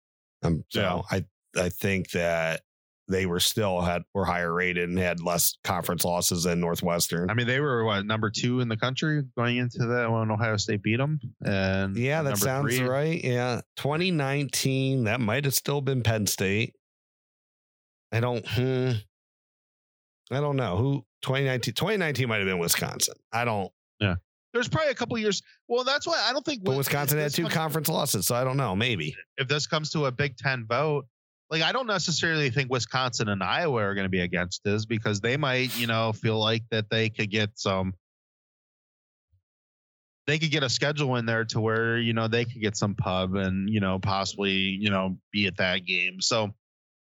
Um, 0.44 0.64
so 0.70 1.04
Yeah. 1.12 1.18
I 1.18 1.26
I 1.60 1.70
think 1.70 2.12
that 2.12 2.62
they 3.10 3.26
were 3.26 3.40
still 3.40 3.82
had 3.82 4.04
were 4.14 4.24
higher 4.26 4.54
rated 4.54 4.88
and 4.88 4.98
had 4.98 5.22
less 5.22 5.58
conference 5.64 6.06
losses 6.06 6.44
than 6.44 6.60
Northwestern. 6.60 7.30
I 7.30 7.34
mean 7.34 7.48
they 7.48 7.60
were 7.60 7.84
what 7.84 8.06
number 8.06 8.30
two 8.30 8.60
in 8.62 8.70
the 8.70 8.78
country 8.78 9.24
going 9.38 9.58
into 9.58 9.86
that 9.88 10.12
when 10.12 10.30
Ohio 10.32 10.56
State 10.58 10.84
beat 10.84 10.98
them, 10.98 11.20
and 11.44 11.98
yeah, 11.98 12.22
that 12.22 12.38
sounds 12.38 12.78
three- 12.78 12.88
right. 12.88 13.24
Yeah, 13.24 13.62
2019, 13.78 15.06
that 15.06 15.20
might 15.20 15.44
have 15.46 15.54
still 15.54 15.82
been 15.82 16.04
Penn 16.04 16.28
State. 16.28 16.76
I 18.12 18.20
don't. 18.20 18.46
Hmm, 18.48 18.92
I 20.32 20.40
don't 20.40 20.56
know 20.56 20.78
who 20.78 21.06
2019. 21.22 21.74
2019 21.74 22.28
might 22.28 22.38
have 22.38 22.46
been 22.48 22.60
Wisconsin. 22.60 23.16
I 23.32 23.46
don't. 23.46 23.72
Yeah. 24.00 24.16
There's 24.54 24.68
probably 24.68 24.92
a 24.92 24.96
couple 24.96 25.16
years. 25.20 25.42
Well, 25.68 25.84
that's 25.84 26.08
why 26.08 26.24
I 26.28 26.34
don't 26.34 26.44
think 26.44 26.64
But 26.64 26.76
Wisconsin 26.78 27.20
had 27.20 27.32
two 27.34 27.44
comes- 27.44 27.54
conference 27.54 27.88
losses, 27.90 28.26
so 28.26 28.34
I 28.36 28.44
don't 28.44 28.58
know. 28.58 28.76
Maybe. 28.76 29.16
if 29.38 29.48
this 29.48 29.68
comes 29.68 29.92
to 29.92 30.06
a 30.06 30.12
Big 30.12 30.38
Ten 30.38 30.66
vote, 30.68 31.06
like 31.50 31.62
I 31.62 31.72
don't 31.72 31.88
necessarily 31.88 32.50
think 32.50 32.70
Wisconsin 32.70 33.30
and 33.30 33.44
Iowa 33.44 33.82
are 33.82 33.96
going 33.96 34.06
to 34.06 34.10
be 34.10 34.22
against 34.22 34.64
this 34.64 34.86
because 34.86 35.20
they 35.20 35.36
might, 35.36 35.78
you 35.80 35.88
know, 35.88 36.14
feel 36.14 36.40
like 36.40 36.64
that 36.72 36.90
they 36.90 37.10
could 37.10 37.32
get 37.32 37.52
some. 37.56 37.94
They 40.28 40.38
could 40.38 40.52
get 40.52 40.62
a 40.62 40.70
schedule 40.70 41.16
in 41.16 41.26
there 41.26 41.44
to 41.46 41.60
where 41.60 41.98
you 41.98 42.14
know 42.14 42.28
they 42.28 42.46
could 42.46 42.62
get 42.62 42.78
some 42.78 42.94
pub 42.94 43.36
and 43.36 43.68
you 43.68 43.80
know 43.80 43.98
possibly 43.98 44.52
you 44.52 44.92
know 44.92 45.18
be 45.32 45.48
at 45.48 45.58
that 45.58 45.86
game. 45.86 46.22
So 46.22 46.54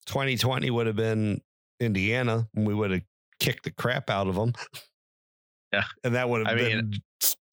2020 0.06 0.70
would 0.70 0.86
have 0.86 0.96
been 0.96 1.42
Indiana, 1.78 2.48
and 2.54 2.66
we 2.66 2.72
would 2.72 2.90
have 2.90 3.02
kicked 3.38 3.64
the 3.64 3.70
crap 3.70 4.08
out 4.08 4.28
of 4.28 4.34
them. 4.34 4.54
Yeah. 5.72 5.84
and 6.02 6.14
that 6.14 6.30
would 6.30 6.46
have 6.46 6.56
I 6.56 6.58
been 6.58 6.92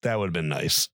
that 0.04 0.18
would 0.18 0.28
have 0.28 0.34
been 0.34 0.48
nice. 0.48 0.88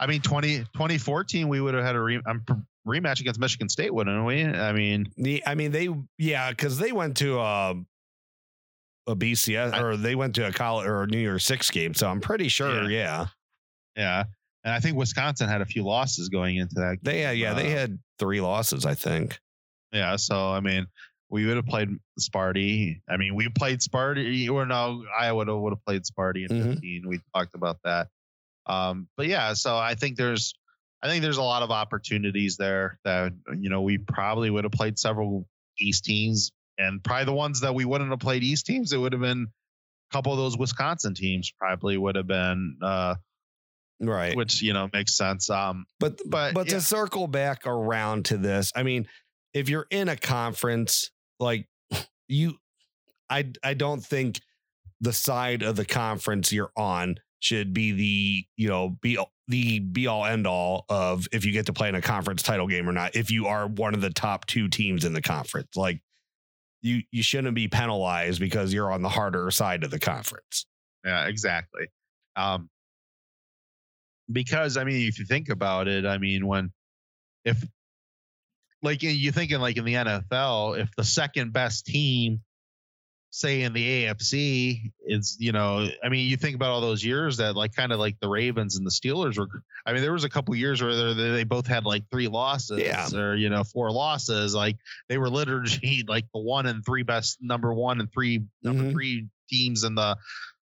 I 0.00 0.06
mean 0.08 0.20
20, 0.20 0.58
2014 0.58 1.48
we 1.48 1.60
would 1.60 1.74
have 1.74 1.84
had 1.84 1.94
a 1.94 2.00
re, 2.00 2.20
um, 2.26 2.44
rematch 2.86 3.20
against 3.20 3.38
Michigan 3.40 3.68
State, 3.68 3.92
wouldn't 3.94 4.24
we? 4.24 4.44
I 4.44 4.72
mean 4.72 5.06
The, 5.16 5.42
I 5.46 5.54
mean, 5.54 5.70
they 5.70 5.88
yeah, 6.18 6.50
because 6.50 6.78
they 6.78 6.92
went 6.92 7.16
to 7.18 7.38
a 7.40 7.74
a 9.08 9.16
BCS 9.16 9.72
I- 9.72 9.80
or 9.82 9.96
they 9.96 10.14
went 10.14 10.34
to 10.36 10.46
a 10.46 10.52
college 10.52 10.86
or 10.86 11.02
a 11.02 11.06
New 11.06 11.18
Year's 11.18 11.44
Six 11.44 11.70
game, 11.70 11.94
so 11.94 12.08
I'm 12.08 12.20
pretty 12.20 12.48
sure. 12.48 12.88
Yeah, 12.90 13.26
yeah, 13.96 14.24
and 14.64 14.72
I 14.72 14.80
think 14.80 14.96
Wisconsin 14.96 15.48
had 15.48 15.60
a 15.60 15.66
few 15.66 15.82
losses 15.84 16.28
going 16.28 16.56
into 16.56 16.74
that. 16.76 16.98
they 17.02 17.20
had 17.22 17.36
yeah 17.38 17.54
they 17.54 17.74
Uh, 17.74 17.78
had 17.78 17.98
three 18.18 18.40
losses, 18.40 18.86
I 18.86 18.94
think. 18.94 19.38
Yeah, 19.92 20.16
so 20.16 20.50
I 20.52 20.60
mean, 20.60 20.86
we 21.30 21.46
would 21.46 21.56
have 21.56 21.66
played 21.66 21.88
Sparty. 22.20 23.00
I 23.08 23.16
mean, 23.16 23.34
we 23.34 23.48
played 23.48 23.80
Sparty, 23.80 24.48
or 24.50 24.66
no, 24.66 25.04
Iowa 25.18 25.36
would 25.36 25.48
have, 25.48 25.56
would 25.58 25.72
have 25.72 25.84
played 25.84 26.02
Sparty 26.04 26.48
in 26.48 26.56
Mhm. 26.56 26.72
15. 26.74 27.08
We 27.08 27.20
talked 27.34 27.54
about 27.54 27.78
that. 27.84 28.08
Um, 28.66 29.08
but 29.16 29.26
yeah, 29.26 29.52
so 29.54 29.76
I 29.76 29.94
think 29.96 30.16
there's, 30.16 30.54
I 31.02 31.08
think 31.08 31.22
there's 31.22 31.38
a 31.38 31.42
lot 31.42 31.62
of 31.62 31.70
opportunities 31.70 32.56
there 32.56 32.98
that 33.04 33.32
you 33.58 33.70
know 33.70 33.82
we 33.82 33.98
probably 33.98 34.50
would 34.50 34.64
have 34.64 34.72
played 34.72 34.98
several 34.98 35.46
East 35.78 36.04
teams, 36.04 36.52
and 36.78 37.02
probably 37.02 37.24
the 37.24 37.32
ones 37.32 37.60
that 37.60 37.74
we 37.74 37.84
wouldn't 37.84 38.10
have 38.10 38.20
played 38.20 38.44
East 38.44 38.66
teams, 38.66 38.92
it 38.92 38.98
would 38.98 39.12
have 39.12 39.22
been 39.22 39.48
a 39.48 40.12
couple 40.14 40.32
of 40.32 40.38
those 40.38 40.56
Wisconsin 40.56 41.14
teams 41.14 41.52
probably 41.58 41.96
would 41.96 42.16
have 42.16 42.26
been, 42.26 42.76
uh, 42.82 43.16
Right, 44.00 44.36
which 44.36 44.62
you 44.62 44.72
know 44.72 44.88
makes 44.92 45.16
sense. 45.16 45.50
Um, 45.50 45.86
but 46.00 46.20
but 46.26 46.54
but 46.54 46.66
yeah. 46.66 46.74
to 46.74 46.80
circle 46.80 47.26
back 47.26 47.66
around 47.66 48.26
to 48.26 48.36
this, 48.36 48.72
I 48.74 48.82
mean, 48.82 49.06
if 49.54 49.68
you're 49.68 49.86
in 49.90 50.08
a 50.08 50.16
conference 50.16 51.10
like 51.38 51.68
you, 52.28 52.56
I 53.28 53.50
I 53.62 53.74
don't 53.74 54.04
think 54.04 54.40
the 55.00 55.12
side 55.12 55.62
of 55.62 55.76
the 55.76 55.84
conference 55.84 56.52
you're 56.52 56.72
on 56.76 57.16
should 57.42 57.74
be 57.74 57.92
the 57.92 58.46
you 58.56 58.68
know 58.68 58.96
be 59.00 59.18
the 59.48 59.80
be 59.80 60.06
all 60.06 60.24
end 60.24 60.46
all 60.46 60.84
of 60.88 61.26
if 61.32 61.44
you 61.44 61.52
get 61.52 61.66
to 61.66 61.72
play 61.72 61.88
in 61.88 61.94
a 61.94 62.00
conference 62.00 62.42
title 62.42 62.68
game 62.68 62.88
or 62.88 62.92
not. 62.92 63.16
If 63.16 63.30
you 63.30 63.46
are 63.48 63.66
one 63.66 63.94
of 63.94 64.00
the 64.00 64.10
top 64.10 64.46
two 64.46 64.68
teams 64.68 65.04
in 65.04 65.12
the 65.12 65.20
conference, 65.20 65.76
like 65.76 66.00
you 66.82 67.02
you 67.10 67.22
shouldn't 67.22 67.54
be 67.54 67.68
penalized 67.68 68.38
because 68.40 68.72
you're 68.72 68.92
on 68.92 69.02
the 69.02 69.08
harder 69.08 69.50
side 69.50 69.82
of 69.82 69.90
the 69.90 69.98
conference. 69.98 70.66
Yeah, 71.04 71.26
exactly. 71.26 71.88
Um, 72.36 72.70
because 74.30 74.76
I 74.76 74.84
mean, 74.84 75.08
if 75.08 75.18
you 75.18 75.24
think 75.24 75.48
about 75.48 75.88
it, 75.88 76.06
I 76.06 76.18
mean, 76.18 76.46
when 76.46 76.72
if 77.44 77.62
like 78.82 79.02
you 79.02 79.32
thinking 79.32 79.58
like 79.58 79.76
in 79.76 79.84
the 79.84 79.94
NFL, 79.94 80.78
if 80.78 80.94
the 80.96 81.04
second 81.04 81.52
best 81.52 81.86
team, 81.86 82.40
say 83.34 83.62
in 83.62 83.72
the 83.72 84.04
AFC, 84.04 84.92
is 85.06 85.36
you 85.40 85.52
know, 85.52 85.88
I 86.04 86.10
mean, 86.10 86.28
you 86.28 86.36
think 86.36 86.54
about 86.54 86.68
all 86.70 86.82
those 86.82 87.02
years 87.02 87.38
that 87.38 87.56
like 87.56 87.74
kind 87.74 87.90
of 87.90 87.98
like 87.98 88.20
the 88.20 88.28
Ravens 88.28 88.76
and 88.76 88.86
the 88.86 88.90
Steelers 88.90 89.38
were. 89.38 89.48
I 89.86 89.92
mean, 89.94 90.02
there 90.02 90.12
was 90.12 90.24
a 90.24 90.28
couple 90.28 90.54
years 90.54 90.82
where 90.82 91.14
they 91.14 91.44
both 91.44 91.66
had 91.66 91.84
like 91.84 92.04
three 92.10 92.28
losses, 92.28 92.78
Yeah. 92.78 93.08
or 93.14 93.34
you 93.34 93.48
know, 93.48 93.64
four 93.64 93.90
losses. 93.90 94.54
Like 94.54 94.76
they 95.08 95.16
were 95.18 95.30
literally 95.30 96.04
like 96.08 96.26
the 96.34 96.40
one 96.40 96.66
and 96.66 96.84
three 96.84 97.02
best 97.02 97.38
number 97.40 97.72
one 97.72 98.00
and 98.00 98.12
three 98.12 98.42
number 98.62 98.84
Mhm. 98.84 98.92
three 98.92 99.26
teams 99.48 99.82
in 99.84 99.94
the 99.94 100.16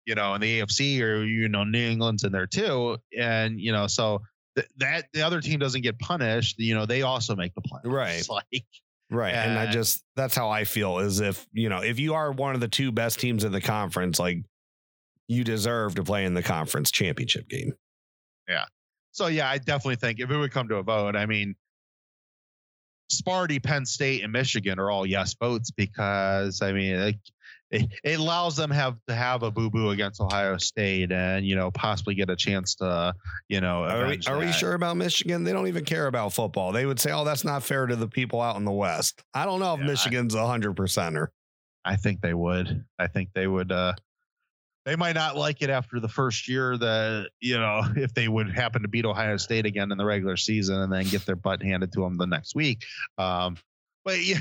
you 0.05 0.15
know, 0.15 0.33
in 0.35 0.41
the 0.41 0.61
AFC 0.61 1.01
or 1.01 1.23
you 1.23 1.49
know, 1.49 1.63
New 1.65 1.79
England's 1.89 2.23
in 2.23 2.31
there 2.31 2.47
too, 2.47 2.97
and 3.17 3.59
you 3.59 3.71
know, 3.73 3.87
so 3.87 4.21
th- 4.55 4.67
that 4.77 5.05
the 5.13 5.23
other 5.23 5.41
team 5.41 5.59
doesn't 5.59 5.81
get 5.81 5.99
punished. 5.99 6.57
You 6.59 6.75
know, 6.75 6.85
they 6.85 7.01
also 7.01 7.35
make 7.35 7.53
the 7.55 7.61
playoffs. 7.61 7.81
Right. 7.91 8.29
Like, 8.29 8.63
Right. 9.11 9.33
and 9.33 9.57
I 9.57 9.71
just, 9.71 10.03
that's 10.15 10.35
how 10.35 10.49
I 10.49 10.63
feel 10.63 10.99
is 10.99 11.19
if, 11.19 11.45
you 11.53 11.69
know, 11.69 11.79
if 11.79 11.99
you 11.99 12.15
are 12.15 12.31
one 12.31 12.55
of 12.55 12.61
the 12.61 12.67
two 12.67 12.91
best 12.91 13.19
teams 13.19 13.43
in 13.43 13.51
the 13.51 13.61
conference, 13.61 14.19
like 14.19 14.39
you 15.27 15.43
deserve 15.43 15.95
to 15.95 16.03
play 16.03 16.25
in 16.25 16.33
the 16.33 16.43
conference 16.43 16.91
championship 16.91 17.47
game. 17.47 17.73
Yeah. 18.47 18.65
So 19.11 19.27
yeah, 19.27 19.49
I 19.49 19.57
definitely 19.59 19.95
think 19.97 20.19
if 20.19 20.29
it 20.29 20.37
would 20.37 20.51
come 20.51 20.67
to 20.69 20.77
a 20.77 20.83
vote, 20.83 21.15
I 21.15 21.25
mean, 21.25 21.55
Sparty, 23.11 23.61
Penn 23.61 23.85
State, 23.85 24.23
and 24.23 24.33
Michigan 24.33 24.79
are 24.79 24.89
all 24.89 25.05
yes 25.05 25.35
votes 25.39 25.71
because 25.71 26.61
I 26.61 26.71
mean, 26.71 26.95
it, 26.95 27.15
it, 27.75 27.89
it 28.03 28.19
allows 28.19 28.55
them 28.55 28.71
have 28.71 28.97
to 29.07 29.15
have 29.15 29.43
a 29.43 29.51
boo 29.51 29.69
boo 29.69 29.89
against 29.89 30.21
Ohio 30.21 30.57
State 30.57 31.11
and 31.11 31.45
you 31.45 31.55
know 31.55 31.71
possibly 31.71 32.15
get 32.15 32.29
a 32.29 32.35
chance 32.35 32.75
to 32.75 33.13
you 33.49 33.61
know. 33.61 33.83
Are, 33.83 34.07
we, 34.07 34.19
are 34.27 34.39
we 34.39 34.51
sure 34.51 34.73
about 34.73 34.97
Michigan? 34.97 35.43
They 35.43 35.51
don't 35.51 35.67
even 35.67 35.85
care 35.85 36.07
about 36.07 36.33
football. 36.33 36.71
They 36.71 36.85
would 36.85 36.99
say, 36.99 37.11
oh, 37.11 37.25
that's 37.25 37.43
not 37.43 37.63
fair 37.63 37.85
to 37.85 37.95
the 37.95 38.07
people 38.07 38.41
out 38.41 38.55
in 38.55 38.65
the 38.65 38.71
West. 38.71 39.23
I 39.33 39.45
don't 39.45 39.59
know 39.59 39.73
if 39.73 39.81
Yeah, 39.81 39.87
Michigan's 39.87 40.35
a 40.35 40.39
100%er. 40.39 41.31
I 41.83 41.95
think 41.95 42.21
they 42.21 42.33
would. 42.33 42.83
I 42.97 43.07
think 43.07 43.29
they 43.33 43.47
would. 43.47 43.71
uh 43.71 43.93
They 44.85 44.95
might 44.95 45.15
not 45.15 45.35
like 45.35 45.61
it 45.61 45.69
after 45.69 45.99
the 45.99 46.07
first 46.07 46.47
year 46.47 46.77
that 46.77 47.29
you 47.41 47.57
know 47.57 47.81
if 47.95 48.13
they 48.13 48.27
would 48.27 48.49
happen 48.51 48.81
to 48.83 48.87
beat 48.87 49.05
Ohio 49.05 49.37
State 49.37 49.65
again 49.65 49.91
in 49.91 49.97
the 49.97 50.05
regular 50.05 50.37
season 50.37 50.81
and 50.81 50.91
then 50.91 51.05
get 51.05 51.25
their 51.25 51.35
butt 51.35 51.61
handed 51.61 51.91
to 51.93 52.01
them 52.01 52.17
the 52.17 52.27
next 52.27 52.55
week. 52.55 52.83
Um, 53.17 53.57
but 54.03 54.23
yeah, 54.23 54.39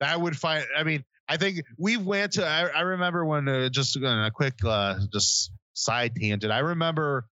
that 0.00 0.20
would 0.20 0.36
find. 0.36 0.64
I 0.76 0.84
mean, 0.84 1.04
I 1.28 1.36
think 1.36 1.62
we 1.76 1.96
went 1.96 2.32
to. 2.32 2.46
I, 2.46 2.68
I 2.68 2.80
remember 2.80 3.24
when 3.24 3.48
uh, 3.48 3.68
just 3.68 3.96
a 3.96 4.30
quick 4.34 4.54
uh, 4.64 4.98
just 5.12 5.52
side 5.74 6.14
tangent. 6.16 6.52
I 6.52 6.60
remember 6.60 7.26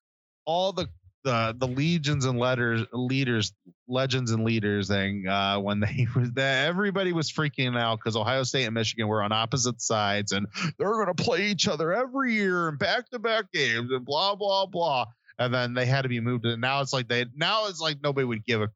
all 0.45 0.71
the 0.73 0.87
the 1.23 1.55
the 1.57 1.67
legions 1.67 2.25
and 2.25 2.37
letters 2.37 2.85
leaders 2.91 3.53
legends 3.87 4.31
and 4.31 4.43
leaders 4.43 4.87
thing 4.87 5.27
uh, 5.27 5.57
when 5.57 5.79
they 5.79 6.07
was 6.15 6.31
that 6.33 6.67
everybody 6.67 7.13
was 7.13 7.31
freaking 7.31 7.77
out 7.77 7.99
because 7.99 8.15
Ohio 8.15 8.43
State 8.43 8.65
and 8.65 8.73
Michigan 8.73 9.07
were 9.07 9.23
on 9.23 9.31
opposite 9.31 9.81
sides 9.81 10.31
and 10.31 10.47
they're 10.77 11.05
to 11.05 11.23
play 11.23 11.47
each 11.47 11.67
other 11.67 11.93
every 11.93 12.33
year 12.33 12.69
and 12.69 12.77
back 12.77 13.09
to 13.09 13.19
back 13.19 13.51
games 13.51 13.91
and 13.91 14.05
blah 14.05 14.35
blah 14.35 14.65
blah. 14.65 15.05
And 15.39 15.53
then 15.53 15.73
they 15.73 15.85
had 15.85 16.03
to 16.03 16.09
be 16.09 16.19
moved. 16.19 16.45
And 16.45 16.61
now 16.61 16.81
it's 16.81 16.93
like 16.93 17.07
they 17.07 17.25
now 17.35 17.67
it's 17.67 17.79
like 17.79 17.97
nobody 18.03 18.25
would 18.25 18.45
give 18.45 18.61
a. 18.61 18.69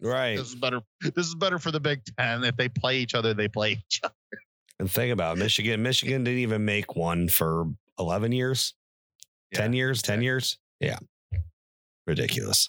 Right. 0.00 0.36
This 0.36 0.48
is 0.48 0.54
better. 0.54 0.80
This 1.02 1.26
is 1.26 1.34
better 1.34 1.58
for 1.58 1.70
the 1.70 1.80
Big 1.80 2.00
Ten. 2.18 2.44
If 2.44 2.56
they 2.56 2.70
play 2.70 2.98
each 2.98 3.14
other, 3.14 3.34
they 3.34 3.48
play 3.48 3.72
each 3.72 4.00
other. 4.02 4.14
And 4.78 4.90
think 4.90 5.12
about 5.12 5.36
it, 5.36 5.40
Michigan. 5.40 5.82
Michigan 5.82 6.24
didn't 6.24 6.40
even 6.40 6.64
make 6.64 6.96
one 6.96 7.28
for 7.28 7.66
11 7.98 8.32
years, 8.32 8.72
10 9.52 9.74
years, 9.74 10.00
10 10.00 10.22
years. 10.22 10.56
Yeah. 10.80 10.96
Ridiculous. 12.06 12.66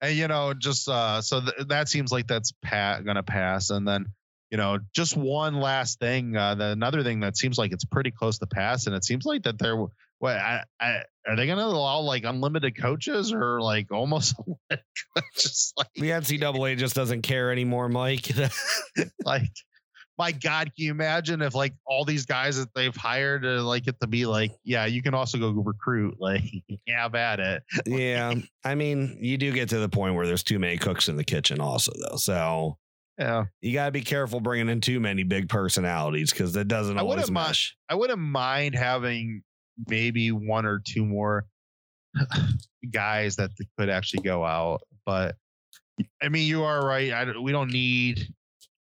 And 0.00 0.16
you 0.16 0.26
know, 0.26 0.54
just 0.54 0.88
uh, 0.88 1.20
so 1.22 1.40
th- 1.40 1.68
that 1.68 1.88
seems 1.88 2.10
like 2.10 2.26
that's 2.26 2.52
pat 2.62 3.04
gonna 3.04 3.22
pass. 3.22 3.70
And 3.70 3.86
then 3.86 4.06
you 4.50 4.56
know, 4.56 4.78
just 4.92 5.16
one 5.16 5.54
last 5.54 6.00
thing. 6.00 6.36
Uh, 6.36 6.56
the, 6.56 6.64
another 6.66 7.02
thing 7.02 7.20
that 7.20 7.36
seems 7.36 7.56
like 7.56 7.72
it's 7.72 7.84
pretty 7.84 8.10
close 8.10 8.38
to 8.38 8.46
pass, 8.46 8.86
and 8.86 8.96
it 8.96 9.04
seems 9.04 9.24
like 9.24 9.44
that 9.44 9.58
they're 9.58 9.86
what 10.20 10.36
I, 10.36 10.62
I, 10.80 11.02
are 11.26 11.34
they 11.34 11.46
going 11.46 11.58
to 11.58 11.64
allow 11.64 12.00
like 12.00 12.24
unlimited 12.24 12.78
coaches 12.80 13.32
or 13.32 13.60
like 13.60 13.90
almost 13.90 14.36
just 15.34 15.76
like 15.76 15.88
The 15.96 16.10
NCAA 16.10 16.78
just 16.78 16.94
doesn't 16.94 17.22
care 17.22 17.50
anymore, 17.50 17.88
Mike. 17.88 18.30
like 19.24 19.50
my 20.18 20.32
god 20.32 20.66
can 20.76 20.84
you 20.84 20.90
imagine 20.90 21.40
if 21.40 21.54
like 21.54 21.72
all 21.86 22.04
these 22.04 22.26
guys 22.26 22.58
that 22.58 22.68
they've 22.74 22.94
hired 22.94 23.40
to 23.40 23.62
like 23.62 23.84
get 23.84 23.98
to 24.00 24.06
be 24.06 24.26
like 24.26 24.52
yeah 24.64 24.84
you 24.84 25.00
can 25.00 25.14
also 25.14 25.38
go 25.38 25.48
recruit 25.50 26.14
like 26.20 26.42
have 26.86 27.14
at 27.14 27.40
it 27.40 27.62
yeah. 27.86 28.34
I 28.62 28.74
mean, 28.74 29.16
you 29.18 29.38
do 29.38 29.50
get 29.50 29.70
to 29.70 29.78
the 29.78 29.88
point 29.88 30.14
where 30.14 30.26
there's 30.26 30.42
too 30.42 30.58
many 30.58 30.76
cooks 30.76 31.08
in 31.08 31.16
the 31.16 31.24
kitchen, 31.24 31.58
also, 31.58 31.92
though. 31.98 32.16
So 32.16 32.76
yeah 33.18 33.44
you 33.60 33.72
got 33.72 33.86
to 33.86 33.90
be 33.92 34.00
careful 34.02 34.40
bringing 34.40 34.68
in 34.68 34.80
too 34.80 35.00
many 35.00 35.22
big 35.22 35.48
personalities 35.48 36.30
because 36.30 36.52
that 36.54 36.68
doesn't 36.68 36.98
I 36.98 37.00
always 37.00 37.16
wouldn't 37.16 37.32
mind- 37.32 37.48
mesh. 37.48 37.76
i 37.88 37.94
wouldn't 37.94 38.18
mind 38.18 38.74
having 38.74 39.42
maybe 39.88 40.32
one 40.32 40.66
or 40.66 40.80
two 40.84 41.04
more 41.04 41.44
guys 42.90 43.36
that 43.36 43.50
could 43.78 43.88
actually 43.88 44.22
go 44.22 44.44
out 44.44 44.80
but 45.06 45.36
i 46.22 46.28
mean 46.28 46.46
you 46.46 46.62
are 46.64 46.84
right 46.84 47.12
I, 47.12 47.38
we 47.38 47.52
don't 47.52 47.70
need 47.70 48.26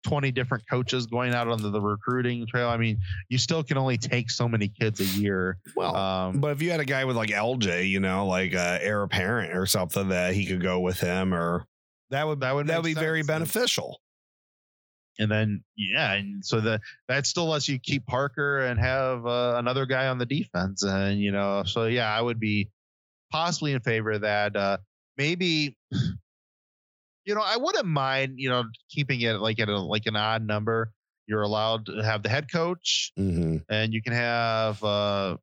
20 0.06 0.32
different 0.32 0.64
coaches 0.70 1.06
going 1.06 1.34
out 1.34 1.50
on 1.50 1.62
the, 1.62 1.82
recruiting 1.82 2.48
trail 2.48 2.70
i 2.70 2.78
mean 2.78 2.98
you 3.28 3.38
still 3.38 3.64
can 3.64 3.78
only 3.78 3.98
take 3.98 4.32
so 4.32 4.48
many 4.48 4.70
kids 4.70 5.02
a 5.02 5.20
year 5.20 5.58
Well, 5.76 5.96
um 5.96 6.40
But 6.40 6.52
if 6.52 6.62
you 6.62 6.72
had 6.72 6.80
a 6.80 6.86
guy 6.86 7.04
with 7.04 7.18
like 7.18 7.30
LJ, 7.30 7.90
you 7.90 8.00
know, 8.00 8.26
like 8.28 8.56
uh, 8.56 8.78
heir 8.82 9.04
apparent 9.04 9.58
or 9.58 9.66
something 9.66 10.10
that 10.10 10.34
he 10.34 10.46
could 10.46 10.62
go 10.62 10.80
with 10.80 11.00
him, 11.00 11.34
or 11.34 11.66
that 12.12 12.26
would 12.26 12.40
That 12.40 12.56
would 12.56 12.68
that 12.68 12.78
would 12.78 12.86
be 12.86 12.94
very 12.94 13.20
sense. 13.22 13.28
beneficial. 13.28 14.00
And 15.20 15.32
then 15.32 15.64
yeah 15.76 16.14
and 16.14 16.46
so 16.46 16.62
the 16.62 16.80
that 17.08 17.26
still 17.26 17.48
lets 17.50 17.68
you 17.68 17.80
keep 17.80 18.06
parker 18.06 18.60
and 18.60 18.80
have 18.80 19.26
uh, 19.26 19.56
another 19.58 19.86
guy 19.86 20.08
on 20.08 20.18
the 20.18 20.26
defense 20.26 20.84
and 20.84 21.20
you 21.20 21.32
know 21.32 21.64
so 21.66 21.86
yeah 21.86 22.14
i 22.14 22.22
would 22.22 22.40
be 22.40 22.70
possibly 23.32 23.74
in 23.74 23.80
favor 23.82 24.12
of 24.12 24.22
that 24.22 24.56
uh 24.56 24.78
maybe 25.18 25.76
you 27.26 27.36
know 27.36 27.42
i 27.44 27.58
wouldn't 27.58 27.86
mind 27.86 28.34
you 28.38 28.50
know 28.50 28.64
keeping 28.90 29.22
it 29.22 29.34
like 29.40 29.60
at 29.60 29.70
a 29.70 29.80
like 29.80 30.06
an 30.06 30.16
odd 30.16 30.46
number 30.46 30.92
you're 31.28 31.42
allowed 31.42 31.86
to 31.88 32.04
have 32.04 32.24
the 32.24 32.30
head 32.30 32.52
coach 32.52 33.12
Mm-hmm. 33.18 33.58
and 33.70 33.94
you 33.94 34.02
can 34.02 34.14
have 34.14 34.84
uh 34.84 35.38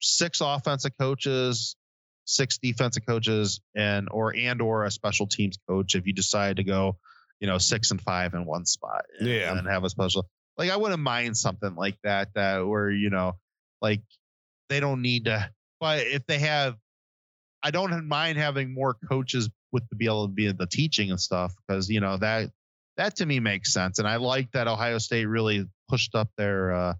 six 0.00 0.40
offensive 0.40 0.92
coaches 0.98 1.76
six 2.24 2.58
defensive 2.58 3.04
coaches 3.06 3.60
and 3.74 4.08
or 4.10 4.34
and 4.36 4.62
or 4.62 4.84
a 4.84 4.90
special 4.90 5.26
teams 5.26 5.58
coach 5.68 5.94
if 5.94 6.06
you 6.06 6.12
decide 6.12 6.56
to 6.56 6.64
go 6.64 6.96
you 7.40 7.46
know 7.46 7.58
six 7.58 7.90
and 7.90 8.00
five 8.00 8.34
in 8.34 8.44
one 8.44 8.64
spot 8.66 9.04
and, 9.18 9.28
Yeah. 9.28 9.56
and 9.56 9.66
have 9.68 9.84
a 9.84 9.90
special 9.90 10.26
like 10.58 10.70
i 10.70 10.76
wouldn't 10.76 11.02
mind 11.02 11.36
something 11.36 11.74
like 11.74 11.96
that 12.04 12.28
that 12.34 12.66
where 12.66 12.90
you 12.90 13.10
know 13.10 13.36
like 13.80 14.02
they 14.68 14.80
don't 14.80 15.02
need 15.02 15.24
to 15.24 15.50
but 15.80 16.00
if 16.06 16.26
they 16.26 16.38
have 16.38 16.76
i 17.62 17.70
don't 17.70 18.06
mind 18.06 18.38
having 18.38 18.72
more 18.74 18.94
coaches 19.08 19.48
with 19.72 19.88
to 19.88 19.96
be 19.96 20.06
able 20.06 20.26
to 20.26 20.32
be 20.32 20.50
the 20.52 20.66
teaching 20.66 21.10
and 21.10 21.20
stuff 21.20 21.54
because 21.66 21.88
you 21.88 22.00
know 22.00 22.16
that 22.18 22.50
that 22.96 23.16
to 23.16 23.26
me 23.26 23.40
makes 23.40 23.72
sense 23.72 23.98
and 23.98 24.06
i 24.06 24.16
like 24.16 24.50
that 24.52 24.68
ohio 24.68 24.98
state 24.98 25.24
really 25.24 25.66
pushed 25.88 26.14
up 26.14 26.28
their 26.36 26.72
uh 26.72 26.94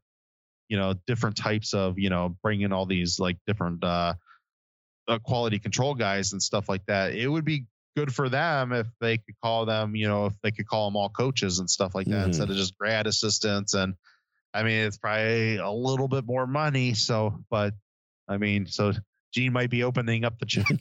you 0.68 0.76
know 0.78 0.94
different 1.06 1.36
types 1.36 1.74
of 1.74 1.98
you 1.98 2.08
know 2.10 2.36
bringing 2.42 2.72
all 2.72 2.86
these 2.86 3.18
like 3.18 3.36
different 3.46 3.82
uh, 3.84 4.14
uh 5.08 5.18
quality 5.18 5.58
control 5.58 5.94
guys 5.94 6.32
and 6.32 6.42
stuff 6.42 6.68
like 6.68 6.84
that 6.86 7.12
it 7.12 7.28
would 7.28 7.44
be 7.44 7.64
good 7.96 8.14
for 8.14 8.28
them 8.28 8.72
if 8.72 8.86
they 9.00 9.18
could 9.18 9.34
call 9.42 9.66
them 9.66 9.94
you 9.96 10.06
know 10.08 10.26
if 10.26 10.34
they 10.42 10.50
could 10.50 10.66
call 10.66 10.88
them 10.88 10.96
all 10.96 11.08
coaches 11.08 11.58
and 11.58 11.68
stuff 11.68 11.94
like 11.94 12.06
that 12.06 12.22
Mhm. 12.22 12.26
instead 12.26 12.50
of 12.50 12.56
just 12.56 12.76
grad 12.78 13.06
assistants 13.06 13.74
and 13.74 13.94
i 14.54 14.62
mean 14.62 14.84
it's 14.86 14.96
probably 14.98 15.56
a 15.56 15.70
little 15.70 16.08
bit 16.08 16.24
more 16.24 16.46
money 16.46 16.94
so 16.94 17.42
but 17.50 17.74
i 18.28 18.36
mean 18.36 18.66
so 18.66 18.92
gene 19.34 19.52
might 19.52 19.70
be 19.70 19.82
opening 19.82 20.24
up 20.24 20.38
the 20.38 20.46
gym 20.46 20.64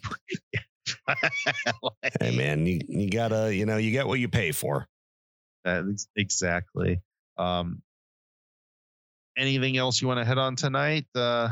Hey 2.20 2.32
man, 2.32 2.66
you, 2.66 2.80
you 2.88 3.10
gotta, 3.10 3.54
you 3.54 3.66
know, 3.66 3.78
you 3.78 3.92
get 3.92 4.08
what 4.08 4.20
you 4.20 4.28
pay 4.30 4.52
for. 4.52 4.88
That's 5.64 6.08
exactly 6.16 7.02
um 7.38 7.82
anything 9.38 9.78
else 9.78 10.02
you 10.02 10.08
want 10.08 10.20
to 10.20 10.26
hit 10.26 10.38
on 10.38 10.56
tonight 10.56 11.06
uh 11.16 11.50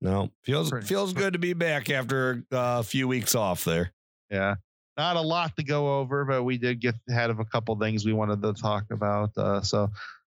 No, 0.00 0.30
feels 0.44 0.70
feels 0.86 1.12
good 1.12 1.32
to 1.32 1.38
be 1.38 1.52
back 1.54 1.90
after 1.90 2.44
uh, 2.52 2.78
a 2.80 2.82
few 2.82 3.08
weeks 3.08 3.34
off 3.34 3.64
there. 3.64 3.92
Yeah. 4.30 4.56
Not 4.96 5.16
a 5.16 5.20
lot 5.20 5.56
to 5.56 5.64
go 5.64 5.98
over, 5.98 6.24
but 6.24 6.44
we 6.44 6.56
did 6.56 6.80
get 6.80 6.94
ahead 7.08 7.30
of 7.30 7.40
a 7.40 7.44
couple 7.44 7.76
things 7.76 8.04
we 8.04 8.12
wanted 8.12 8.42
to 8.42 8.52
talk 8.52 8.84
about. 8.90 9.30
Uh, 9.36 9.60
so 9.60 9.90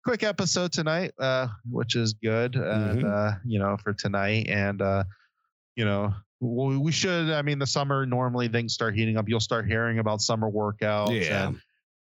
quick 0.04 0.22
episode 0.22 0.72
tonight, 0.72 1.12
uh, 1.20 1.46
which 1.70 1.94
is 1.94 2.14
good. 2.14 2.56
And, 2.56 3.04
uh, 3.04 3.32
you 3.44 3.58
know, 3.60 3.76
for 3.76 3.92
tonight 3.92 4.48
and, 4.48 4.82
uh, 4.82 5.04
you 5.76 5.84
know, 5.84 6.12
we, 6.40 6.76
we 6.76 6.92
should, 6.92 7.30
I 7.30 7.42
mean, 7.42 7.58
the 7.58 7.66
summer, 7.66 8.04
normally 8.04 8.48
things 8.48 8.72
start 8.72 8.96
heating 8.96 9.16
up. 9.16 9.28
You'll 9.28 9.38
start 9.38 9.66
hearing 9.66 10.00
about 10.00 10.22
summer 10.22 10.50
workouts. 10.50 11.24
Yeah. 11.24 11.48
And 11.48 11.60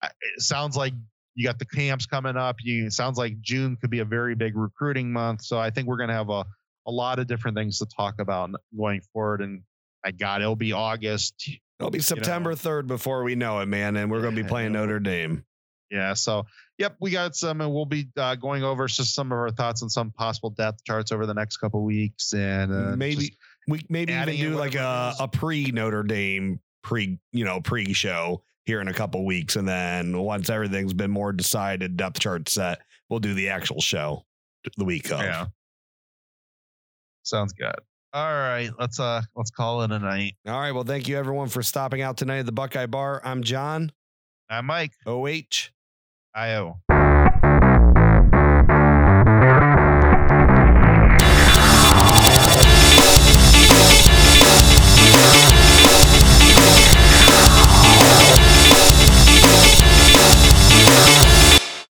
it 0.03 0.41
sounds 0.41 0.75
like 0.75 0.93
you 1.35 1.47
got 1.47 1.59
the 1.59 1.65
camps 1.65 2.05
coming 2.05 2.35
up. 2.35 2.57
You 2.61 2.87
it 2.87 2.93
sounds 2.93 3.17
like 3.17 3.39
June 3.39 3.77
could 3.77 3.89
be 3.89 3.99
a 3.99 4.05
very 4.05 4.35
big 4.35 4.57
recruiting 4.57 5.11
month. 5.11 5.43
So 5.43 5.57
I 5.57 5.69
think 5.69 5.87
we're 5.87 5.97
going 5.97 6.09
to 6.09 6.15
have 6.15 6.29
a, 6.29 6.45
a 6.85 6.91
lot 6.91 7.19
of 7.19 7.27
different 7.27 7.55
things 7.55 7.79
to 7.79 7.85
talk 7.85 8.19
about 8.19 8.51
going 8.75 9.01
forward. 9.13 9.41
And 9.41 9.61
I 10.03 10.11
got, 10.11 10.41
it'll 10.41 10.57
be 10.57 10.73
August. 10.73 11.49
It'll 11.81 11.91
be 11.91 11.99
September 11.99 12.55
third 12.55 12.87
before 12.87 13.23
we 13.23 13.35
know 13.35 13.59
it, 13.59 13.65
man, 13.65 13.97
and 13.97 14.11
we're 14.11 14.21
gonna 14.21 14.35
be 14.35 14.43
playing. 14.47 14.73
Notre 14.73 14.99
Dame. 14.99 15.43
Yeah. 15.89 16.13
So, 16.13 16.45
yep, 16.77 16.95
we 17.01 17.11
got 17.11 17.35
some, 17.35 17.59
and 17.59 17.73
we'll 17.73 17.85
be 17.85 18.07
uh, 18.15 18.35
going 18.35 18.63
over 18.63 18.87
just 18.87 19.13
some 19.13 19.31
of 19.31 19.37
our 19.37 19.51
thoughts 19.51 19.83
on 19.83 19.89
some 19.89 20.11
possible 20.11 20.51
depth 20.51 20.83
charts 20.85 21.11
over 21.11 21.25
the 21.25 21.33
next 21.33 21.57
couple 21.57 21.83
weeks, 21.83 22.33
and 22.33 22.71
uh, 22.71 22.95
maybe 22.95 23.35
we 23.67 23.85
maybe 23.89 24.13
even 24.13 24.35
do 24.35 24.55
like 24.55 24.75
a, 24.75 25.13
a 25.19 25.27
pre 25.27 25.71
Notre 25.71 26.03
Dame 26.03 26.59
pre 26.83 27.19
you 27.31 27.43
know 27.45 27.61
pre 27.61 27.93
show 27.93 28.43
here 28.65 28.79
in 28.79 28.87
a 28.87 28.93
couple 28.93 29.25
weeks, 29.25 29.55
and 29.55 29.67
then 29.67 30.17
once 30.17 30.49
everything's 30.49 30.93
been 30.93 31.11
more 31.11 31.33
decided, 31.33 31.97
depth 31.97 32.19
chart 32.19 32.47
set, 32.47 32.79
we'll 33.09 33.19
do 33.19 33.33
the 33.33 33.49
actual 33.49 33.81
show 33.81 34.23
the 34.77 34.85
week 34.85 35.11
of. 35.11 35.19
yeah. 35.19 35.47
Sounds 37.23 37.53
good. 37.53 37.75
All 38.13 38.25
right, 38.33 38.69
let's 38.77 38.99
uh 38.99 39.21
let's 39.35 39.51
call 39.51 39.83
it 39.83 39.91
a 39.91 39.99
night. 39.99 40.35
All 40.45 40.59
right. 40.59 40.73
Well, 40.73 40.83
thank 40.83 41.07
you 41.07 41.17
everyone 41.17 41.47
for 41.47 41.63
stopping 41.63 42.01
out 42.01 42.17
tonight 42.17 42.39
at 42.39 42.45
the 42.45 42.51
Buckeye 42.51 42.85
Bar. 42.85 43.21
I'm 43.23 43.41
John 43.41 43.91
I'm 44.49 44.65
Mike. 44.65 44.91
OH. 45.05 45.69
IO. 46.35 46.81